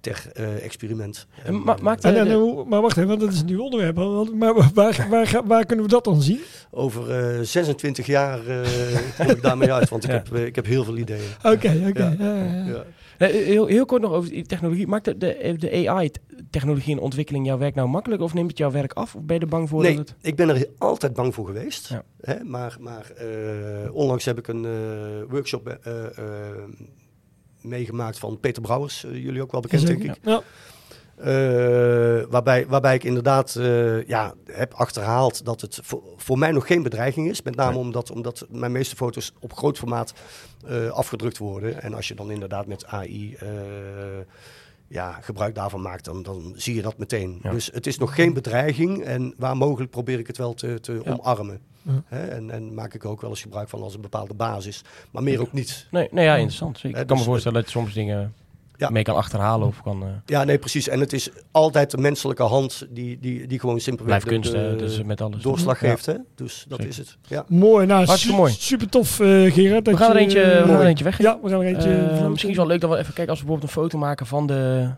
Ter 0.00 0.30
experiment. 0.62 1.26
En 1.44 1.46
En, 1.54 1.62
ma- 1.62 1.76
eh, 1.76 1.82
maakt 1.82 2.04
En, 2.04 2.32
hoe- 2.32 2.64
maar 2.68 2.80
wacht 2.80 2.96
even, 2.96 3.08
want 3.08 3.20
dat 3.20 3.32
is 3.32 3.40
een 3.40 3.46
nieuw 3.46 3.62
onderwerp. 3.62 3.96
Want- 3.96 4.34
Maar 4.34 4.54
waar, 4.74 5.06
waar, 5.10 5.42
waar, 5.44 5.66
kunnen 5.66 5.84
we 5.84 5.90
dat 5.90 6.04
dan 6.04 6.22
zien? 6.22 6.40
over 6.70 7.10
eh, 7.38 7.40
26 7.42 8.06
jaar 8.06 8.46
eh, 8.46 8.60
kom 9.18 9.30
ik 9.30 9.42
daarmee 9.42 9.72
uit, 9.72 9.88
want 9.88 10.04
ik, 10.04 10.10
Ja. 10.10 10.16
heb, 10.16 10.34
ik 10.46 10.54
heb 10.54 10.66
heel 10.66 10.84
veel 10.84 10.96
ideeën. 10.96 11.28
Oké, 11.42 11.84
oké. 11.88 12.02
Ja. 12.02 12.14
ja, 12.18 12.34
ja, 12.34 12.44
ja. 12.44 12.64
Ja. 12.66 12.84
Nee, 13.18 13.32
heel, 13.32 13.66
heel 13.66 13.84
kort 13.86 14.02
nog 14.02 14.12
over 14.12 14.30
die 14.30 14.46
technologie. 14.46 14.86
Maakt 14.86 15.04
de, 15.04 15.16
de, 15.18 15.54
de 15.58 15.88
AI-technologie 15.90 16.94
en 16.94 17.00
ontwikkeling 17.00 17.46
jouw 17.46 17.58
werk 17.58 17.74
nou 17.74 17.88
makkelijk? 17.88 18.22
Of 18.22 18.34
neemt 18.34 18.48
het 18.48 18.58
jouw 18.58 18.70
werk 18.70 18.92
af? 18.92 19.14
Of 19.14 19.22
ben 19.22 19.36
je 19.36 19.42
er 19.42 19.48
bang 19.48 19.68
voor 19.68 19.82
Nee, 19.82 19.96
dat 19.96 20.08
het... 20.08 20.16
ik 20.20 20.36
ben 20.36 20.48
er 20.48 20.66
altijd 20.78 21.12
bang 21.14 21.34
voor 21.34 21.46
geweest. 21.46 21.88
Ja. 21.88 22.02
Hè, 22.20 22.44
maar 22.44 22.76
maar 22.80 23.10
eh, 23.16 23.26
onlangs 23.94 24.24
heb 24.24 24.38
ik 24.38 24.48
een 24.48 24.64
eh, 24.64 24.70
workshop 25.28 25.78
meegemaakt 27.62 28.18
van 28.18 28.40
Peter 28.40 28.62
Brouwers. 28.62 29.04
eh, 29.04 29.14
jullie 29.24 29.42
ook 29.42 29.52
wel 29.52 29.60
bekend, 29.60 29.86
denk 29.86 30.02
ik. 30.02 30.18
Ja. 30.22 30.42
Eh, 31.16 32.24
waarbij, 32.30 32.66
waarbij 32.66 32.94
ik 32.94 33.04
inderdaad 33.04 33.54
eh, 33.56 34.06
ja, 34.06 34.34
heb 34.44 34.74
achterhaald 34.74 35.44
dat 35.44 35.60
het 35.60 35.78
voor, 35.82 36.02
voor 36.16 36.38
mij 36.38 36.50
nog 36.50 36.66
geen 36.66 36.82
bedreiging 36.82 37.28
is. 37.30 37.42
Met 37.42 37.56
name 37.56 37.70
Nee. 37.70 37.80
omdat, 37.80 38.10
omdat 38.10 38.46
mijn 38.50 38.72
meeste 38.72 38.96
foto's 38.96 39.32
op 39.40 39.52
groot 39.52 39.78
formaat 39.78 40.12
afgedrukt 40.90 41.38
worden. 41.38 41.82
En 41.82 41.94
als 41.94 42.08
je 42.08 42.14
dan 42.14 42.30
inderdaad 42.30 42.66
met 42.66 42.86
AI 42.86 43.36
ja, 44.90 45.12
gebruik 45.20 45.54
daarvan 45.54 45.82
maakt, 45.82 46.04
dan, 46.04 46.22
dan 46.22 46.52
zie 46.56 46.74
je 46.74 46.82
dat 46.82 46.98
meteen. 46.98 47.38
Ja. 47.42 47.50
Dus 47.50 47.70
het 47.72 47.86
is 47.86 47.98
nog 47.98 48.14
geen 48.14 48.32
bedreiging. 48.32 49.02
En 49.02 49.34
waar 49.36 49.56
mogelijk 49.56 49.90
probeer 49.90 50.18
ik 50.18 50.26
het 50.26 50.36
wel 50.36 50.54
te, 50.54 50.80
te 50.80 51.00
Ja. 51.04 51.12
omarmen. 51.12 51.60
Ja. 51.82 52.02
Hè, 52.06 52.26
en, 52.26 52.50
en 52.50 52.74
maak 52.74 52.94
ik 52.94 53.02
er 53.02 53.08
ook 53.08 53.20
wel 53.20 53.30
eens 53.30 53.40
gebruik 53.40 53.68
van 53.68 53.82
als 53.82 53.94
een 53.94 54.00
bepaalde 54.00 54.34
basis. 54.34 54.84
Maar 55.10 55.22
meer 55.22 55.40
ook 55.40 55.52
niet. 55.52 55.86
Nee, 55.90 56.08
nee 56.10 56.24
ja, 56.24 56.34
interessant. 56.34 56.84
Ik 56.84 56.92
kan 56.92 57.04
me 57.06 57.14
dus, 57.14 57.22
voorstellen 57.22 57.58
dat 57.58 57.72
je 57.72 57.78
soms 57.78 57.94
dingen 57.94 58.34
Ja. 58.80 58.90
mee 58.90 59.02
kan 59.02 59.16
achterhalen 59.16 59.66
of 59.66 59.82
kan... 59.82 60.02
eh, 60.02 60.08
Ja, 60.26 60.44
nee, 60.44 60.58
precies. 60.58 60.88
En 60.88 61.00
het 61.00 61.12
is 61.12 61.30
altijd 61.50 61.90
de 61.90 61.98
menselijke 61.98 62.42
hand 62.42 62.86
die, 62.90 63.18
die, 63.20 63.46
die 63.46 63.58
gewoon 63.60 63.80
simpelweg 63.80 64.24
blijft 64.24 64.52
de- 64.52 64.74
dus 64.78 65.02
met 65.02 65.20
alles. 65.20 65.42
doorslag 65.42 65.80
Ja. 65.80 65.88
geeft. 65.88 66.06
Hè? 66.06 66.14
Dus 66.34 66.64
dat 66.68 66.78
Zeker. 66.78 66.92
is 66.92 66.98
het. 66.98 67.16
Ja. 67.26 67.44
Mooi, 67.48 67.86
nou, 67.86 68.04
Hartstikke 68.04 68.34
su- 68.36 68.40
mooi. 68.40 68.52
super 68.52 68.88
tof, 68.88 69.20
eh 69.20 69.52
Gerard. 69.52 69.86
We 69.86 69.96
gaan 69.96 70.10
er 70.10 70.16
je- 70.16 70.20
eentje, 70.22 70.40
we 70.40 70.62
gaan 70.66 70.80
er 70.80 70.86
eentje 70.86 71.04
weggeven. 71.04 71.32
Ja, 71.32 71.38
we 71.42 71.48
gaan 71.48 71.60
er 71.60 71.66
eentje. 71.66 71.92
Eh, 71.94 72.26
misschien 72.26 72.50
is 72.50 72.56
wel 72.56 72.66
leuk 72.66 72.80
dat 72.80 72.90
we 72.90 72.96
even 72.96 73.14
kijken 73.14 73.30
als 73.30 73.40
we 73.40 73.46
bijvoorbeeld 73.46 73.76
een 73.76 73.82
foto 73.82 73.98
maken 73.98 74.26
van 74.26 74.46
de... 74.46 74.88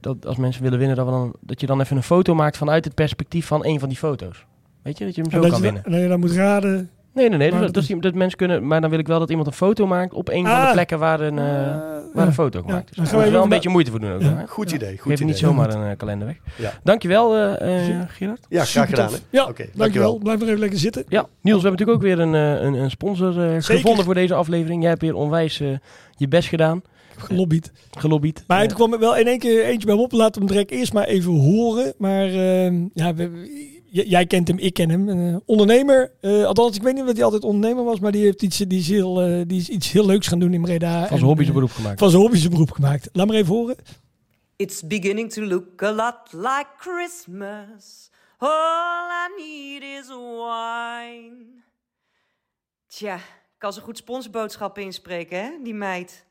Dat 0.00 0.26
als 0.26 0.36
mensen 0.36 0.62
willen 0.62 0.78
winnen, 0.78 0.96
dat, 0.96 1.04
we 1.06 1.10
dan, 1.12 1.34
dat 1.40 1.60
je 1.60 1.66
dan 1.66 1.80
even 1.80 1.96
een 1.96 2.02
foto 2.02 2.34
maakt 2.34 2.56
vanuit 2.56 2.84
het 2.84 2.94
perspectief 2.94 3.46
van 3.46 3.64
een 3.64 3.78
van 3.78 3.88
die 3.88 3.98
foto's. 3.98 4.44
Weet 4.82 4.98
je, 4.98 5.04
dat 5.04 5.14
je 5.14 5.22
hem 5.22 5.30
zo 5.30 5.40
dat 5.40 5.50
kan 5.50 5.58
je, 5.58 5.64
winnen. 5.64 5.82
Nee, 5.86 6.08
dan 6.08 6.20
moet 6.20 6.30
raden. 6.32 6.90
Nee, 7.14 7.28
nee, 7.28 7.38
nee. 7.38 7.50
Maar 7.52 7.72
Dat, 7.72 7.86
dat 8.00 8.14
mensen 8.14 8.38
kunnen, 8.38 8.66
maar 8.66 8.80
dan 8.80 8.90
wil 8.90 8.98
ik 8.98 9.06
wel 9.06 9.18
dat 9.18 9.28
iemand 9.30 9.46
een 9.48 9.52
foto 9.52 9.86
maakt 9.86 10.12
op 10.14 10.28
een 10.28 10.44
van 10.46 10.54
de 10.54 10.60
Ah. 10.66 10.72
plekken 10.72 10.98
waar 10.98 11.20
een, 11.20 11.38
eh, 11.38 11.44
Ah, 11.44 11.50
waar 11.50 12.08
ja. 12.14 12.22
een 12.26 12.32
foto 12.32 12.62
gemaakt 12.62 12.90
is. 12.90 12.96
dan 12.96 13.04
Daar 13.04 13.06
gaan 13.06 13.14
we 13.14 13.16
moet 13.16 13.24
je 13.26 13.32
wel 13.32 13.42
een 13.42 13.48
beetje 13.48 13.68
moeite 13.68 13.90
voor 13.90 14.00
doen 14.00 14.12
ook. 14.12 14.20
Ja. 14.22 14.44
Goed 14.48 14.72
idee. 14.72 14.88
Goed 14.90 15.00
Geef 15.02 15.12
idee. 15.12 15.26
niet 15.26 15.38
zomaar 15.38 15.74
een 15.74 15.90
eh, 15.90 15.96
kalender 15.96 16.26
weg. 16.26 16.36
Ja. 16.56 16.72
Dankjewel, 16.84 17.36
eh 17.36 17.88
eh 18.00 18.00
Gerard. 18.08 18.46
Ja, 18.48 18.64
graag 18.64 18.66
Super 18.66 18.88
gedaan. 18.88 19.12
Hè? 19.12 19.18
Ja, 19.30 19.44
Oké, 19.46 19.66
dankjewel. 19.74 20.18
Blijf 20.18 20.38
nog 20.38 20.48
even 20.48 20.60
lekker 20.60 20.78
zitten. 20.78 21.04
Ja, 21.08 21.26
Niels, 21.40 21.62
we 21.62 21.68
hebben 21.68 21.86
natuurlijk 21.86 21.96
ook 21.96 22.02
weer 22.02 22.18
een, 22.26 22.34
eh, 22.34 22.62
een, 22.66 22.74
een 22.74 22.90
sponsor 22.90 23.44
eh, 23.54 23.56
gevonden 23.62 24.04
voor 24.04 24.14
deze 24.14 24.34
aflevering. 24.34 24.80
Jij 24.80 24.90
hebt 24.90 25.02
weer 25.02 25.14
onwijs 25.14 25.58
je 26.16 26.28
best 26.28 26.48
gedaan, 26.48 26.82
gelobbyd. 27.16 27.72
gelobbyd. 27.90 28.44
Maar 28.46 28.60
er 28.62 28.74
kwam 28.74 28.98
wel 28.98 29.16
in 29.16 29.26
één 29.26 29.38
keer 29.38 29.64
eentje 29.64 29.86
bij 29.86 29.96
me 29.96 30.02
op. 30.02 30.12
Laten 30.12 30.32
we 30.40 30.46
hem 30.46 30.56
direct 30.56 30.70
eerst 30.70 30.92
maar 30.92 31.04
even 31.06 31.32
horen. 31.32 31.92
Maar 31.98 32.24
ehm, 32.26 32.74
ja, 32.94 33.14
we- 33.14 33.78
jij 33.90 34.26
kent 34.26 34.48
hem, 34.48 34.58
ik 34.58 34.74
ken 34.74 34.90
hem. 34.90 35.08
Een 35.08 35.34
eh, 35.34 35.40
ondernemer. 35.44 36.12
eh, 36.20 36.44
althans, 36.44 36.76
ik 36.76 36.82
weet 36.82 36.94
niet 36.94 37.04
of 37.04 37.12
hij 37.12 37.24
altijd 37.24 37.44
ondernemer 37.44 37.84
was. 37.84 38.00
Maar 38.00 38.12
die, 38.12 38.24
heeft 38.24 38.42
iets, 38.42 38.58
die, 38.58 38.78
is 38.78 38.88
heel, 38.88 39.20
eh, 39.20 39.42
die 39.46 39.60
is 39.60 39.68
iets 39.68 39.92
heel 39.92 40.06
leuks 40.06 40.26
gaan 40.26 40.38
doen 40.38 40.54
in 40.54 40.62
Breda. 40.62 40.92
van 40.92 41.02
En, 41.02 41.08
zijn 41.08 41.20
hobby 41.20 41.42
zijn 41.42 41.54
beroep 41.54 41.70
gemaakt. 41.70 41.98
Van 41.98 42.10
zijn 42.10 42.22
hobby 42.22 42.36
zijn 42.36 42.50
beroep 42.50 42.70
gemaakt. 42.70 43.08
Laat 43.12 43.26
maar 43.26 43.36
even 43.36 43.54
horen. 43.54 43.76
It's 44.56 44.86
beginning 44.86 45.32
to 45.32 45.42
look 45.42 45.82
a 45.82 45.92
lot 45.92 46.32
like 46.32 46.66
Christmas. 46.78 48.10
All 48.38 49.08
I 49.10 49.42
need 49.42 49.82
is 49.82 50.08
wine. 50.08 51.62
Tja, 52.86 53.18
kan 53.58 53.72
ze 53.72 53.80
goed 53.80 53.96
sponsorboodschappen 53.96 54.82
inspreken, 54.82 55.38
hè, 55.38 55.50
die 55.62 55.74
meid. 55.74 56.24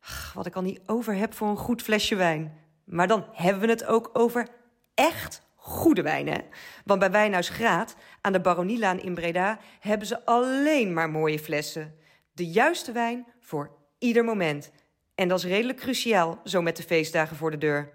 Ach, 0.00 0.32
Wat 0.34 0.46
ik 0.46 0.56
al 0.56 0.62
niet 0.62 0.80
over 0.86 1.14
heb 1.14 1.34
voor 1.34 1.48
een 1.48 1.56
goed 1.56 1.82
flesje 1.82 2.16
wijn. 2.16 2.52
Maar 2.84 3.06
dan 3.06 3.24
hebben 3.32 3.62
we 3.62 3.68
het 3.68 3.84
ook 3.84 4.10
over 4.12 4.48
echt 4.94 5.42
goede 5.68 6.02
wijn, 6.02 6.28
hè? 6.28 6.38
Want 6.84 7.00
bij 7.00 7.10
Wijnhuis 7.10 7.48
Graat 7.48 7.94
aan 8.20 8.32
de 8.32 8.40
Baronielaan 8.40 9.00
in 9.00 9.14
Breda 9.14 9.58
hebben 9.80 10.06
ze 10.06 10.24
alleen 10.24 10.92
maar 10.92 11.10
mooie 11.10 11.38
flessen. 11.38 11.94
De 12.32 12.46
juiste 12.46 12.92
wijn 12.92 13.26
voor 13.40 13.76
Ieder 13.98 14.24
moment. 14.24 14.70
En 15.14 15.28
dat 15.28 15.38
is 15.38 15.44
redelijk 15.44 15.78
cruciaal, 15.78 16.40
zo 16.44 16.62
met 16.62 16.76
de 16.76 16.82
feestdagen 16.82 17.36
voor 17.36 17.50
de 17.50 17.58
deur. 17.58 17.92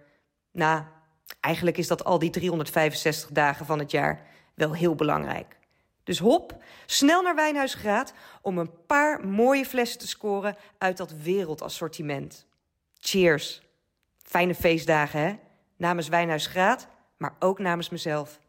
Nou, 0.52 0.84
eigenlijk 1.40 1.78
is 1.78 1.88
dat 1.88 2.04
al 2.04 2.20
die 2.20 2.30
365 2.30 3.30
dagen 3.32 3.66
van 3.66 3.80
het 3.80 3.92
jaar 3.92 4.28
wel 4.56 4.74
heel 4.74 4.96
belangrijk. 4.96 5.58
Dus 6.04 6.20
hop, 6.20 6.64
snel 6.86 7.22
naar 7.22 7.36
Wijnhuis 7.36 7.74
Graat 7.74 8.14
om 8.42 8.58
een 8.58 8.86
paar 8.86 9.28
mooie 9.28 9.66
flessen 9.66 10.00
te 10.00 10.08
scoren 10.08 10.56
uit 10.78 10.98
dat 10.98 11.12
wereldassortiment. 11.12 12.46
Cheers. 13.00 13.62
Fijne 14.22 14.56
feestdagen, 14.56 15.20
hè? 15.20 15.36
Namens 15.78 16.08
Wijnhuis 16.08 16.48
Graat, 16.48 16.88
maar 17.24 17.34
ook 17.40 17.60
namens 17.60 17.90
mezelf. 17.90 18.40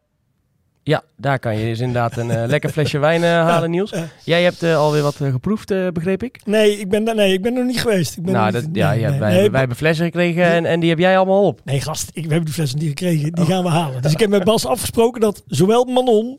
Ja, 0.83 1.03
daar 1.17 1.39
kan 1.39 1.59
je 1.59 1.65
dus 1.67 1.79
inderdaad 1.81 2.17
een 2.17 2.31
eh, 2.31 2.47
lekker 2.55 2.71
flesje 2.71 2.99
wijn 2.99 3.23
eh, 3.23 3.29
halen, 3.31 3.71
Niels. 3.71 3.91
ja. 3.91 4.07
Jij 4.25 4.43
hebt 4.43 4.63
eh, 4.63 4.77
alweer 4.77 5.03
wat 5.03 5.15
geproefd, 5.15 5.93
begreep 5.93 6.23
ik? 6.23 6.41
Nee, 6.45 6.79
ik 6.79 6.89
ben, 6.89 7.05
daar- 7.05 7.15
nee, 7.15 7.33
ik 7.33 7.43
ben 7.43 7.53
er 7.53 7.59
nog 7.59 7.67
niet 7.73 7.81
geweest. 7.81 8.17
Ik 8.17 8.23
ben 8.23 8.33
nou, 8.33 8.51
dat, 8.51 8.67
niet- 8.67 8.77
ja, 8.77 8.91
nee, 8.91 9.01
ja, 9.01 9.11
nee, 9.11 9.19
wij, 9.19 9.33
nee, 9.35 9.51
wij 9.51 9.59
hebben 9.59 9.77
flessen 9.77 10.05
gekregen 10.05 10.45
en, 10.45 10.65
en 10.67 10.81
die 10.81 10.89
heb 10.91 10.99
jij 10.99 11.17
allemaal 11.17 11.47
op. 11.47 11.61
Nee, 11.65 11.81
gast, 11.81 12.09
ik, 12.13 12.15
we 12.25 12.29
hebben 12.29 12.45
die 12.45 12.55
flessen 12.55 12.79
niet 12.79 12.89
gekregen. 12.89 13.33
Die 13.33 13.45
gaan 13.45 13.63
we 13.63 13.69
halen. 13.69 14.03
Dus 14.03 14.13
ik 14.13 14.21
heb 14.21 14.31
met 14.31 14.45
Bas 14.45 14.67
afgesproken 14.67 15.21
dat 15.21 15.43
zowel 15.47 15.85
Manon... 15.85 16.39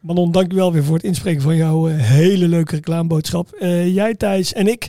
Manon, 0.00 0.32
dank 0.32 0.50
je 0.50 0.56
wel 0.56 0.72
weer 0.72 0.84
voor 0.84 0.94
het 0.94 1.04
inspreken 1.04 1.42
van 1.42 1.56
jouw 1.56 1.84
hele 1.86 2.48
leuke 2.48 2.74
reclameboodschap. 2.74 3.52
Eh, 3.52 3.94
jij, 3.94 4.14
Thijs 4.14 4.52
en 4.52 4.66
ik 4.66 4.88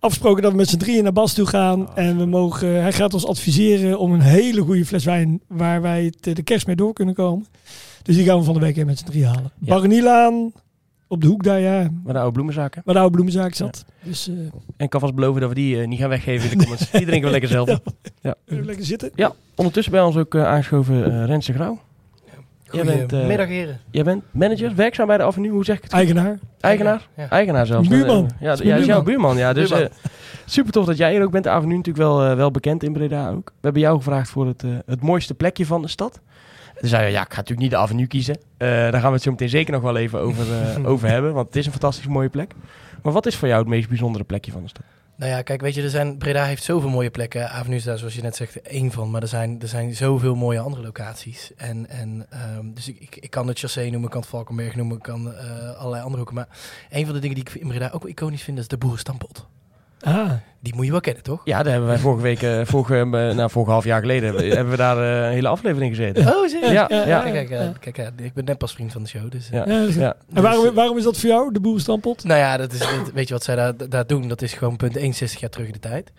afgesproken 0.00 0.42
dat 0.42 0.50
we 0.50 0.56
met 0.56 0.68
z'n 0.68 0.76
drieën 0.76 1.02
naar 1.02 1.12
Bas 1.12 1.34
toe 1.34 1.46
gaan. 1.46 1.96
En 1.96 2.16
we 2.18 2.26
mogen, 2.26 2.82
hij 2.82 2.92
gaat 2.92 3.14
ons 3.14 3.26
adviseren 3.26 3.98
om 3.98 4.12
een 4.12 4.20
hele 4.20 4.60
goede 4.60 4.84
fles 4.86 5.04
wijn... 5.04 5.40
waar 5.46 5.82
wij 5.82 6.04
het, 6.04 6.26
eh, 6.26 6.34
de 6.34 6.42
kerst 6.42 6.66
mee 6.66 6.76
door 6.76 6.92
kunnen 6.92 7.14
komen. 7.14 7.46
Dus 8.02 8.16
die 8.16 8.24
gaan 8.24 8.38
we 8.38 8.44
van 8.44 8.54
de 8.54 8.60
week 8.60 8.74
even 8.74 8.86
met 8.86 8.98
z'n 8.98 9.04
drieën 9.04 9.26
halen. 9.26 9.50
Ja. 9.60 9.74
Barnielaan, 9.74 10.52
op 11.08 11.20
de 11.20 11.26
hoek 11.26 11.42
daar, 11.42 11.60
ja, 11.60 11.90
Maar 12.04 12.12
de 12.12 12.18
oude 12.18 12.32
bloemenzaken. 12.32 12.82
waar 12.84 12.94
de 12.94 13.00
oude 13.00 13.14
bloemenzaak 13.14 13.54
zat. 13.54 13.84
Dus 14.02 14.28
eh, 14.28 14.34
En 14.36 14.52
ik 14.76 14.90
kan 14.90 15.00
vast 15.00 15.14
beloven 15.14 15.40
dat 15.40 15.48
we 15.48 15.54
die 15.54 15.80
eh, 15.80 15.88
niet 15.88 15.98
gaan 15.98 16.08
weggeven 16.08 16.50
in 16.50 16.58
de 16.58 16.64
comments. 16.64 16.90
Die 17.00 17.06
drinken 17.06 17.24
we 17.24 17.30
lekker 17.30 17.48
zelf. 17.50 17.78
Ja. 18.20 18.34
even 18.46 18.64
lekker 18.64 18.84
zitten. 18.84 19.10
Ja, 19.14 19.32
ondertussen 19.54 19.92
bij 19.92 20.02
ons 20.02 20.16
ook 20.16 20.34
eh, 20.34 20.46
aangeschoven 20.46 21.04
eh 21.20 21.26
Renze 21.26 21.52
Grauw. 21.52 21.78
Jij 22.72 22.84
bent, 22.84 23.00
eh, 23.00 23.08
Goedemiddag 23.08 23.46
heren. 23.46 23.80
Jij 23.90 24.04
bent 24.04 24.22
manager, 24.30 24.74
werkzaam 24.74 25.06
bij 25.06 25.16
de 25.16 25.22
Avenue. 25.22 25.50
Hoe 25.50 25.64
zeg 25.64 25.76
ik 25.76 25.82
het? 25.82 25.92
Eigenaar. 25.92 26.38
Eigenaar? 26.60 27.08
Ja. 27.16 27.28
Eigenaar 27.28 27.66
zelfs. 27.66 27.88
Buurman. 27.88 28.24
Eh, 28.24 28.30
ja, 28.40 28.56
ja, 28.62 28.76
is 28.76 28.86
jouw 28.86 29.02
buurman. 29.02 29.36
Ja, 29.36 29.52
dus 29.52 29.68
Buurman. 29.68 29.88
eh, 30.02 30.10
super 30.44 30.72
tof 30.72 30.84
dat 30.86 30.96
jij 30.96 31.10
hier 31.12 31.22
ook 31.22 31.30
bent. 31.30 31.44
De 31.44 31.50
Avenue 31.50 31.76
natuurlijk 31.76 32.04
wel, 32.06 32.24
eh, 32.24 32.36
wel 32.36 32.50
bekend 32.50 32.82
in 32.82 32.92
Breda 32.92 33.30
ook. 33.30 33.46
We 33.48 33.60
hebben 33.60 33.82
jou 33.82 33.96
gevraagd 33.96 34.30
voor 34.30 34.46
het, 34.46 34.62
eh, 34.62 34.70
het 34.86 35.02
mooiste 35.02 35.34
plekje 35.34 35.66
van 35.66 35.82
de 35.82 35.88
stad. 35.88 36.20
Toen 36.80 36.88
zei 36.88 37.04
je, 37.06 37.12
ja, 37.12 37.20
ik 37.20 37.30
ga 37.30 37.36
natuurlijk 37.36 37.60
niet 37.60 37.70
de 37.70 37.76
Avenue 37.76 38.06
kiezen. 38.06 38.38
Eh, 38.56 38.68
daar 38.68 38.92
gaan 38.92 39.02
we 39.08 39.12
het 39.14 39.22
zo 39.22 39.30
meteen 39.30 39.48
zeker 39.48 39.72
nog 39.72 39.82
wel 39.82 39.96
even 39.96 40.18
over, 40.20 40.44
eh, 40.52 40.86
over 40.90 41.08
hebben. 41.08 41.32
Want 41.32 41.46
het 41.46 41.56
is 41.56 41.66
een 41.66 41.72
fantastisch 41.72 42.06
mooie 42.06 42.28
plek. 42.28 42.52
Maar 43.02 43.12
wat 43.12 43.26
is 43.26 43.36
voor 43.36 43.48
jou 43.48 43.60
het 43.60 43.68
meest 43.68 43.88
bijzondere 43.88 44.24
plekje 44.24 44.52
van 44.52 44.62
de 44.62 44.68
stad? 44.68 44.82
Nou 45.20 45.32
ja, 45.32 45.42
kijk, 45.42 45.60
weet 45.60 45.74
je, 45.74 45.82
er 45.82 45.90
zijn, 45.90 46.16
Breda 46.16 46.44
heeft 46.44 46.62
zoveel 46.62 46.88
mooie 46.88 47.10
plekken. 47.10 47.50
Avenue 47.50 47.76
is 47.76 47.84
daar, 47.84 47.98
zoals 47.98 48.14
je 48.14 48.22
net 48.22 48.36
zegt, 48.36 48.62
één 48.62 48.90
van. 48.90 49.10
Maar 49.10 49.22
er 49.22 49.28
zijn, 49.28 49.60
er 49.60 49.68
zijn 49.68 49.94
zoveel 49.94 50.34
mooie 50.34 50.60
andere 50.60 50.82
locaties. 50.82 51.50
En, 51.56 51.88
en, 51.88 52.26
ehm, 52.30 52.72
dus 52.72 52.88
ik, 52.88 53.16
ik, 53.16 53.30
kan 53.30 53.48
het 53.48 53.58
Chassé 53.58 53.80
noemen, 53.80 54.02
ik 54.02 54.10
kan 54.10 54.20
het 54.20 54.30
Valkenberg 54.30 54.74
noemen, 54.74 54.96
ik 54.96 55.02
kan 55.02 55.34
eh, 55.34 55.76
allerlei 55.76 56.02
andere 56.02 56.16
hoeken. 56.16 56.34
Maar 56.34 56.48
een 56.90 57.04
van 57.04 57.14
de 57.14 57.20
dingen 57.20 57.36
die 57.36 57.44
ik 57.44 57.54
in 57.54 57.68
Breda 57.68 57.90
ook 57.92 58.08
iconisch 58.08 58.42
vind, 58.42 58.58
is 58.58 58.68
de 58.68 58.78
boerenstampot. 58.78 59.46
Ah, 60.00 60.30
Die 60.62 60.74
moet 60.74 60.84
je 60.84 60.90
wel 60.90 61.00
kennen, 61.00 61.22
toch? 61.22 61.40
Ja, 61.44 61.62
daar 61.62 61.72
hebben 61.72 61.88
wij 61.90 61.98
vorige 61.98 62.22
week, 62.22 62.42
eh, 62.42 62.60
vorige, 62.64 62.94
eh, 62.98 63.06
nou, 63.10 63.50
vorige 63.50 63.70
half 63.72 63.84
jaar 63.84 64.00
geleden, 64.00 64.34
hebben 64.34 64.70
we- 64.70 64.76
daar 64.76 64.96
eh, 64.98 65.26
een 65.26 65.32
hele 65.32 65.48
aflevering 65.48 65.96
gezeten. 65.96 66.26
Oh, 66.34 66.48
zie 66.48 66.60
Ja, 66.64 66.70
ja, 66.88 67.06
ja. 67.06 67.20
Kijk, 67.20 67.32
kijk, 67.32 67.48
ja. 67.48 67.72
kijk 67.92 68.10
ik 68.22 68.34
ben 68.34 68.44
net 68.44 68.58
pas 68.58 68.72
vriend 68.72 68.92
van 68.92 69.02
de 69.02 69.08
show, 69.08 69.30
dus... 69.30 69.48
Ja. 69.52 69.64
ja, 69.66 69.80
dus- 69.84 69.94
Ja. 69.94 70.14
En 70.34 70.42
waarom, 70.42 70.74
waarom 70.74 70.98
is 70.98 71.04
dat 71.04 71.18
voor 71.18 71.28
jou, 71.28 71.52
de 71.52 71.60
boerenstampot? 71.60 72.24
Nou 72.24 72.38
ja, 72.40 72.56
dat 72.56 72.72
is, 72.72 72.78
dat- 72.78 72.88
weet 73.14 73.28
je 73.28 73.34
wat 73.34 73.42
zij 73.42 73.54
daar, 73.56 73.72
daar 73.88 74.06
doen? 74.06 74.28
Dat 74.28 74.42
is 74.42 74.52
gewoon 74.52 74.76
punt 74.76 74.96
61 74.96 75.40
jaar 75.40 75.50
terug 75.50 75.66
in 75.66 75.72
de 75.72 75.78
tijd. 75.78 76.10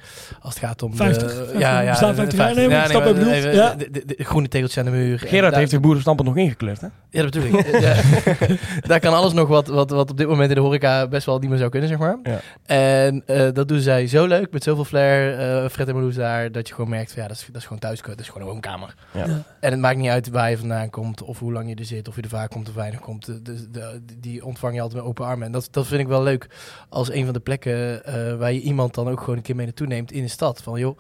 Als 0.42 0.54
het 0.54 0.64
gaat 0.64 0.84
om... 0.84 0.96
50. 0.96 1.28
De, 1.28 1.36
50. 1.36 1.60
ja, 1.60 1.80
ja, 1.82 1.90
Bestaan 1.90 2.16
50 2.16 2.38
jaar? 2.38 2.56
Nee, 2.56 3.32
even 3.34 3.54
Ja. 3.54 3.74
de, 3.76 3.92
de, 3.92 4.04
de 4.18 4.24
groene 4.24 4.48
tegeltjes 4.48 4.86
aan 4.86 4.92
de 4.92 4.98
muur. 4.98 5.20
Gerard 5.20 5.56
heeft 5.56 5.72
de 5.72 5.80
boerenstampen 5.80 6.26
nog 6.26 6.38
ingekleurd, 6.38 6.82
hè? 6.82 6.88
Ja, 7.10 7.22
dat 7.22 7.32
bedoel 7.32 7.60
ik. 7.60 7.80
Ja. 7.80 7.96
Daar 8.88 9.00
kan 9.00 9.14
alles 9.14 9.34
nog 9.34 9.48
wat, 9.48 9.68
wat, 9.68 9.90
wat 9.90 10.10
op 10.12 10.18
dit 10.18 10.28
moment 10.28 10.50
in 10.50 10.56
de 10.56 10.62
horeca 10.62 11.08
best 11.08 11.26
wel 11.26 11.40
niet 11.40 11.50
meer 11.50 11.58
zou 11.58 11.70
kunnen, 11.70 11.90
zeg 11.90 11.98
maar. 11.98 12.18
Ja. 12.24 12.40
En 12.66 13.24
eh, 13.26 13.48
dat 13.54 13.68
doen 13.72 13.80
zij 13.82 14.08
zo 14.08 14.26
leuk, 14.26 14.52
met 14.52 14.64
zoveel 14.64 14.86
flair, 14.86 15.40
eh 15.40 15.70
Fred 15.70 15.88
en 15.88 15.94
Marloes 15.94 16.16
daar, 16.16 16.52
dat 16.52 16.68
je 16.68 16.74
gewoon 16.74 16.90
merkt, 16.90 17.12
van, 17.12 17.22
ja, 17.22 17.28
dat 17.28 17.38
is, 17.38 17.46
dat 17.46 17.56
is 17.56 17.64
gewoon 17.64 17.80
thuis, 17.80 18.02
dat 18.02 18.20
is 18.20 18.28
gewoon 18.28 18.42
een 18.44 18.54
woonkamer. 18.54 18.96
Ja. 19.14 19.26
Ja. 19.26 19.44
En 19.60 19.72
het 19.72 19.80
maakt 19.80 19.98
niet 19.98 20.10
uit 20.10 20.30
waar 20.30 20.50
je 20.50 20.58
vandaan 20.58 20.90
komt, 20.90 21.22
of 21.22 21.40
hoe 21.40 21.52
lang 21.52 21.70
je 21.70 21.76
er 21.76 21.86
zit, 21.86 22.08
of 22.08 22.16
je 22.16 22.22
er 22.22 22.30
vaak 22.30 22.50
komt 22.50 22.70
of 22.70 22.76
weinig 22.76 23.00
komt. 23.00 23.26
De, 23.26 23.42
de, 23.42 23.70
de- 23.72 24.02
die 24.20 24.46
ontvang 24.46 24.74
je 24.76 24.82
altijd 24.82 25.00
met 25.00 25.10
open 25.10 25.26
armen. 25.26 25.46
En 25.46 25.52
dat, 25.52 25.68
dat 25.72 25.88
vind 25.88 26.02
ik 26.02 26.08
wel 26.08 26.24
leuk 26.24 26.48
als 26.90 27.12
een 27.12 27.24
van 27.26 27.34
de 27.34 27.40
plekken 27.40 28.06
eh, 28.06 28.36
waar 28.38 28.54
je 28.54 28.62
iemand 28.62 28.94
dan 28.94 29.10
ook 29.10 29.20
gewoon 29.20 29.36
een 29.36 29.42
keer 29.42 29.56
mee 29.56 29.66
naartoe 29.66 29.88
neemt 29.88 30.12
in 30.12 30.22
de 30.24 30.28
stad. 30.30 30.62
Van 30.64 30.80
joh, 30.80 30.98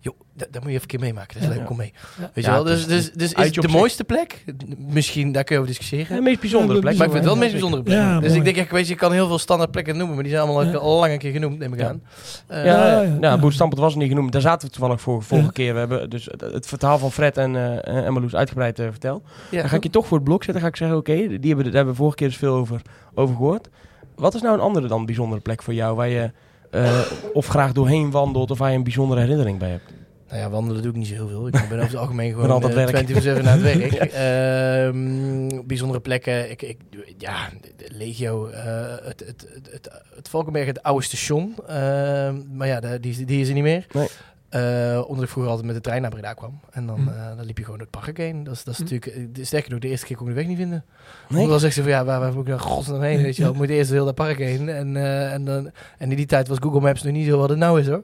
joh 0.00 0.14
da- 0.34 0.46
daar 0.50 0.62
moet 0.62 0.70
je 0.70 0.76
even 0.78 0.80
een 0.82 0.86
keer 0.86 1.00
meemaken, 1.00 1.34
dat 1.34 1.42
is 1.42 1.48
Ja. 1.48 1.54
leuk, 1.58 1.66
kom 1.66 1.76
mee. 1.76 1.92
Ja. 2.18 2.30
Weet 2.34 2.44
je 2.44 2.50
Ja, 2.50 2.50
wel, 2.56 2.64
het 2.64 2.66
dus, 2.74 2.80
is- 2.80 3.12
dus, 3.12 3.32
dus 3.32 3.44
is 3.46 3.52
de 3.52 3.68
mooiste 3.68 4.04
plek? 4.04 4.44
Misschien, 4.78 5.32
daar 5.32 5.44
kun 5.44 5.54
je 5.54 5.60
over 5.60 5.74
discussiëren. 5.74 6.16
De 6.16 6.22
meest 6.22 6.40
bijzondere 6.40 6.80
plek. 6.80 6.96
Maar 6.96 7.06
ik 7.06 7.12
vind 7.12 7.14
het 7.14 7.24
wel 7.24 7.34
de 7.34 7.38
meest 7.40 7.52
bijzondere 7.52 7.82
plek. 7.82 7.96
Ja, 7.96 8.18
dus 8.20 8.26
mooi. 8.28 8.38
ik 8.38 8.44
denk, 8.44 8.56
echt, 8.56 8.70
weet 8.70 8.88
je, 8.88 8.94
kan 8.94 9.12
heel 9.12 9.26
veel 9.26 9.38
standaard 9.38 9.70
plekken 9.70 9.96
noemen, 9.96 10.14
maar 10.14 10.24
die 10.24 10.32
zijn 10.32 10.44
allemaal 10.46 10.64
Ja. 10.66 10.76
al 10.76 10.98
lang 10.98 11.12
een 11.12 11.18
keer 11.18 11.32
genoemd, 11.32 11.58
neem 11.58 11.72
ik 11.72 11.80
Ja. 11.80 11.88
aan. 11.88 12.02
Eh, 12.46 12.64
Ja, 12.64 12.72
Ja, 12.76 12.86
ja, 12.86 13.00
ja, 13.00 13.02
ja. 13.02 13.16
ja. 13.20 13.38
Boerstampert 13.38 13.80
was 13.80 13.94
niet 13.94 14.08
genoemd. 14.08 14.32
Daar 14.32 14.40
zaten 14.40 14.68
we 14.68 14.74
toevallig 14.74 15.00
voor, 15.00 15.22
vorige 15.22 15.46
Ja. 15.46 15.52
keer. 15.52 15.72
We 15.72 15.78
hebben 15.78 16.10
dus 16.10 16.24
het, 16.24 16.40
het 16.40 16.66
verhaal 16.66 16.98
van 16.98 17.12
Fred 17.12 17.36
en, 17.36 17.56
eh 17.56 18.04
en 18.06 18.12
Marloes 18.12 18.34
uitgebreid 18.34 18.78
eh, 18.78 18.86
verteld. 18.90 19.22
ja. 19.50 19.60
Dan 19.60 19.68
ga 19.68 19.76
ik 19.76 19.82
je 19.82 19.90
toch 19.90 20.06
voor 20.06 20.16
het 20.16 20.26
blok 20.26 20.44
zetten. 20.44 20.62
ga 20.62 20.68
ik 20.68 20.76
zeggen, 20.76 20.96
oké, 20.96 21.12
die 21.14 21.28
hebben, 21.28 21.64
daar 21.64 21.74
hebben 21.74 21.92
we 21.92 21.94
vorige 21.98 22.16
keer 22.16 22.28
dus 22.28 22.36
veel 22.36 22.54
over, 22.54 22.82
over 23.14 23.34
gehoord. 23.36 23.68
Wat 24.14 24.34
is 24.34 24.40
nou 24.42 24.54
een 24.54 24.60
andere 24.60 24.86
dan 24.88 25.06
bijzondere 25.06 25.40
plek 25.40 25.62
voor 25.62 25.74
jou 25.74 25.96
waar 25.96 26.08
je 26.08 26.30
eh, 26.70 27.00
of 27.32 27.46
graag 27.46 27.72
doorheen 27.72 28.10
wandelt 28.10 28.50
of 28.50 28.58
waar 28.58 28.70
je 28.70 28.76
een 28.76 28.82
bijzondere 28.82 29.20
herinnering 29.20 29.58
bij 29.58 29.70
hebt? 29.70 29.92
Nou 30.28 30.42
ja, 30.42 30.50
wandelen 30.50 30.82
doe 30.82 30.90
ik 30.90 30.96
niet 30.96 31.06
zo 31.06 31.14
heel 31.14 31.28
veel. 31.28 31.46
Ik 31.46 31.52
ben 31.52 31.62
over 31.62 31.80
het 31.80 31.96
algemeen 31.96 32.32
gewoon 32.32 32.50
altijd 32.50 32.74
werk. 32.74 33.08
24-7 33.08 33.42
naar 33.42 33.52
het 33.52 33.62
werk. 33.78 33.92
Ehm, 33.92 35.66
bijzondere 35.66 36.00
plekken. 36.00 36.50
Ik, 36.50 36.62
ik, 36.62 36.78
ja, 37.18 37.48
Legio, 37.88 38.46
eh, 38.46 38.94
het, 39.02 39.20
het, 39.26 39.46
het, 39.54 39.68
het, 39.72 39.90
het 40.14 40.28
Valkenberg, 40.28 40.66
het 40.66 40.82
oude 40.82 41.04
station. 41.04 41.54
Ehm, 41.66 42.36
maar 42.52 42.66
ja, 42.66 42.80
die, 42.98 43.24
die 43.24 43.40
is 43.40 43.48
er 43.48 43.54
niet 43.54 43.62
meer. 43.62 43.86
Nee. 43.92 44.08
Eh, 44.50 45.02
omdat 45.06 45.24
ik 45.24 45.30
vroeger 45.30 45.50
altijd 45.50 45.66
met 45.66 45.76
de 45.76 45.82
trein 45.82 46.02
naar 46.02 46.10
Breda 46.10 46.32
kwam. 46.32 46.60
En 46.70 46.86
dan, 46.86 47.00
Hm. 47.00 47.08
eh, 47.08 47.36
dan 47.36 47.44
liep 47.44 47.58
je 47.58 47.64
gewoon 47.64 47.78
door 47.78 47.88
het 47.92 48.00
park 48.04 48.16
heen. 48.16 48.44
Dat 48.44 48.54
is, 48.54 48.64
dat 48.64 48.72
is 48.74 48.78
Hm. 48.80 48.82
natuurlijk, 48.94 49.16
eh, 49.16 49.26
de- 49.32 49.44
sterker 49.44 49.70
nog, 49.70 49.80
de 49.80 49.88
eerste 49.88 50.06
keer 50.06 50.16
kon 50.16 50.26
ik 50.28 50.32
de 50.34 50.38
weg 50.38 50.48
niet 50.48 50.58
vinden. 50.58 50.84
Nee? 51.28 51.48
Dan 51.48 51.60
zegt 51.60 51.74
ze 51.74 51.82
van 51.82 51.90
ja, 51.90 52.04
waar, 52.04 52.20
waar 52.20 52.32
moet 52.32 52.42
ik 52.42 52.48
naar 52.48 52.60
godsnaam 52.60 53.00
heen? 53.02 53.22
Weet 53.22 53.36
je 53.36 53.42
wel, 53.42 53.54
moet 53.60 53.68
eerst 53.68 53.90
heel 53.90 54.04
dat 54.04 54.14
park 54.14 54.38
heen. 54.38 54.68
En, 54.68 54.96
eh, 54.96 55.32
en, 55.32 55.44
dan, 55.44 55.70
en 55.98 56.10
in 56.10 56.16
die 56.16 56.26
tijd 56.26 56.48
was 56.48 56.58
Google 56.60 56.80
Maps 56.80 57.02
nog 57.02 57.12
niet 57.12 57.26
zo 57.26 57.38
wat 57.38 57.48
het 57.48 57.58
nou 57.58 57.80
is 57.80 57.86
hoor. 57.88 58.02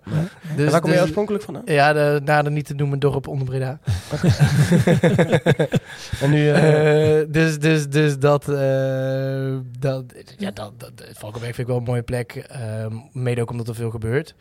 Dus, 0.56 0.70
waar 0.70 0.80
kom 0.80 0.88
je 0.90 0.94
dus- 0.96 1.04
oorspronkelijk 1.04 1.44
vandaan? 1.44 1.62
ja, 1.66 1.92
de, 1.92 2.20
na 2.24 2.42
de 2.42 2.50
niet 2.50 2.66
te 2.66 2.74
noemen 2.74 2.98
dorp 2.98 3.28
onder 3.28 3.46
Breda. 3.46 3.78
En 6.20 6.30
nu, 6.30 6.50
eh, 6.50 7.20
Eh, 7.20 7.26
dus, 7.30 7.58
dus, 7.58 7.88
dus 7.88 8.18
dat, 8.18 8.48
eh, 8.48 9.56
dat, 9.78 10.04
ja, 10.38 10.50
dat, 10.50 10.72
dat, 10.76 10.92
Valkenberg 11.12 11.54
vind 11.54 11.58
ik 11.58 11.66
wel 11.66 11.76
een 11.76 11.82
mooie 11.90 12.02
plek. 12.02 12.32
Ehm, 12.48 12.92
mede 13.12 13.40
ook 13.40 13.50
omdat 13.50 13.68
er 13.68 13.74
veel 13.74 13.90
gebeurt. 13.90 14.34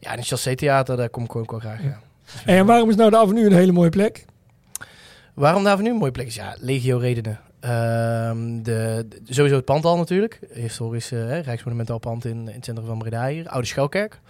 Ja, 0.00 0.10
en 0.12 0.18
het 0.18 0.26
Chassé 0.26 0.54
Theater, 0.54 0.96
daar 0.96 1.08
kom 1.08 1.24
ik 1.24 1.36
ook 1.36 1.50
wel 1.50 1.60
graag. 1.60 1.82
Ja. 1.82 2.00
En 2.44 2.66
waarom 2.66 2.88
is 2.90 2.96
nou 2.96 3.10
de 3.10 3.16
avenue 3.16 3.44
een 3.46 3.52
hele 3.52 3.72
mooie 3.72 3.90
plek? 3.90 4.24
Waarom 5.34 5.64
daar 5.64 5.82
nu 5.82 5.90
een 5.90 5.96
mooie 5.96 6.10
plek 6.12 6.26
is? 6.26 6.34
Ja, 6.34 6.56
legio 6.60 6.98
redenen. 6.98 7.40
Ehm, 7.60 8.62
de, 8.62 9.06
de- 9.08 9.20
sowieso 9.34 9.56
het 9.56 9.64
pand 9.64 9.84
al 9.84 9.96
natuurlijk. 9.96 10.40
Historisch 10.52 11.12
eh, 11.12 11.40
Rijksmonumentaal 11.40 11.98
pand 11.98 12.24
in, 12.24 12.48
in 12.48 12.54
het 12.54 12.64
centrum 12.64 12.86
van 12.86 12.98
Breda 12.98 13.28
hier. 13.28 13.48
Oude 13.48 13.66
Schuilkerk. 13.66 14.20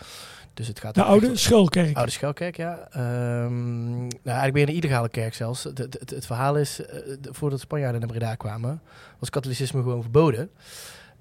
Dus 0.54 0.66
het 0.68 0.80
gaat 0.80 0.94
De 0.94 1.02
oude 1.02 1.36
schoolkerk. 1.36 1.96
Oude 1.96 2.10
Schelkerk, 2.12 2.56
ja. 2.56 2.88
Ehm, 2.90 3.96
nou, 4.06 4.10
eigenlijk 4.24 4.56
je 4.56 4.66
een 4.66 4.82
illegale 4.82 5.08
kerk 5.08 5.34
zelfs. 5.34 5.64
Het, 5.64 5.78
het, 5.78 5.96
het, 6.00 6.10
het 6.10 6.26
verhaal 6.26 6.56
is, 6.56 6.76
de- 6.76 7.18
voordat 7.30 7.58
de 7.58 7.64
Spanjaarden 7.64 8.00
naar 8.00 8.08
Breda 8.08 8.34
kwamen, 8.34 8.80
was 9.18 9.30
katholicisme 9.30 9.82
gewoon 9.82 10.02
verboden. 10.02 10.50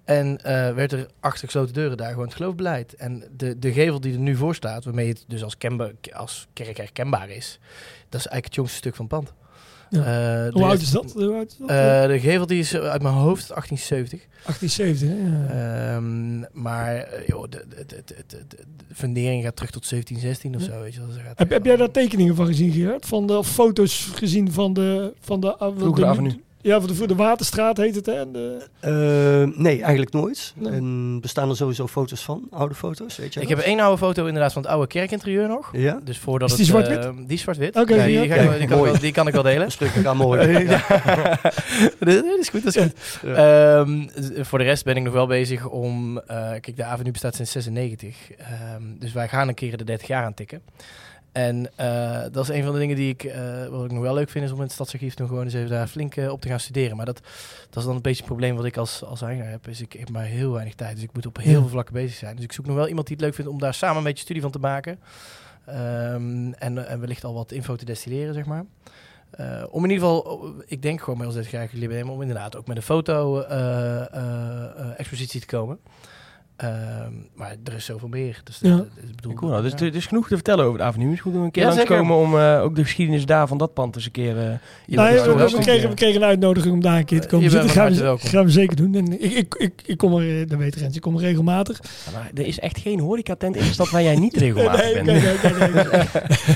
En 0.05 0.43
eh, 0.43 0.73
werd 0.73 0.91
er 0.91 1.07
achter 1.19 1.45
gesloten 1.45 1.73
deuren 1.73 1.97
daar 1.97 2.09
gewoon 2.09 2.25
het 2.25 2.35
geloof 2.35 2.55
beleid. 2.55 2.93
En 2.95 3.23
de, 3.37 3.59
de 3.59 3.71
gevel 3.73 3.99
die 3.99 4.13
er 4.13 4.19
nu 4.19 4.35
voor 4.35 4.55
staat, 4.55 4.83
waarmee 4.85 5.07
het 5.07 5.23
dus 5.27 5.43
als, 5.43 5.57
kenba- 5.57 5.91
als 6.13 6.47
kerk 6.53 6.77
herkenbaar 6.77 7.29
is, 7.29 7.59
dat 8.09 8.19
is 8.19 8.27
eigenlijk 8.27 8.45
het 8.45 8.55
jongste 8.55 8.75
stuk 8.77 8.95
van 8.95 9.05
het 9.05 9.13
pand. 9.13 9.33
Ja. 9.89 10.45
Eh, 10.45 10.53
Hoe 10.53 10.63
oud 10.63 10.81
is 10.81 10.91
dat? 10.91 11.13
Hoe 11.13 11.33
oud 11.33 11.47
is 11.51 11.57
dat? 11.57 11.69
eh, 11.69 12.07
de 12.07 12.19
gevel 12.19 12.45
die 12.47 12.59
is 12.59 12.75
uit 12.75 13.01
mijn 13.01 13.13
hoofd 13.15 13.47
1870. 13.47 14.19
1870. 14.43 15.09
hè? 15.09 15.53
Ja. 15.53 15.95
Ehm, 15.95 16.39
maar 16.63 17.07
joh, 17.27 17.43
de, 17.49 17.65
de, 17.69 17.85
de, 17.85 18.01
de, 18.05 18.15
de, 18.27 18.43
de 18.47 18.63
fundering 18.93 19.43
gaat 19.43 19.55
terug 19.55 19.71
tot 19.71 19.89
1716 19.89 20.55
of 20.55 20.61
Ja. 20.65 20.73
zo. 20.77 20.81
Weet 20.81 20.93
je 20.93 20.99
wel. 20.99 21.09
Dat 21.09 21.17
gaat 21.25 21.37
heb, 21.39 21.49
heb 21.49 21.65
jij 21.65 21.75
daar 21.75 21.91
tekeningen 21.91 22.35
van 22.35 22.45
gezien, 22.45 22.71
Gerard? 22.71 23.05
Van 23.05 23.27
de 23.27 23.37
of 23.37 23.47
foto's 23.47 24.09
gezien 24.15 24.51
van 24.51 24.73
de... 24.73 25.13
Van 25.19 25.39
de, 25.39 25.55
ah, 25.57 25.77
de 25.77 25.91
de- 25.93 26.05
avenue. 26.05 26.43
Ja, 26.65 26.79
voor 26.79 26.87
de, 26.87 26.95
voor 26.95 27.07
de 27.07 27.15
Waterstraat 27.15 27.77
heet 27.77 27.95
het, 27.95 28.05
hè? 28.05 28.13
En 28.13 28.31
de- 28.31 28.67
Eh, 28.79 29.57
nee, 29.61 29.81
eigenlijk 29.81 30.11
nooit. 30.13 30.53
Nee. 30.55 30.71
En 30.73 31.19
bestaan 31.21 31.49
er 31.49 31.55
sowieso 31.55 31.87
foto's 31.87 32.23
van? 32.23 32.47
Oude 32.51 32.75
foto's, 32.75 33.17
weet 33.17 33.33
je 33.33 33.41
Ik 33.41 33.47
heb 33.47 33.59
één 33.59 33.79
oude 33.79 33.97
foto 33.97 34.25
inderdaad 34.25 34.53
van 34.53 34.61
het 34.61 34.71
oude 34.71 34.87
kerkinterieur 34.87 35.47
nog. 35.47 35.69
Ja? 35.73 35.99
Dus 36.03 36.17
voordat 36.17 36.49
Is 36.49 36.55
die 36.55 36.65
het, 36.75 36.85
zwart-wit? 36.85 37.05
eh, 37.05 37.27
die 37.27 37.37
zwart-wit. 37.37 37.75
Oké, 37.75 37.95
ja, 37.95 38.05
die, 38.05 38.19
ja. 38.27 38.35
kan 38.35 38.53
ik 38.61 38.69
wel, 38.69 38.99
die 38.99 39.11
kan 39.11 39.27
ik 39.27 39.33
wel 39.33 39.43
delen. 39.43 39.71
Stuk 39.71 39.89
ik 39.95 40.05
aan 40.05 40.17
mooi. 40.17 40.33
Ja. 40.65 40.85
dat 41.99 42.23
is 42.39 42.49
goed, 42.49 42.63
dat 42.63 42.75
is 42.75 42.81
goed. 42.81 43.33
Ehm, 43.33 44.07
voor 44.41 44.57
de 44.59 44.63
rest 44.65 44.83
ben 44.83 44.95
ik 44.95 45.03
nog 45.03 45.13
wel 45.13 45.27
bezig 45.27 45.67
om... 45.69 46.17
eh, 46.19 46.49
kijk, 46.49 46.75
de 46.75 46.83
avenue 46.83 47.11
bestaat 47.11 47.35
sinds 47.35 47.51
96. 47.51 48.15
Ehm, 48.37 48.81
dus 48.99 49.13
wij 49.13 49.27
gaan 49.27 49.47
een 49.47 49.53
keer 49.53 49.77
de 49.77 49.83
30 49.83 50.07
jaar 50.07 50.23
aantikken. 50.23 50.61
En 51.35 51.69
eh, 51.75 52.21
dat 52.31 52.49
is 52.49 52.55
een 52.55 52.63
van 52.63 52.73
de 52.73 52.79
dingen 52.79 52.95
die 52.95 53.09
ik, 53.09 53.23
eh, 53.23 53.67
wat 53.67 53.85
ik 53.85 53.91
nog 53.91 54.01
wel 54.01 54.13
leuk 54.13 54.29
vind, 54.29 54.45
is 54.45 54.51
om 54.51 54.57
in 54.57 54.63
het 54.63 54.71
stadsarchief 54.71 55.17
nog 55.17 55.27
gewoon 55.27 55.43
eens 55.43 55.53
even 55.53 55.69
daar 55.69 55.87
flink 55.87 56.15
eh, 56.15 56.31
op 56.31 56.41
te 56.41 56.47
gaan 56.47 56.59
studeren. 56.59 56.97
Maar 56.97 57.05
dat, 57.05 57.21
dat 57.69 57.77
is 57.77 57.83
dan 57.83 57.95
een 57.95 58.01
beetje 58.01 58.17
het 58.17 58.25
probleem 58.25 58.55
wat 58.55 58.65
ik 58.65 58.77
als, 58.77 59.03
als 59.03 59.21
eigenaar 59.21 59.51
heb, 59.51 59.67
is 59.67 59.81
ik 59.81 59.93
heb 59.93 60.09
maar 60.09 60.23
heel 60.23 60.51
weinig 60.51 60.75
tijd. 60.75 60.95
Dus 60.95 61.03
ik 61.03 61.13
moet 61.13 61.25
op 61.25 61.37
heel 61.37 61.53
Ja. 61.53 61.59
veel 61.59 61.69
vlakken 61.69 61.93
bezig 61.93 62.15
zijn. 62.17 62.35
Dus 62.35 62.45
ik 62.45 62.51
zoek 62.51 62.65
nog 62.65 62.75
wel 62.75 62.87
iemand 62.87 63.07
die 63.07 63.15
het 63.15 63.25
leuk 63.25 63.35
vindt 63.35 63.51
om 63.51 63.59
daar 63.59 63.73
samen 63.73 63.97
een 63.97 64.03
beetje 64.03 64.23
studie 64.23 64.41
van 64.41 64.51
te 64.51 64.59
maken. 64.59 64.99
Ehm, 65.65 66.51
en, 66.51 66.87
en 66.87 66.99
wellicht 66.99 67.23
al 67.23 67.33
wat 67.33 67.51
info 67.51 67.75
te 67.75 67.85
destilleren, 67.85 68.33
zeg 68.33 68.45
maar. 68.45 68.65
Om 69.69 69.83
in 69.83 69.89
ieder 69.89 70.07
geval, 70.07 70.53
ik 70.65 70.81
denk 70.81 70.99
gewoon 70.99 71.17
bij 71.17 71.27
ons 71.27 71.35
dit 71.35 71.47
graag 71.47 71.71
jullie 71.71 71.87
nemen 71.87 72.13
om 72.13 72.21
inderdaad 72.21 72.55
ook 72.55 72.67
met 72.67 72.77
een 72.77 72.83
foto-expositie 72.83 75.39
te 75.39 75.45
komen. 75.45 75.79
Ehm, 76.55 77.11
maar 77.33 77.55
er 77.63 77.73
is 77.73 77.85
zoveel 77.85 78.07
meer. 78.07 78.41
Dus 78.43 78.59
Ja. 78.61 78.69
dat- 78.69 78.77
dat- 78.77 78.87
ik 79.09 79.15
bedoel, 79.15 79.33
Cool, 79.33 79.51
nou, 79.51 79.63
dus 79.63 79.71
ja. 79.71 79.77
er 79.85 79.95
is 79.95 80.05
genoeg 80.05 80.27
te 80.27 80.33
vertellen 80.35 80.65
over 80.65 80.77
de 80.77 80.83
avenue. 80.83 81.05
Het 81.07 81.15
is 81.15 81.21
goed 81.21 81.33
om 81.35 81.43
een 81.43 81.51
keer 81.51 81.63
Ja, 81.63 81.69
langskomen 81.75 82.15
om 82.15 82.37
eh, 82.39 82.61
ook 82.61 82.75
de 82.75 82.83
geschiedenis 82.83 83.25
daar 83.25 83.47
van 83.47 83.57
dat 83.57 83.73
pand 83.73 83.95
eens 83.95 84.05
een 84.05 84.11
keer... 84.11 84.37
eh, 84.37 84.43
Nou, 84.87 85.13
ja, 85.13 85.35
we, 85.35 85.57
kregen, 85.59 85.89
we 85.89 85.95
kregen 85.95 86.21
een 86.21 86.27
uitnodiging 86.27 86.73
om 86.73 86.81
daar 86.81 86.97
een 86.97 87.05
keer 87.05 87.21
te 87.21 87.27
komen 87.27 87.45
Je 87.45 87.51
bent 87.51 87.63
zitten. 87.63 87.81
Gaan 87.81 87.91
we, 87.93 88.01
welkom. 88.01 88.29
gaan 88.29 88.45
we 88.45 88.51
zeker 88.51 88.75
doen. 88.75 88.95
En 88.95 89.23
ik, 89.23 89.33
ik, 89.33 89.55
ik, 89.57 89.81
ik 89.85 89.97
kom 89.97 90.13
er, 90.15 90.41
eh, 90.41 90.47
dat 90.47 90.57
weet 90.57 90.75
Rens, 90.75 90.95
ik 90.95 91.01
kom 91.01 91.15
er 91.15 91.21
regelmatig. 91.21 91.79
Ja, 92.05 92.11
maar 92.11 92.29
er 92.33 92.45
is 92.45 92.59
echt 92.59 92.77
geen 92.77 92.99
horecatent 92.99 93.55
in 93.55 93.63
de 93.65 93.73
stad 93.73 93.89
waar 93.89 94.03
jij 94.03 94.15
niet 94.15 94.35
regelmatig 94.37 94.83
nee, 94.93 95.03
bent. 95.03 95.05
nee, 95.05 95.83
nee, 95.83 96.05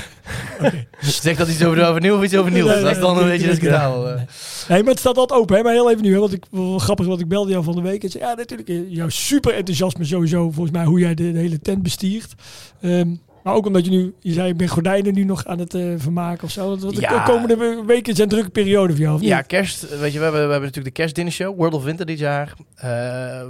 nee. 0.60 0.88
Zeg 1.00 1.36
dat 1.36 1.48
iets 1.48 1.64
over 1.64 2.00
de 2.00 2.14
of 2.14 2.22
iets 2.24 2.36
over 2.36 2.50
Niels. 2.52 2.70
Nee, 2.70 2.82
dat 2.82 2.90
is 2.90 2.98
dan 2.98 3.14
nee, 3.14 3.22
een 3.24 3.28
beetje 3.30 3.48
het 3.48 3.62
nee, 3.62 3.70
kanaal. 3.70 4.02
nee. 4.02 4.12
eh. 4.14 4.20
Nee, 4.68 4.80
maar 4.82 4.90
het 4.90 4.98
staat 4.98 5.16
altijd 5.16 5.40
open. 5.40 5.56
Hè? 5.56 5.62
Maar 5.62 5.72
heel 5.72 5.90
even 5.90 6.02
nu. 6.02 6.12
Hè? 6.12 6.18
Want 6.18 6.32
ik, 6.32 6.44
grappig, 6.76 7.06
want 7.06 7.20
ik 7.20 7.28
belde 7.28 7.50
jou 7.50 7.64
van 7.64 7.74
de 7.74 7.82
week. 7.82 8.02
En 8.04 8.10
zei, 8.10 8.24
ja, 8.24 8.34
natuurlijk. 8.34 8.68
eh, 8.68 8.90
Jouw 8.90 9.08
super 9.08 9.54
enthousiasme 9.54 10.04
sowieso. 10.04 10.50
Volgens 10.50 10.76
mij 10.76 10.84
hoe 10.84 11.00
jij 11.00 11.14
de, 11.14 11.32
de 11.32 11.38
hele 11.38 11.60
tent 11.60 11.82
bestiert. 11.82 12.34
Ehm, 12.80 13.08
maar 13.44 13.54
ook 13.54 13.66
omdat 13.66 13.84
je 13.84 13.90
nu, 13.90 14.14
je 14.20 14.32
zei, 14.32 14.48
ik 14.50 14.56
ben 14.56 14.68
gordijnen 14.68 15.14
nu 15.14 15.24
nog 15.24 15.46
aan 15.46 15.58
het 15.58 15.74
eh, 15.74 15.82
vermaken 15.96 16.44
of 16.44 16.50
zo. 16.50 16.68
Want 16.68 16.94
de 16.94 17.00
Ja. 17.00 17.22
komende 17.22 17.56
we- 17.56 17.82
weken 17.86 18.14
zijn 18.14 18.28
drukke 18.28 18.50
periode 18.50 18.92
voor 18.92 19.02
jou. 19.02 19.14
Of 19.14 19.22
Ja, 19.22 19.36
niet? 19.36 19.46
kerst. 19.46 19.98
Weet 19.98 20.12
je, 20.12 20.18
we 20.18 20.24
hebben, 20.24 20.32
we 20.46 20.50
hebben 20.50 20.60
natuurlijk 20.60 20.84
de 20.96 21.02
kerstdinnershow, 21.02 21.56
World 21.56 21.74
of 21.74 21.84
Winter 21.84 22.06
dit 22.06 22.18
jaar. 22.18 22.52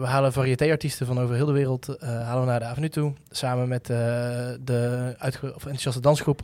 We 0.00 0.02
halen 0.06 0.32
variété-artiesten 0.32 1.06
van 1.06 1.20
over 1.20 1.34
heel 1.34 1.46
de 1.46 1.52
wereld 1.52 1.96
halen 2.00 2.40
we 2.44 2.46
naar 2.50 2.58
de 2.60 2.64
avenue 2.66 2.88
toe. 2.90 3.12
Samen 3.30 3.68
met 3.68 3.86
de 3.86 5.14
of 5.54 5.62
enthousiaste 5.64 6.00
dansgroep. 6.00 6.42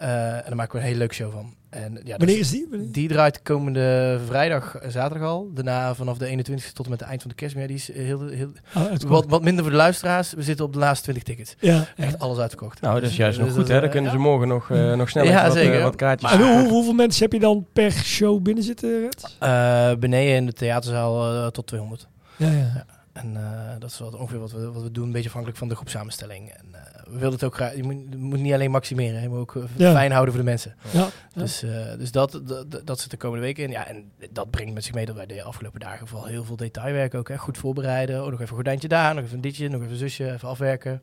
Eh, 0.00 0.34
en 0.36 0.42
daar 0.46 0.56
maken 0.56 0.72
we 0.72 0.78
een 0.78 0.84
hele 0.86 0.98
leuke 0.98 1.14
show 1.14 1.32
van. 1.32 1.54
En, 1.70 2.00
ja, 2.04 2.16
Wanneer 2.16 2.26
dus- 2.36 2.36
is 2.38 2.50
die? 2.50 2.66
Wanneer? 2.70 2.92
Die 2.92 3.08
draait 3.08 3.42
komende 3.42 4.18
vrijdag 4.26 4.74
en 4.76 4.90
zaterdag 4.90 5.28
al. 5.28 5.50
Daarna 5.54 5.94
vanaf 5.94 6.18
de 6.18 6.26
21ste 6.26 6.72
tot 6.72 6.84
en 6.84 6.90
met 6.90 7.00
het 7.00 7.08
eind 7.08 7.20
van 7.20 7.30
de 7.30 7.36
kerst. 7.36 7.54
Maar 7.54 7.62
ja, 7.62 7.68
die 7.68 7.76
is 7.78 7.92
heel, 7.92 8.26
heel, 8.28 8.52
Oh, 8.76 8.92
wat, 9.06 9.26
wat 9.26 9.42
minder 9.42 9.62
voor 9.62 9.70
de 9.72 9.76
luisteraars. 9.78 10.32
We 10.32 10.42
zitten 10.42 10.64
op 10.64 10.72
de 10.72 10.78
laatste 10.78 11.02
20 11.02 11.22
tickets. 11.22 11.54
Ja. 11.58 11.86
Echt 11.96 12.18
alles 12.18 12.38
uitverkocht. 12.38 12.80
Nou, 12.80 13.00
dat 13.00 13.10
is 13.10 13.16
juist 13.16 13.36
Dus 13.38 13.46
nog 13.46 13.56
goed, 13.56 13.66
dat, 13.66 13.68
hè? 13.72 13.74
Dan 13.74 13.84
eh, 13.84 13.90
kunnen 13.90 14.10
ze 14.10 14.18
morgen 14.18 14.48
nog, 14.48 14.70
eh, 14.70 14.94
nog 14.94 15.08
sneller 15.08 15.30
Ja, 15.32 15.46
wat, 15.46 15.56
eh, 15.56 15.62
zeker. 15.62 15.82
wat 15.82 15.96
kaartjes. 15.96 16.32
En 16.32 16.38
hoe, 16.38 16.60
hoe- 16.60 16.68
hoeveel 16.68 16.92
mensen 16.92 17.22
heb 17.22 17.32
je 17.32 17.40
dan 17.40 17.66
per 17.72 17.90
show 17.92 18.42
binnen 18.42 18.64
zitten? 18.64 19.08
Eh, 19.38 19.94
beneden 19.94 20.34
in 20.34 20.46
de 20.46 20.52
theaterzaal 20.52 21.34
eh, 21.34 21.46
tot 21.46 21.66
200. 21.66 22.06
Ja, 22.36 22.50
ja. 22.50 22.84
En 23.12 23.36
eh, 23.36 23.42
dat 23.78 23.90
is 23.90 23.98
wat, 23.98 24.14
ongeveer 24.16 24.38
wat 24.40 24.52
we, 24.52 24.70
wat 24.72 24.82
we 24.82 24.90
doen, 24.90 25.04
een 25.06 25.12
beetje 25.12 25.26
afhankelijk 25.28 25.58
van 25.58 25.68
de 25.68 25.74
groepsamenstelling. 25.74 26.48
En 26.48 26.64
we 27.10 27.18
willen 27.18 27.32
het 27.32 27.44
ook 27.44 27.54
graag, 27.54 27.76
je 27.76 27.82
moet, 27.82 27.96
je 28.10 28.16
moet 28.16 28.38
niet 28.40 28.52
alleen 28.52 28.70
maximeren, 28.70 29.22
je 29.22 29.28
moet 29.28 29.38
ook 29.38 29.56
eh, 29.56 29.62
Ja. 29.76 29.92
fijn 29.92 30.12
houden 30.12 30.34
voor 30.34 30.42
de 30.44 30.48
mensen. 30.50 30.74
ja. 30.90 30.98
Ja. 31.00 31.40
Dus, 31.40 31.62
eh, 31.62 31.70
dus 31.98 32.10
dat, 32.12 32.40
dat, 32.44 32.80
dat 32.86 33.00
zit 33.00 33.10
de 33.10 33.16
komende 33.16 33.44
weken 33.44 33.64
in. 33.64 33.70
Ja, 33.70 33.86
en 33.86 34.10
dat 34.30 34.50
brengt 34.50 34.74
met 34.74 34.84
zich 34.84 34.94
mee 34.94 35.06
dat 35.06 35.16
wij 35.16 35.26
de 35.26 35.42
afgelopen 35.42 35.80
dagen 35.80 36.06
vooral 36.06 36.26
heel 36.26 36.44
veel 36.44 36.56
detailwerk 36.56 37.14
ook, 37.14 37.28
hè, 37.28 37.36
goed 37.38 37.58
voorbereiden. 37.58 38.16
Oh, 38.16 38.22
nog 38.24 38.32
even 38.32 38.42
een 38.48 38.48
gordijntje 38.54 38.88
daar, 38.88 39.14
nog 39.14 39.24
even 39.24 39.34
een 39.36 39.40
ditje, 39.40 39.68
nog 39.68 39.80
even 39.80 39.92
een 39.92 39.98
zusje, 39.98 40.32
even 40.32 40.48
afwerken. 40.48 41.02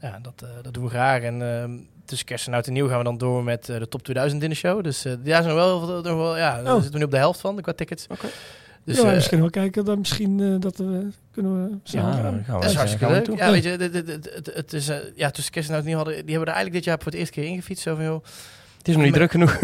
Ja, 0.00 0.18
dat, 0.22 0.42
eh, 0.42 0.48
dat 0.62 0.74
doen 0.74 0.84
we 0.84 0.90
graag. 0.90 1.22
En 1.22 1.42
ehm, 1.62 1.70
tussen 2.04 2.26
kerst 2.26 2.46
en 2.46 2.54
oud 2.54 2.66
en 2.66 2.72
nieuw 2.72 2.88
gaan 2.88 2.98
we 2.98 3.04
dan 3.04 3.18
door 3.18 3.44
met 3.44 3.68
eh, 3.68 3.78
de 3.78 3.88
top 3.88 4.02
2000 4.02 4.42
in 4.42 4.48
de 4.48 4.54
show. 4.56 4.82
Dus 4.84 5.04
eh 5.04 5.12
daar 5.22 5.42
zijn 5.42 5.54
we 5.54 5.60
wel, 5.60 5.80
nog 5.86 6.02
wel 6.02 6.36
ja, 6.36 6.62
daar 6.62 6.66
Oh. 6.66 6.72
zitten 6.74 6.92
we 6.92 6.98
nu 6.98 7.04
op 7.04 7.10
de 7.10 7.16
helft 7.16 7.40
van, 7.40 7.60
qua 7.60 7.72
tickets. 7.72 8.06
Oké. 8.08 8.26
Dus, 8.86 8.96
ja, 8.96 9.08
eh, 9.08 9.14
misschien 9.14 9.40
wel 9.40 9.50
kijken. 9.50 9.84
Dan 9.84 9.98
misschien 9.98 10.40
eh, 10.40 10.60
dat 10.60 10.76
we 10.76 11.08
kunnen 11.32 11.64
we 11.70 11.78
samen 11.82 12.16
Ja, 12.16 12.22
gaan. 12.22 12.44
gaan 12.44 12.54
we 12.54 12.60
Dat 12.60 12.70
is 12.70 12.76
hartstikke 12.76 13.08
leuk. 13.12 13.24
toe. 13.24 13.36
Ja, 13.36 13.50
weet 13.50 13.62
je, 13.62 13.68
het, 13.68 13.94
het, 14.34 14.50
het, 14.54 14.72
is, 14.72 14.88
eh, 14.88 14.96
ja, 15.14 15.30
tussen 15.30 15.52
kerst 15.52 15.68
en 15.68 15.74
oud 15.74 15.84
nieuw 15.84 15.96
hadden, 15.96 16.14
die 16.14 16.34
hebben 16.34 16.40
er 16.48 16.54
eigenlijk 16.54 16.74
dit 16.74 16.84
jaar 16.84 16.96
voor 17.02 17.12
het 17.12 17.20
eerste 17.20 17.34
keer 17.34 17.44
ingefietst. 17.44 17.82
Zo 17.82 17.94
van, 17.94 18.04
joh, 18.04 18.24
Het 18.94 18.94
is 18.94 19.00
nog 19.00 19.10
niet 19.10 19.14
druk 19.14 19.30
genoeg. 19.30 19.58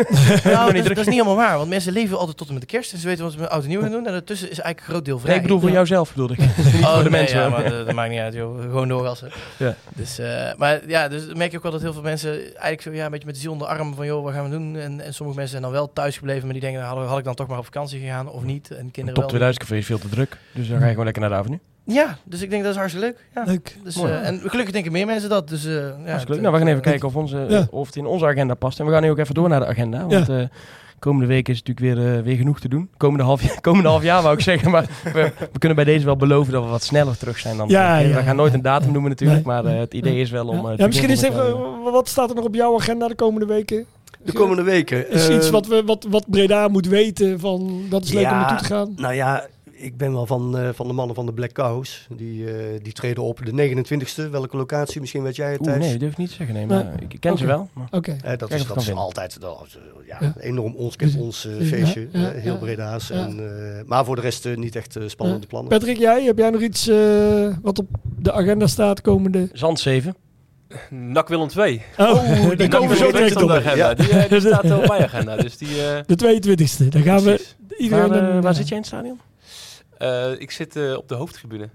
nou, 0.44 0.72
dat, 0.72 0.84
dat 0.86 0.96
is 0.98 1.06
niet 1.06 1.14
helemaal 1.14 1.36
waar, 1.36 1.56
want 1.56 1.68
mensen 1.68 1.92
leven 1.92 2.18
altijd 2.18 2.36
tot 2.36 2.46
en 2.46 2.52
met 2.52 2.62
de 2.62 2.68
kerst 2.68 2.92
en 2.92 2.98
ze 2.98 3.06
weten 3.06 3.24
wat 3.24 3.32
ze 3.32 3.38
met 3.38 3.48
oud 3.48 3.62
en 3.62 3.68
nieuw 3.68 3.80
gaan 3.80 3.90
doen. 3.90 4.06
En 4.06 4.12
daartussen 4.12 4.50
is 4.50 4.60
eigenlijk 4.60 4.80
een 4.80 4.92
groot 4.92 5.04
deel 5.04 5.18
vrij. 5.18 5.30
Nee, 5.30 5.36
ik 5.36 5.42
bedoel 5.42 5.60
voor 5.60 5.70
jouzelf, 5.70 6.14
bedoel 6.14 6.30
ik. 6.30 6.38
Oh, 6.82 6.94
voor 6.94 7.02
de 7.02 7.10
nee, 7.10 7.20
mensen. 7.20 7.38
Ja, 7.38 7.48
maar 7.48 7.70
dat, 7.70 7.86
dat 7.86 7.94
maakt 7.94 8.10
niet 8.10 8.20
uit, 8.20 8.34
joh. 8.34 8.60
Gewoon 8.60 8.88
doorgassen. 8.88 9.30
Ja. 9.56 9.76
Dus, 9.94 10.18
eh, 10.18 10.54
maar 10.56 10.88
ja, 10.88 11.08
dus 11.08 11.34
merk 11.34 11.50
je 11.50 11.56
ook 11.56 11.62
wel 11.62 11.72
dat 11.72 11.80
heel 11.80 11.92
veel 11.92 12.02
mensen 12.02 12.30
eigenlijk 12.32 12.82
zo, 12.82 12.92
ja, 12.92 13.04
een 13.04 13.10
beetje 13.10 13.26
met 13.26 13.34
de 13.34 13.40
ziel 13.40 13.52
onder 13.52 13.68
de 13.68 13.74
arm 13.74 13.94
van, 13.94 14.06
joh, 14.06 14.24
wat 14.24 14.32
gaan 14.32 14.44
we 14.44 14.50
doen? 14.50 14.76
En, 14.76 15.00
en 15.00 15.14
sommige 15.14 15.38
mensen 15.38 15.48
zijn 15.48 15.62
dan 15.62 15.72
wel 15.72 15.92
thuis 15.92 16.16
gebleven, 16.16 16.42
maar 16.42 16.52
die 16.52 16.62
denken, 16.62 16.80
nou, 16.80 16.98
had, 16.98 17.08
had 17.08 17.18
ik 17.18 17.24
dan 17.24 17.34
toch 17.34 17.46
maar 17.46 17.58
op 17.58 17.64
vakantie 17.64 18.00
gegaan 18.00 18.28
of 18.28 18.42
niet? 18.42 18.70
En 18.70 18.90
kinderen 18.90 19.06
Top 19.06 19.16
wel. 19.16 19.26
2000 19.26 19.64
café 19.64 19.76
is 19.76 19.86
veel 19.86 19.98
te 19.98 20.08
druk. 20.08 20.38
Dus 20.52 20.68
dan 20.68 20.78
ga 20.78 20.84
je 20.84 20.90
gewoon 20.90 21.04
lekker 21.04 21.22
naar 21.22 21.30
de 21.30 21.36
avenue. 21.36 21.60
Ja, 21.84 22.16
dus 22.24 22.42
ik 22.42 22.50
denk 22.50 22.62
dat 22.62 22.72
is 22.72 22.78
hartstikke 22.78 23.06
leuk. 23.06 23.26
Ja. 23.34 23.42
Leuk. 23.52 23.76
Dus, 23.84 23.96
Mooi. 23.96 24.12
eh, 24.12 24.26
en 24.26 24.40
gelukkig 24.44 24.72
denken 24.74 24.92
meer 24.92 25.06
mensen 25.06 25.28
dat. 25.28 25.48
Dus, 25.48 25.64
eh, 25.66 25.72
ja, 25.72 25.80
Hartstikke 25.80 26.32
leuk. 26.32 26.40
Nou, 26.40 26.52
we 26.52 26.58
gaan 26.58 26.66
eh, 26.66 26.72
even 26.72 26.82
kijken 26.82 27.08
of, 27.08 27.16
onze, 27.16 27.46
Ja. 27.48 27.66
of 27.70 27.86
het 27.86 27.96
in 27.96 28.06
onze 28.06 28.26
agenda 28.26 28.54
past. 28.54 28.80
En 28.80 28.86
we 28.86 28.92
gaan 28.92 29.02
nu 29.02 29.10
ook 29.10 29.18
even 29.18 29.34
door 29.34 29.48
naar 29.48 29.60
de 29.60 29.66
agenda. 29.66 30.06
Want 30.06 30.28
eh, 30.28 30.38
komende 30.98 31.26
week 31.26 31.48
is 31.48 31.62
natuurlijk 31.62 31.98
weer, 32.00 32.22
weer 32.22 32.36
genoeg 32.36 32.60
te 32.60 32.68
doen. 32.68 32.88
Komende 32.96 33.24
half, 33.24 33.42
jaar- 33.42 33.60
komende 33.70 33.88
half 33.88 34.02
jaar 34.02 34.22
wou 34.22 34.34
ik 34.34 34.40
zeggen. 34.40 34.70
Maar 34.70 34.86
we, 35.12 35.32
we 35.52 35.58
kunnen 35.58 35.76
bij 35.76 35.84
deze 35.84 36.04
wel 36.04 36.16
beloven 36.16 36.52
dat 36.52 36.64
we 36.64 36.70
wat 36.70 36.82
sneller 36.82 37.16
terug 37.18 37.38
zijn 37.38 37.56
dan 37.56 37.68
Ja, 37.68 37.98
ja, 37.98 38.06
We 38.08 38.14
gaan 38.14 38.24
ja. 38.24 38.32
nooit 38.32 38.54
een 38.54 38.62
datum 38.62 38.92
noemen 38.92 39.10
natuurlijk. 39.10 39.46
Nee. 39.46 39.54
Maar 39.62 39.72
eh, 39.72 39.78
het 39.78 39.94
idee 39.94 40.20
is 40.20 40.30
wel 40.30 40.46
om... 40.46 40.66
Ja, 40.66 40.74
Ja, 40.76 40.86
misschien 40.86 41.10
is 41.10 41.22
even, 41.22 41.82
wat 41.82 42.08
staat 42.08 42.28
er 42.30 42.34
nog 42.36 42.44
op 42.44 42.54
jouw 42.54 42.74
agenda 42.76 43.08
de 43.08 43.14
komende 43.14 43.46
weken? 43.46 43.84
De 44.24 44.32
komende 44.32 44.62
weken. 44.62 45.10
Is 45.10 45.28
iets 45.28 45.50
wat, 45.50 45.66
we, 45.66 45.82
wat, 45.86 46.06
wat 46.10 46.24
Breda 46.30 46.68
moet 46.68 46.86
weten 46.86 47.40
van 47.40 47.82
dat 47.90 48.04
is 48.04 48.12
leuk 48.12 48.24
om 48.24 48.30
ja, 48.30 48.40
naartoe 48.40 48.58
te 48.58 48.64
gaan? 48.74 48.92
Nou 48.96 49.14
ja, 49.14 49.46
ik 49.82 49.96
ben 49.96 50.12
wel 50.12 50.26
van, 50.26 50.58
eh, 50.58 50.68
van 50.72 50.86
de 50.86 50.92
mannen 50.92 51.14
van 51.14 51.26
de 51.26 51.32
Black 51.32 51.52
Cows. 51.52 52.06
Die, 52.16 52.46
eh, 52.54 52.54
die 52.82 52.92
treden 52.92 53.22
op 53.22 53.40
de 53.44 53.52
29e. 53.52 54.28
Welke 54.30 54.56
locatie? 54.56 55.00
Misschien 55.00 55.22
weet 55.22 55.36
jij 55.36 55.52
het, 55.52 55.60
Oeh, 55.60 55.76
nee, 55.76 55.90
dat 55.90 56.00
durf 56.00 56.12
ik 56.12 56.18
niet 56.18 56.28
te 56.28 56.34
zeggen. 56.34 56.54
Nee, 56.54 56.66
maar 56.66 56.84
Nee. 56.84 56.94
ik 57.08 57.20
ken 57.20 57.38
ze 57.38 57.46
wel. 57.46 57.68
Oké. 57.90 58.10
Eh, 58.22 58.30
dat 58.38 58.48
Kijk 58.48 58.60
is, 58.60 58.66
dat 58.66 58.76
is 58.76 58.84
vinden. 58.84 59.02
altijd 59.02 59.38
wel, 59.40 59.66
eh, 59.74 60.06
ja, 60.08 60.16
Ja. 60.20 60.34
enorm 60.40 60.74
ons, 60.74 60.96
Dus- 60.96 61.16
ons 61.16 61.42
ja, 61.58 61.64
feestje. 61.64 62.08
ja, 62.12 62.32
eh, 62.32 62.42
heel 62.42 62.52
ja. 62.52 62.58
Breda's. 62.58 63.08
Ja. 63.08 63.14
En, 63.14 63.38
eh, 63.78 63.84
maar 63.86 64.04
voor 64.04 64.14
de 64.16 64.22
rest 64.22 64.46
eh, 64.46 64.56
niet 64.56 64.76
echt 64.76 64.98
spannende 65.06 65.46
plannen. 65.46 65.70
Patrick, 65.70 65.98
jij, 65.98 66.24
heb 66.24 66.38
jij 66.38 66.50
nog 66.50 66.60
iets 66.60 66.88
eh, 66.88 66.96
wat 67.62 67.78
op 67.78 67.86
de 68.18 68.32
agenda 68.32 68.66
staat 68.66 69.00
komende? 69.00 69.48
Zandzeven. 69.52 70.14
NAC 70.90 71.28
Willem 71.28 71.48
2. 71.48 71.82
Oh, 71.96 72.14
daar 72.56 72.68
komen 72.68 72.88
we 72.88 72.96
zo 72.96 73.12
direct 73.12 73.42
op 73.42 73.50
agenda. 73.50 73.94
Die, 73.94 74.28
die 74.28 74.40
staat 74.40 74.64
op 74.70 74.86
mijn 74.88 75.02
agenda. 75.02 75.36
Dus 75.36 75.56
die, 75.58 75.68
eh, 75.82 76.00
De 76.06 76.14
22e. 76.16 76.88
Dan 76.88 77.02
gaan 77.02 77.22
we 77.22 77.46
iedereen... 77.78 78.08
Waar, 78.08 78.42
waar 78.42 78.54
zit 78.54 78.68
jij 78.68 78.76
in 78.76 78.82
het 78.82 78.92
stadion? 78.92 79.20
Eh, 80.02 80.40
ik 80.40 80.50
zit 80.50 80.76
eh, 80.76 80.96
op 80.96 81.08
de 81.08 81.14
hoofdtribune. 81.14 81.68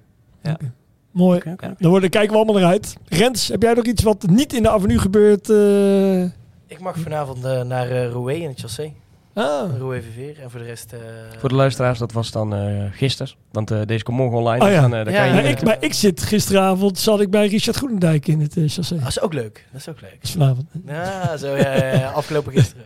Mooi. 1.12 1.38
Oké, 1.38 1.50
oké. 1.52 1.76
Dan 1.78 1.90
worden, 1.92 2.10
kijken 2.10 2.32
we 2.32 2.36
allemaal 2.38 2.62
naar 2.62 2.72
uit. 2.72 2.96
Rens, 3.06 3.48
heb 3.48 3.62
jij 3.62 3.74
nog 3.74 3.86
iets 3.86 4.04
wat 4.04 4.28
niet 4.30 4.54
in 4.54 4.64
de 4.64 4.70
avenue 4.70 4.98
gebeurt? 5.00 5.50
eh? 5.50 6.24
Ik 6.68 6.80
mag 6.80 6.98
vanavond 6.98 7.42
naar 7.68 7.92
uh, 7.92 8.12
Roué 8.12 8.34
in 8.34 8.48
het 8.50 8.60
Chassé. 8.60 8.94
Ah. 9.34 9.78
Roué 9.78 10.02
Viveer. 10.02 10.42
En 10.42 10.52
voor 10.52 10.60
de 10.60 10.66
rest... 10.66 10.94
eh, 10.94 11.00
Voor 11.38 11.50
de 11.50 11.56
luisteraars, 11.56 12.00
dat 12.00 12.12
was 12.12 12.32
dan 12.32 12.56
eh 12.56 12.84
gisteren. 12.92 13.34
Want 13.52 13.72
eh, 13.72 13.82
deze 13.86 14.04
komt 14.04 14.18
morgen 14.18 14.38
online. 14.38 14.62
Oh 14.64 14.68
dus 14.70 14.76
ja. 14.76 14.88
dan 14.88 15.14
Ja, 15.14 15.28
kan 15.28 15.44
je 15.44 15.50
ik, 15.50 15.64
maar 15.64 15.78
ik 15.80 15.94
zit 15.94 16.22
gisteravond, 16.24 16.98
zat 17.00 17.20
ik 17.22 17.30
bij 17.30 17.48
Richard 17.48 17.76
Groenendijk 17.78 18.28
in 18.28 18.40
het 18.42 18.56
uh, 18.56 18.70
chassé. 18.70 19.00
Dat 19.00 19.08
is 19.08 19.22
ook 19.22 19.34
leuk. 19.34 19.66
Dat 19.72 19.80
is 19.82 19.90
ook 19.90 20.02
leuk. 20.02 20.12
Dat 20.14 20.24
is 20.24 20.32
vanavond. 20.32 20.70
Ja, 20.86 21.38
zo 21.38 21.56
ja, 21.56 21.76
ja, 21.76 21.94
ja, 21.94 22.10
afgelopen 22.12 22.52
gisteren. 22.54 22.86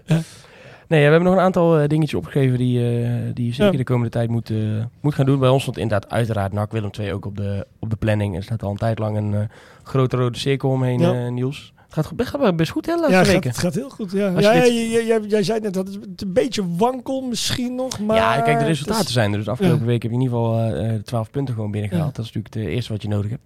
Nee, 0.92 1.04
we 1.06 1.10
hebben 1.12 1.30
nog 1.30 1.34
een 1.34 1.44
aantal 1.46 1.80
eh, 1.80 1.88
dingetjes 1.88 2.20
opgegeven 2.20 2.58
die, 2.58 2.80
eh, 2.80 3.10
die 3.34 3.46
je 3.46 3.52
zeker 3.54 3.72
Ja. 3.72 3.78
de 3.78 3.84
komende 3.84 4.10
tijd 4.10 4.30
moet, 4.30 4.50
eh, 4.50 4.58
moet 5.02 5.14
gaan 5.16 5.26
doen. 5.26 5.40
Bij 5.40 5.50
ons 5.50 5.62
stond 5.62 5.78
inderdaad 5.78 6.12
uiteraard 6.12 6.54
NAC 6.54 6.72
Willem 6.72 6.90
II 7.00 7.14
ook 7.14 7.26
op 7.26 7.38
de, 7.38 7.68
op 7.80 7.90
de 7.90 7.96
planning. 7.96 8.36
Er 8.36 8.44
staat 8.44 8.64
al 8.64 8.72
een 8.72 8.78
tijd 8.78 9.00
lang 9.00 9.18
een 9.18 9.50
grote 9.84 10.18
rode 10.18 10.38
cirkel 10.38 10.70
omheen, 10.70 11.00
Ja. 11.00 11.30
Niels. 11.30 11.74
Het 11.76 11.94
gaat, 12.06 12.28
gaat 12.28 12.56
best 12.56 12.72
goed 12.72 12.86
hè, 12.86 12.92
laatste 12.96 13.12
Ja, 13.12 13.18
het 13.18 13.26
gaat, 13.28 13.34
weken. 13.36 13.50
het 13.50 13.60
gaat 13.60 13.74
heel 13.76 13.90
goed. 13.90 14.12
Ja. 14.12 14.40
Jij, 14.40 15.26
jij- 15.28 15.44
zei 15.44 15.60
net 15.60 15.74
dat 15.74 15.88
het 15.88 16.22
een 16.22 16.34
beetje 16.34 16.64
wankel 16.78 17.22
misschien 17.22 17.76
nog, 17.76 18.00
maar... 18.00 18.16
ja, 18.18 18.42
kijk, 18.42 18.60
de 18.60 18.66
resultaten 18.66 19.06
is- 19.06 19.12
zijn 19.14 19.32
er. 19.32 19.38
Dus 19.38 19.48
afgelopen 19.48 19.86
week 19.86 20.02
heb 20.02 20.12
je 20.12 20.18
in 20.18 20.24
ieder 20.24 20.38
geval 20.38 20.68
de 20.70 21.02
12 21.04 21.32
punten 21.32 21.54
gewoon 21.54 21.72
binnengehaald. 21.72 22.16
Dat 22.16 22.26
is 22.26 22.32
natuurlijk 22.32 22.54
het 22.66 22.74
eerste 22.76 22.92
wat 22.92 23.02
je 23.02 23.08
nodig 23.08 23.30
hebt. 23.30 23.44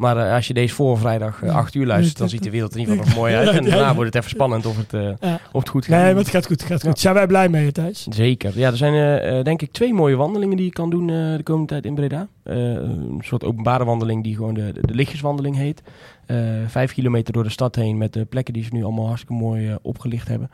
Maar 0.00 0.16
eh, 0.16 0.34
als 0.34 0.46
je 0.46 0.54
deze 0.54 0.74
voor 0.74 0.98
vrijdag 0.98 1.42
eh, 1.42 1.54
8 1.56 1.74
uur 1.74 1.86
luistert, 1.86 2.18
dan 2.18 2.28
ziet 2.28 2.42
de 2.42 2.50
wereld 2.50 2.74
er 2.74 2.80
in 2.80 2.88
ieder 2.88 2.96
geval 3.04 3.10
nog 3.14 3.22
mooi 3.22 3.34
uit. 3.34 3.48
En 3.56 3.64
daarna 3.64 3.94
wordt 3.94 4.14
het 4.14 4.14
even 4.24 4.30
spannend 4.36 4.66
of 4.66 4.76
het, 4.76 4.94
eh, 4.94 5.34
of 5.52 5.60
het 5.60 5.68
goed 5.68 5.84
gaat. 5.84 6.02
Nee, 6.02 6.14
maar 6.14 6.22
het 6.22 6.30
gaat 6.30 6.46
goed. 6.46 6.62
Gaat 6.62 6.82
goed. 6.82 6.98
Zijn 6.98 7.14
wij 7.14 7.26
blij 7.26 7.48
mee, 7.48 7.72
Thijs? 7.72 8.06
Zeker. 8.10 8.58
Ja, 8.58 8.70
er 8.70 8.76
zijn 8.76 8.92
eh, 8.94 9.38
eh, 9.38 9.44
denk 9.44 9.62
ik 9.62 9.72
twee 9.72 9.94
mooie 9.94 10.16
wandelingen 10.16 10.56
die 10.56 10.66
je 10.66 10.72
kan 10.72 10.90
doen 10.90 11.10
eh, 11.10 11.36
de 11.36 11.42
komende 11.42 11.68
tijd 11.68 11.84
in 11.84 11.94
Breda. 11.94 12.28
Eh, 12.42 12.56
een 12.56 13.20
soort 13.24 13.44
openbare 13.44 13.84
wandeling 13.84 14.22
die 14.24 14.34
gewoon 14.34 14.54
de, 14.54 14.72
de, 14.72 14.86
de 14.86 14.94
lichtjeswandeling 14.94 15.56
heet. 15.56 15.82
Eh, 16.26 16.36
vijf 16.66 16.92
kilometer 16.94 17.32
door 17.32 17.44
de 17.44 17.50
stad 17.50 17.74
heen 17.76 17.98
met 17.98 18.12
de 18.12 18.24
plekken 18.24 18.54
die 18.54 18.64
ze 18.64 18.70
nu 18.72 18.84
allemaal 18.84 19.06
hartstikke 19.06 19.34
mooi 19.42 19.68
eh, 19.68 19.74
opgelicht 19.82 20.28
hebben. 20.28 20.50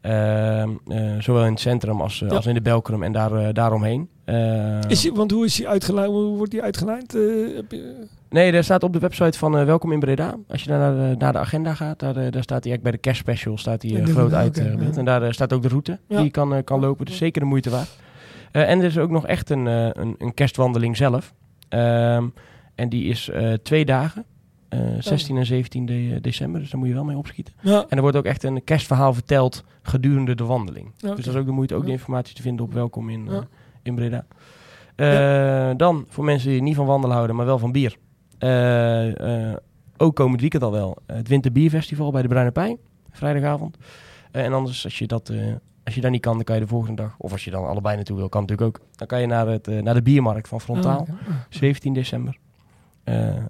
Ehm, 0.00 0.70
eh, 0.88 1.14
zowel 1.18 1.44
in 1.44 1.50
het 1.50 1.60
centrum 1.60 2.00
als, 2.00 2.22
eh, 2.22 2.28
Ja. 2.28 2.36
als 2.36 2.46
in 2.46 2.54
de 2.54 2.60
Belkrum 2.62 3.02
en 3.02 3.12
daar, 3.12 3.32
eh, 3.32 3.48
daaromheen. 3.52 4.08
Eh, 4.24 4.78
Is 4.88 5.00
die, 5.00 5.12
want 5.12 5.30
hoe, 5.30 5.44
is 5.44 5.54
die 5.54 5.68
uitgelijnd, 5.68 6.10
hoe 6.12 6.36
wordt 6.36 6.50
die? 6.50 6.60
Eh, 6.60 6.66
heb 6.66 7.70
je- 7.70 8.06
Nee, 8.28 8.52
daar 8.52 8.64
staat 8.64 8.82
op 8.82 8.92
de 8.92 8.98
website 8.98 9.38
van 9.38 9.58
eh, 9.58 9.64
Welkom 9.64 9.92
in 9.92 9.98
Breda. 10.00 10.36
Als 10.48 10.62
je 10.62 10.68
daar 10.68 10.78
naar, 10.78 11.10
de- 11.10 11.16
naar 11.18 11.32
de 11.32 11.38
agenda 11.38 11.74
gaat, 11.74 11.98
daar, 11.98 12.16
eh, 12.16 12.30
daar 12.32 12.42
staat 12.42 12.64
hij 12.64 12.80
bij 12.80 12.92
de 12.92 12.98
kerstspecial 12.98 13.58
staat 13.58 13.82
hij, 13.82 13.90
eh, 13.90 13.96
groot 14.14 14.30
ja. 14.30 14.40
En 14.98 15.04
daar 15.04 15.34
staat 15.34 15.52
ook 15.52 15.62
de 15.62 15.68
route 15.68 15.98
Ja. 16.08 16.16
die 16.16 16.24
je 16.24 16.30
kan, 16.30 16.64
kan 16.64 16.80
lopen. 16.80 17.06
Dus 17.06 17.16
zeker 17.16 17.40
de 17.40 17.46
moeite 17.46 17.70
waard. 17.70 17.96
En 18.52 18.78
er 18.78 18.84
is 18.84 18.98
ook 18.98 19.10
nog 19.10 19.26
echt 19.26 19.50
een, 19.50 19.66
een, 19.66 20.14
een 20.18 20.34
kerstwandeling 20.34 20.96
zelf. 20.96 21.34
Ehm, 21.68 22.26
en 22.74 22.88
die 22.88 23.04
is 23.04 23.30
twee 23.62 23.84
dagen. 23.84 24.24
eh, 24.68 24.80
16 24.98 25.36
en 25.36 25.46
17 25.46 25.86
de- 25.86 26.18
december, 26.20 26.60
dus 26.60 26.70
daar 26.70 26.78
moet 26.78 26.88
je 26.88 26.94
wel 26.94 27.04
mee 27.04 27.16
opschieten. 27.16 27.54
Ja. 27.60 27.84
En 27.88 27.96
er 27.96 28.00
wordt 28.02 28.16
ook 28.16 28.24
echt 28.24 28.42
een 28.42 28.64
kerstverhaal 28.64 29.14
verteld 29.14 29.64
gedurende 29.82 30.34
de 30.34 30.44
wandeling. 30.44 30.90
Dus 30.98 31.10
dat 31.10 31.18
is 31.34 31.34
ook 31.34 31.46
de 31.46 31.52
moeite, 31.52 31.74
ook 31.74 31.84
de 31.84 31.90
informatie 31.90 32.34
te 32.34 32.42
vinden 32.42 32.64
op 32.64 32.72
Welkom 32.72 33.10
in, 33.10 33.28
in 33.82 33.94
Breda. 33.94 34.24
Dan, 35.76 36.04
voor 36.08 36.24
mensen 36.24 36.50
die 36.50 36.62
niet 36.62 36.74
van 36.74 36.86
wandelen 36.86 37.14
houden, 37.14 37.36
maar 37.36 37.46
wel 37.46 37.58
van 37.58 37.72
bier. 37.72 37.96
Eh, 38.38 39.50
eh, 39.50 39.56
ook 39.96 40.16
komend 40.16 40.40
weekend 40.40 40.62
al 40.62 40.72
wel. 40.72 40.96
Het 41.06 41.28
Winterbierfestival 41.28 42.10
bij 42.10 42.22
de 42.22 42.28
Bruine 42.28 42.50
Pij. 42.50 42.76
Vrijdagavond. 43.10 43.76
Eh, 44.30 44.44
en 44.44 44.52
anders, 44.52 44.84
als 44.84 44.98
je, 44.98 45.06
dat, 45.06 45.32
als 45.84 45.94
je 45.94 46.00
daar 46.00 46.10
niet 46.10 46.20
kan, 46.20 46.34
dan 46.34 46.44
kan 46.44 46.54
je 46.54 46.60
de 46.60 46.66
volgende 46.68 47.02
dag. 47.02 47.14
Of 47.18 47.32
als 47.32 47.44
je 47.44 47.50
dan 47.50 47.66
allebei 47.66 47.96
naartoe 47.96 48.16
wil, 48.16 48.28
kan 48.28 48.40
natuurlijk 48.40 48.68
ook. 48.68 48.86
Dan 48.96 49.06
kan 49.06 49.20
je 49.20 49.26
naar, 49.26 49.46
het, 49.46 49.66
naar 49.66 49.94
de 49.94 50.02
biermarkt 50.02 50.48
van 50.48 50.60
Frontaal. 50.60 51.00
Ah, 51.00 51.08
ja. 51.28 51.46
17 51.48 51.92
december. 51.92 52.38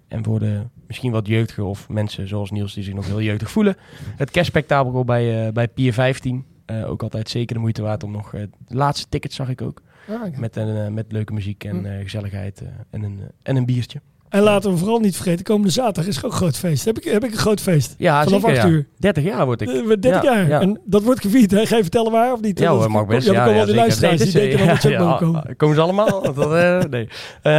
En 0.08 0.24
voor 0.24 0.38
de 0.38 0.62
misschien 0.86 1.12
wat 1.12 1.26
jeugdige 1.26 1.64
of 1.64 1.88
mensen 1.88 2.28
zoals 2.28 2.50
Niels 2.50 2.74
die 2.74 2.84
zich 2.84 2.94
nog 2.94 3.06
heel 3.06 3.20
jeugdig 3.20 3.50
voelen. 3.50 3.76
Het 4.16 4.30
kerstspectakel 4.30 5.04
bij, 5.04 5.52
bij 5.52 5.68
Pier 5.68 5.92
15. 5.92 6.44
Eh, 6.64 6.90
ook 6.90 7.02
altijd 7.02 7.28
zeker 7.28 7.54
de 7.54 7.60
moeite 7.60 7.82
waard 7.82 8.02
om 8.02 8.10
nog... 8.10 8.30
de 8.30 8.48
laatste 8.68 9.08
ticket 9.08 9.32
zag 9.32 9.48
ik 9.48 9.62
ook. 9.62 9.82
Ah. 10.08 10.38
Met, 10.38 10.56
een, 10.56 10.94
met 10.94 11.12
leuke 11.12 11.32
muziek 11.32 11.64
en 11.64 11.76
Hm. 11.76 12.02
gezelligheid 12.02 12.62
en, 12.90 13.02
een, 13.02 13.20
en 13.42 13.56
een 13.56 13.66
biertje. 13.66 14.00
En 14.28 14.42
laten 14.42 14.70
we 14.70 14.76
vooral 14.76 14.98
niet 14.98 15.14
vergeten, 15.16 15.44
komende 15.44 15.72
zaterdag 15.72 16.06
is 16.06 16.16
ook 16.24 16.30
een 16.30 16.36
groot 16.36 16.56
feest. 16.56 16.84
Heb 16.84 16.98
ik, 16.98 17.04
heb 17.04 17.24
ik 17.24 17.32
een 17.32 17.38
groot 17.38 17.60
feest? 17.60 17.94
Ja, 17.98 18.24
Vanaf 18.24 18.40
zeker, 18.40 18.56
8 18.56 18.66
ja. 18.66 18.72
uur. 18.72 18.86
30 18.98 19.24
jaar 19.24 19.44
word 19.46 19.60
ik. 19.60 19.68
Eh, 19.68 19.84
met 19.84 20.02
30 20.02 20.22
Ja, 20.22 20.34
jaar. 20.34 20.48
ja. 20.48 20.60
En 20.60 20.80
dat 20.84 21.02
wordt 21.02 21.20
gevierd, 21.20 21.50
hè? 21.50 21.66
Ga 21.66 21.76
je 21.76 21.82
vertellen 21.82 22.12
waar 22.12 22.32
of 22.32 22.40
niet? 22.40 22.58
Ja 22.58 22.70
hoor, 22.70 22.90
mag 22.90 23.06
best. 23.06 23.26
Ja, 23.26 23.32
Ja, 23.32 23.52
ja, 23.54 23.60
al 23.60 23.66
die 23.66 23.74
luisteraars, 23.74 24.16
die 24.18 24.26
is, 24.26 24.32
denken 24.32 24.66
dat 24.66 24.80
ze 24.80 24.88
ja, 24.88 25.12
ook 25.12 25.18
komen. 25.18 25.44
Komen 25.56 25.76
ze 25.76 25.82
allemaal? 25.82 26.22
Dat, 26.34 26.54
eh, 26.54 26.78
nee. 26.90 27.08
Eh, 27.42 27.52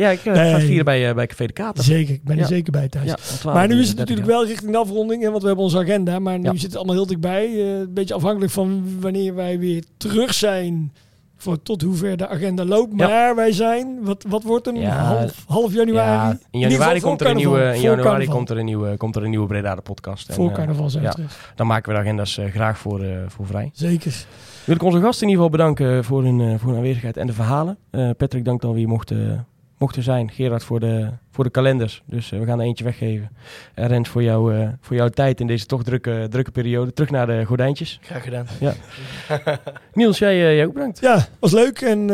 ja, 0.00 0.08
ik 0.10 0.24
eh, 0.24 0.34
ga 0.34 0.60
vieren 0.60 0.84
bij, 0.84 1.08
eh, 1.08 1.14
bij 1.14 1.26
Café 1.26 1.46
de 1.46 1.52
Kater. 1.52 1.84
Zeker, 1.84 2.14
ik 2.14 2.24
ben 2.24 2.38
er 2.38 2.46
zeker 2.46 2.72
bij 2.72 2.88
thuis. 2.88 3.06
Ja, 3.06 3.12
om 3.32 3.38
12 3.38 3.54
Maar 3.56 3.68
nu 3.68 3.80
is 3.80 3.88
het 3.88 3.96
30 3.96 3.98
natuurlijk 3.98 4.26
wel 4.26 4.46
richting 4.46 4.72
de 4.72 4.78
afronding, 4.78 5.22
want 5.28 5.40
we 5.40 5.46
hebben 5.46 5.64
onze 5.64 5.78
agenda. 5.78 6.18
Maar 6.18 6.38
nu 6.38 6.50
zit 6.52 6.62
het 6.62 6.76
allemaal 6.76 6.94
heel 6.94 7.06
dichtbij. 7.06 7.44
Eh, 7.46 7.78
een 7.78 7.94
beetje 7.94 8.14
afhankelijk 8.14 8.52
van 8.52 8.82
wanneer 9.00 9.34
wij 9.34 9.58
weer 9.58 9.84
terug 9.96 10.34
zijn. 10.34 10.92
Voor 11.40 11.62
tot 11.62 11.82
hoever 11.82 12.16
de 12.16 12.28
agenda 12.28 12.64
loopt. 12.64 12.92
Ja. 12.96 13.08
Maar 13.08 13.34
wij 13.34 13.52
zijn, 13.52 13.98
wat, 14.04 14.24
wat 14.28 14.42
wordt 14.42 14.66
een 14.66 14.76
Ja. 14.76 14.96
half, 14.96 15.44
half 15.46 15.72
januari? 15.72 16.28
Ja, 16.28 16.38
in 16.50 16.58
januari, 16.58 17.00
komt 17.00 17.20
er, 17.20 17.26
een 17.26 17.36
nieuwe, 17.36 17.74
in 17.74 17.80
januari 17.80 18.26
komt, 18.26 18.50
er 18.50 18.58
een 18.58 18.64
nieuwe, 18.64 18.96
komt 18.96 19.16
er 19.16 19.24
een 19.24 19.30
nieuwe 19.30 19.46
Breda 19.46 19.74
de 19.74 19.80
podcast. 19.80 20.34
Voor 20.34 20.48
eh, 20.48 20.54
carnaval 20.54 20.90
zijn 20.90 21.14
dan 21.54 21.66
maken 21.66 21.88
we 21.88 21.98
de 21.98 22.04
agenda's 22.04 22.38
eh, 22.38 22.50
graag 22.50 22.78
voor, 22.78 23.02
eh, 23.02 23.16
voor 23.26 23.46
vrij. 23.46 23.70
Zeker. 23.72 24.24
Wil 24.64 24.74
ik 24.74 24.82
onze 24.82 25.00
gasten 25.00 25.22
in 25.26 25.32
ieder 25.32 25.44
geval 25.44 25.58
bedanken 25.58 26.04
voor 26.04 26.22
hun, 26.22 26.58
voor 26.58 26.68
hun 26.68 26.78
aanwezigheid 26.78 27.16
en 27.16 27.26
de 27.26 27.32
verhalen. 27.32 27.78
Patrick, 28.16 28.44
dank 28.44 28.60
dat 28.60 28.72
we 28.72 28.78
hier 28.78 28.88
mochten, 28.88 29.46
mochten 29.78 30.02
zijn. 30.02 30.30
Gerard 30.30 30.64
voor 30.64 30.80
de, 30.80 31.08
voor 31.38 31.46
de 31.46 31.52
kalenders. 31.52 32.02
Dus 32.04 32.32
eh, 32.32 32.38
we 32.38 32.46
gaan 32.46 32.60
er 32.60 32.66
eentje 32.66 32.84
weggeven. 32.84 33.30
En 33.74 33.86
Rens 33.88 34.08
voor, 34.08 34.22
jou, 34.22 34.56
eh, 34.56 34.68
voor 34.80 34.96
jouw 34.96 35.08
tijd 35.08 35.40
in 35.40 35.46
deze 35.46 35.66
toch 35.66 35.82
drukke, 35.82 36.26
drukke 36.30 36.50
periode. 36.50 36.92
Terug 36.92 37.10
naar 37.10 37.26
de 37.26 37.44
gordijntjes. 37.44 37.98
Graag 38.02 38.22
gedaan. 38.22 38.46
Niels, 39.92 40.18
jij, 40.18 40.32
eh, 40.32 40.56
jij 40.56 40.66
ook 40.66 40.72
bedankt. 40.72 41.00
Ja, 41.00 41.28
was 41.40 41.52
leuk. 41.52 41.80
En 41.80 42.00
eh, 42.00 42.06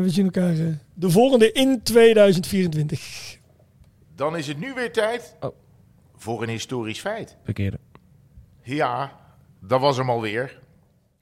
we 0.00 0.04
zien 0.06 0.24
elkaar 0.24 0.50
eh, 0.50 0.66
de 0.94 1.10
volgende 1.10 1.52
in 1.52 1.82
2024. 1.82 3.38
Dan 4.16 4.36
is 4.36 4.46
het 4.46 4.58
nu 4.58 4.74
weer 4.74 4.92
tijd 4.92 5.36
Oh. 5.40 5.54
voor 6.16 6.42
een 6.42 6.48
historisch 6.48 7.00
feit. 7.00 7.36
Verkeerde. 7.44 7.78
Ja, 8.62 9.12
dat 9.60 9.80
was 9.80 9.96
hem 9.96 10.10
alweer. 10.10 10.58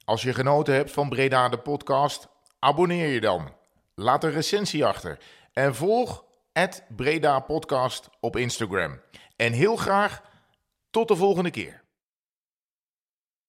Als 0.05 0.21
je 0.21 0.33
genoten 0.33 0.73
hebt 0.73 0.91
van 0.91 1.09
Breda 1.09 1.49
de 1.49 1.57
podcast, 1.57 2.27
abonneer 2.59 3.07
je 3.07 3.21
dan. 3.21 3.49
Laat 3.95 4.23
een 4.23 4.31
recensie 4.31 4.85
achter. 4.85 5.17
En 5.53 5.75
volg 5.75 6.22
Breda 6.95 7.39
podcast 7.39 8.09
op 8.19 8.35
Instagram. 8.35 9.01
En 9.35 9.53
heel 9.53 9.75
graag 9.75 10.21
tot 10.89 11.07
de 11.07 11.15
volgende 11.15 11.51
keer. 11.51 11.82